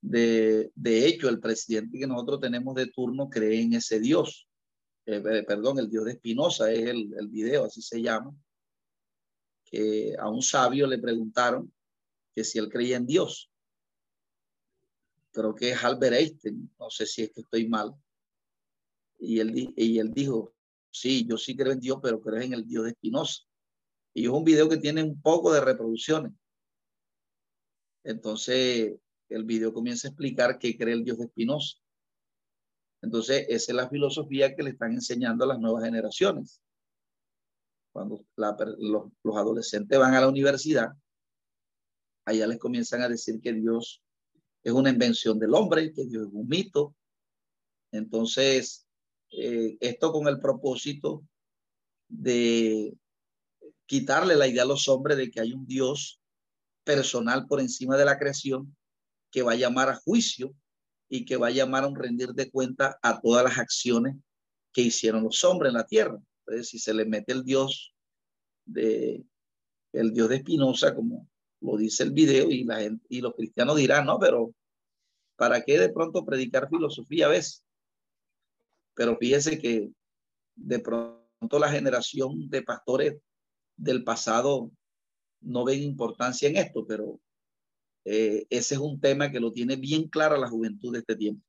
De, 0.02 0.72
hecho, 0.84 1.30
el 1.30 1.40
presidente 1.40 2.00
que 2.00 2.08
nosotros 2.08 2.40
tenemos 2.40 2.74
de 2.76 2.88
turno 2.88 3.30
cree 3.30 3.62
en 3.62 3.74
ese 3.74 4.00
Dios. 4.00 4.48
Eh, 5.06 5.44
perdón, 5.46 5.80
el 5.80 5.90
Dios 5.90 6.06
de 6.06 6.12
Espinosa 6.14 6.72
es 6.72 6.88
el, 6.88 7.14
el 7.18 7.28
video, 7.28 7.66
así 7.66 7.82
se 7.82 8.02
llama. 8.02 8.34
Que 9.66 10.16
a 10.18 10.30
un 10.30 10.42
sabio 10.42 10.88
le 10.88 10.98
preguntaron 10.98 11.72
que 12.34 12.44
si 12.44 12.60
él 12.60 12.70
creía 12.70 12.98
en 12.98 13.06
Dios. 13.06 13.51
Creo 15.32 15.56
que 15.56 15.72
es 15.72 15.84
Albert 15.84 16.16
Einstein, 16.16 16.70
no 16.78 16.90
sé 16.90 17.06
si 17.06 17.24
es 17.24 17.32
que 17.32 17.42
estoy 17.42 17.68
mal. 17.68 17.94
Y 19.20 19.40
él, 19.40 19.74
y 19.76 20.00
él 20.00 20.12
dijo, 20.12 20.54
sí, 20.90 21.26
yo 21.28 21.38
sí 21.38 21.56
creo 21.56 21.72
en 21.72 21.80
Dios, 21.80 22.00
pero 22.02 22.22
creo 22.22 22.42
en 22.42 22.54
el 22.54 22.68
Dios 22.68 22.86
de 22.86 22.90
Espinosa. 22.92 23.44
Y 24.14 24.26
es 24.26 24.30
un 24.30 24.44
video 24.44 24.68
que 24.68 24.78
tiene 24.78 25.04
un 25.04 25.22
poco 25.22 25.54
de 25.54 25.62
reproducciones. 25.62 26.34
Entonces, 28.04 28.98
el 29.30 29.46
video 29.46 29.74
comienza 29.74 30.08
a 30.08 30.12
explicar 30.12 30.60
qué 30.60 30.78
cree 30.78 30.94
el 30.94 31.06
Dios 31.06 31.18
de 31.18 31.26
Espinosa. 31.26 31.78
Entonces, 33.02 33.46
esa 33.48 33.72
es 33.72 33.76
la 33.76 33.90
filosofía 33.90 34.56
que 34.56 34.64
le 34.64 34.72
están 34.72 34.94
enseñando 34.94 35.46
a 35.46 35.48
las 35.48 35.60
nuevas 35.60 35.84
generaciones. 35.84 36.62
Cuando 37.94 38.26
los, 38.36 39.12
los 39.24 39.38
adolescentes 39.38 39.98
van 39.98 40.14
a 40.14 40.22
la 40.22 40.30
universidad, 40.30 40.90
allá 42.26 42.48
les 42.48 42.60
comienzan 42.60 43.02
a 43.02 43.10
decir 43.10 43.40
que 43.42 43.54
Dios 43.54 44.04
es 44.64 44.74
una 44.74 44.90
invención 44.90 45.40
del 45.40 45.54
hombre, 45.54 45.92
que 45.94 46.06
Dios 46.06 46.28
es 46.28 46.34
un 46.34 46.48
mito. 46.48 46.96
Entonces, 47.92 48.88
eh, 49.32 49.78
esto 49.80 50.12
con 50.12 50.28
el 50.28 50.40
propósito 50.40 51.24
de 52.08 52.94
quitarle 53.86 54.36
la 54.36 54.48
idea 54.48 54.64
a 54.64 54.68
los 54.68 54.88
hombres 54.88 55.18
de 55.18 55.32
que 55.32 55.42
hay 55.42 55.54
un 55.54 55.66
Dios 55.66 56.22
personal 56.84 57.48
por 57.48 57.60
encima 57.60 57.98
de 57.98 58.06
la 58.06 58.18
creación 58.18 58.76
que 59.32 59.42
va 59.42 59.54
a 59.54 59.56
llamar 59.56 59.90
a 59.90 59.96
juicio 59.96 60.54
y 61.10 61.26
que 61.26 61.38
va 61.38 61.48
a 61.48 61.52
llamar 61.52 61.84
a 61.84 61.88
un 61.88 61.96
rendir 61.96 62.30
de 62.30 62.50
cuenta 62.50 62.98
a 63.02 63.20
todas 63.20 63.44
las 63.44 63.58
acciones 63.58 64.16
que 64.74 64.82
hicieron 64.82 65.24
los 65.24 65.44
hombres 65.44 65.70
en 65.72 65.78
la 65.78 65.86
tierra. 65.86 66.18
Entonces, 66.46 66.70
si 66.70 66.80
se 66.80 66.94
le 66.94 67.06
mete 67.06 67.34
el 67.34 67.44
Dios 67.44 67.94
de 68.66 69.26
el 69.94 70.14
Dios 70.14 70.30
de 70.30 70.38
Espinosa, 70.38 70.96
como 70.96 71.28
lo 71.62 71.78
dice 71.78 72.04
el 72.04 72.12
video, 72.12 72.50
y 72.50 72.64
la 72.64 72.80
los 73.10 73.36
cristianos 73.36 73.78
dirán, 73.78 74.06
no, 74.06 74.20
pero 74.20 74.54
¿para 75.36 75.62
qué 75.62 75.80
de 75.80 75.90
pronto 75.90 76.26
predicar 76.26 76.70
filosofía 76.70 77.28
a 77.28 77.30
veces? 77.30 77.64
Pero 78.94 79.18
fíjese 79.18 79.60
que 79.60 79.92
de 80.56 80.80
pronto 80.80 81.60
la 81.60 81.72
generación 81.72 82.50
de 82.50 82.62
pastores 82.64 83.18
del 83.78 84.04
pasado 84.04 84.72
no 85.40 85.64
ven 85.64 85.82
importancia 85.82 86.50
en 86.50 86.58
esto, 86.58 86.86
pero 86.86 87.20
eh, 88.06 88.46
ese 88.50 88.76
es 88.76 88.80
un 88.80 89.00
tema 89.00 89.32
que 89.32 89.40
lo 89.40 89.52
tiene 89.52 89.76
bien 89.76 90.08
claro 90.08 90.38
la 90.38 90.50
juventud 90.50 90.94
de 90.94 91.00
este 91.00 91.16
tiempo. 91.16 91.44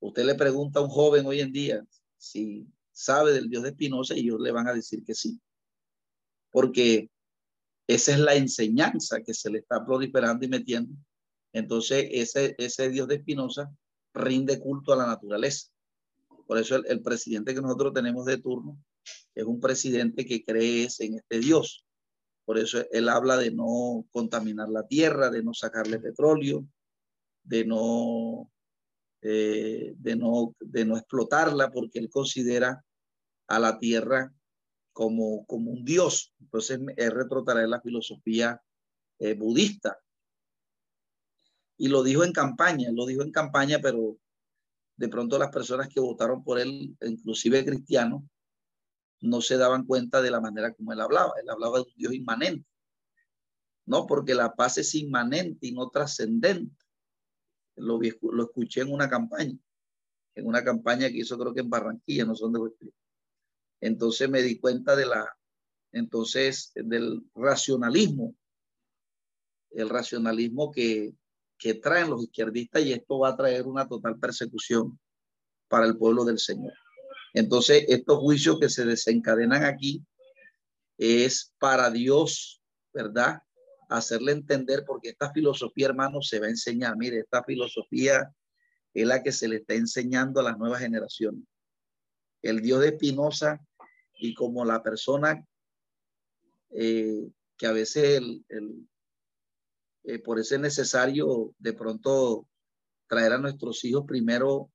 Usted 0.00 0.24
le 0.24 0.34
pregunta 0.34 0.80
a 0.80 0.82
un 0.82 0.88
joven 0.88 1.26
hoy 1.26 1.40
en 1.40 1.52
día 1.52 1.84
si 2.16 2.66
sabe 2.92 3.32
del 3.32 3.48
Dios 3.48 3.62
de 3.62 3.70
Espinosa 3.70 4.14
y 4.16 4.20
ellos 4.20 4.40
le 4.40 4.52
van 4.52 4.68
a 4.68 4.74
decir 4.74 5.04
que 5.04 5.14
sí, 5.14 5.40
porque 6.50 7.10
esa 7.88 8.12
es 8.12 8.20
la 8.20 8.34
enseñanza 8.34 9.22
que 9.22 9.32
se 9.32 9.50
le 9.50 9.60
está 9.60 9.84
proliferando 9.84 10.44
y 10.44 10.48
metiendo. 10.48 10.94
Entonces, 11.54 12.06
ese, 12.12 12.54
ese 12.58 12.90
Dios 12.90 13.08
de 13.08 13.16
Espinosa 13.16 13.74
rinde 14.12 14.60
culto 14.60 14.92
a 14.92 14.96
la 14.96 15.06
naturaleza. 15.06 15.70
Por 16.46 16.58
eso 16.58 16.76
el, 16.76 17.02
presidente 17.02 17.54
que 17.54 17.62
nosotros 17.62 17.94
tenemos 17.94 18.26
de 18.26 18.38
turno 18.38 18.78
es 19.34 19.44
un 19.44 19.58
presidente 19.58 20.26
que 20.26 20.44
cree 20.44 20.86
en 20.98 21.14
este 21.14 21.38
Dios. 21.38 21.86
Por 22.44 22.58
eso 22.58 22.84
él 22.90 23.08
habla 23.08 23.38
de 23.38 23.50
no 23.50 24.06
contaminar 24.12 24.68
la 24.68 24.86
tierra, 24.86 25.30
de 25.30 25.42
no 25.42 25.54
sacarle 25.54 25.98
petróleo, 25.98 26.66
de 27.42 27.64
no, 27.64 28.50
eh, 29.22 29.94
de 29.96 30.16
no, 30.16 30.54
de 30.60 30.84
no 30.84 30.96
explotarla, 30.96 31.70
porque 31.70 31.98
él 31.98 32.10
considera 32.10 32.84
a 33.46 33.58
la 33.58 33.78
tierra 33.78 34.34
como, 34.98 35.46
como 35.46 35.70
un 35.70 35.84
dios. 35.84 36.34
Entonces 36.40 36.80
él 36.96 37.12
retrotrae 37.12 37.68
la 37.68 37.80
filosofía 37.80 38.60
eh, 39.20 39.34
budista. 39.34 39.96
Y 41.76 41.86
lo 41.86 42.02
dijo 42.02 42.24
en 42.24 42.32
campaña, 42.32 42.90
lo 42.90 43.06
dijo 43.06 43.22
en 43.22 43.30
campaña, 43.30 43.78
pero 43.80 44.18
de 44.96 45.08
pronto 45.08 45.38
las 45.38 45.52
personas 45.52 45.88
que 45.88 46.00
votaron 46.00 46.42
por 46.42 46.58
él, 46.58 46.96
inclusive 47.00 47.64
cristianos, 47.64 48.24
no 49.20 49.40
se 49.40 49.56
daban 49.56 49.86
cuenta 49.86 50.20
de 50.20 50.32
la 50.32 50.40
manera 50.40 50.74
como 50.74 50.92
él 50.92 51.00
hablaba. 51.00 51.32
Él 51.40 51.48
hablaba 51.48 51.78
de 51.78 51.84
un 51.84 51.94
Dios 51.94 52.12
inmanente. 52.12 52.68
No, 53.86 54.04
porque 54.04 54.34
la 54.34 54.52
paz 54.52 54.78
es 54.78 54.96
inmanente 54.96 55.68
y 55.68 55.72
no 55.74 55.90
trascendente. 55.90 56.84
Lo, 57.76 58.00
lo 58.00 58.42
escuché 58.42 58.80
en 58.80 58.92
una 58.92 59.08
campaña, 59.08 59.56
en 60.34 60.44
una 60.44 60.64
campaña 60.64 61.06
que 61.06 61.18
hizo 61.18 61.38
creo 61.38 61.54
que 61.54 61.60
en 61.60 61.70
Barranquilla, 61.70 62.24
no 62.24 62.34
son 62.34 62.52
de 62.52 62.58
Entonces 63.80 64.28
me 64.28 64.42
di 64.42 64.58
cuenta 64.58 64.96
de 64.96 65.06
la, 65.06 65.38
entonces, 65.92 66.72
del 66.74 67.22
racionalismo, 67.34 68.34
el 69.70 69.88
racionalismo 69.88 70.70
que, 70.70 71.14
que 71.58 71.74
traen 71.74 72.10
los 72.10 72.22
izquierdistas 72.22 72.82
y 72.82 72.92
esto 72.92 73.18
va 73.18 73.30
a 73.30 73.36
traer 73.36 73.66
una 73.66 73.88
total 73.88 74.18
persecución 74.18 74.98
para 75.68 75.86
el 75.86 75.96
pueblo 75.96 76.24
del 76.24 76.38
Señor. 76.38 76.72
Entonces, 77.34 77.84
estos 77.88 78.18
juicios 78.18 78.58
que 78.58 78.68
se 78.68 78.84
desencadenan 78.84 79.64
aquí 79.64 80.04
es 80.96 81.52
para 81.58 81.90
Dios, 81.90 82.62
¿verdad? 82.92 83.42
Hacerle 83.88 84.32
entender, 84.32 84.84
porque 84.86 85.10
esta 85.10 85.32
filosofía, 85.32 85.86
hermano, 85.86 86.22
se 86.22 86.40
va 86.40 86.46
a 86.46 86.50
enseñar. 86.50 86.96
Mire, 86.96 87.20
esta 87.20 87.44
filosofía 87.44 88.32
es 88.94 89.06
la 89.06 89.22
que 89.22 89.32
se 89.32 89.48
le 89.48 89.56
está 89.56 89.74
enseñando 89.74 90.40
a 90.40 90.44
las 90.44 90.58
nuevas 90.58 90.80
generaciones. 90.80 91.44
El 92.42 92.60
Dios 92.62 92.80
de 92.80 92.88
Espinosa 92.88 93.60
y 94.18 94.34
como 94.34 94.64
la 94.64 94.82
persona 94.82 95.46
eh, 96.70 97.30
que 97.56 97.66
a 97.66 97.72
veces 97.72 98.20
el, 98.48 98.88
eh, 100.04 100.18
por 100.18 100.38
eso 100.38 100.56
es 100.56 100.60
necesario 100.60 101.54
de 101.58 101.72
pronto 101.72 102.46
traer 103.06 103.32
a 103.32 103.38
nuestros 103.38 103.84
hijos 103.84 104.04
primero 104.06 104.70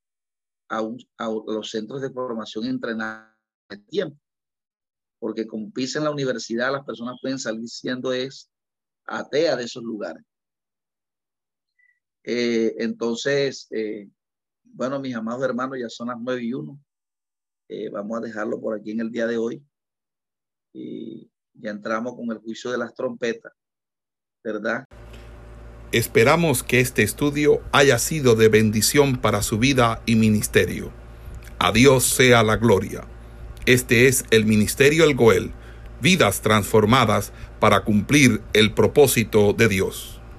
a, 0.68 0.82
los 1.46 1.70
centros 1.70 2.00
de 2.00 2.10
formación 2.10 2.64
y 2.64 2.68
entrenar 2.68 3.36
de 3.68 3.78
tiempo. 3.78 4.18
Porque 5.18 5.46
como 5.46 5.70
pisa 5.70 5.98
en 5.98 6.04
la 6.04 6.10
universidad, 6.10 6.72
las 6.72 6.84
personas 6.84 7.18
pueden 7.20 7.38
salir 7.38 7.68
siendo 7.68 8.12
es 8.12 8.50
atea 9.06 9.56
de 9.56 9.64
esos 9.64 9.82
lugares. 9.82 10.24
Eh, 12.24 12.74
entonces, 12.78 13.68
bueno, 14.62 14.98
mis 14.98 15.14
amados 15.14 15.44
hermanos, 15.44 15.78
ya 15.78 15.88
son 15.88 16.08
las 16.08 16.18
nueve 16.18 16.42
y 16.42 16.52
uno. 16.52 16.80
Vamos 17.92 18.18
a 18.18 18.20
dejarlo 18.20 18.60
por 18.60 18.78
aquí 18.78 18.92
en 18.92 19.00
el 19.00 19.10
día 19.10 19.26
de 19.26 19.36
hoy. 19.36 19.64
Y 20.72 21.30
ya 21.54 21.70
entramos 21.70 22.14
con 22.16 22.30
el 22.30 22.38
juicio 22.38 22.70
de 22.70 22.78
las 22.78 22.94
trompetas, 22.94 23.52
¿verdad? 24.42 24.84
Esperamos 25.92 26.64
que 26.64 26.80
este 26.80 27.02
estudio 27.04 27.62
haya 27.70 27.98
sido 28.00 28.34
de 28.34 28.48
bendición 28.48 29.20
para 29.20 29.42
su 29.42 29.58
vida 29.58 30.02
y 30.06 30.16
ministerio. 30.16 30.90
A 31.60 31.70
Dios 31.70 32.04
sea 32.04 32.42
la 32.42 32.56
gloria. 32.56 33.06
Este 33.64 34.08
es 34.08 34.24
el 34.30 34.44
Ministerio 34.44 35.04
El 35.04 35.14
Goel, 35.14 35.52
vidas 36.02 36.42
transformadas 36.42 37.32
para 37.60 37.84
cumplir 37.84 38.42
el 38.52 38.74
propósito 38.74 39.52
de 39.52 39.68
Dios. 39.68 40.13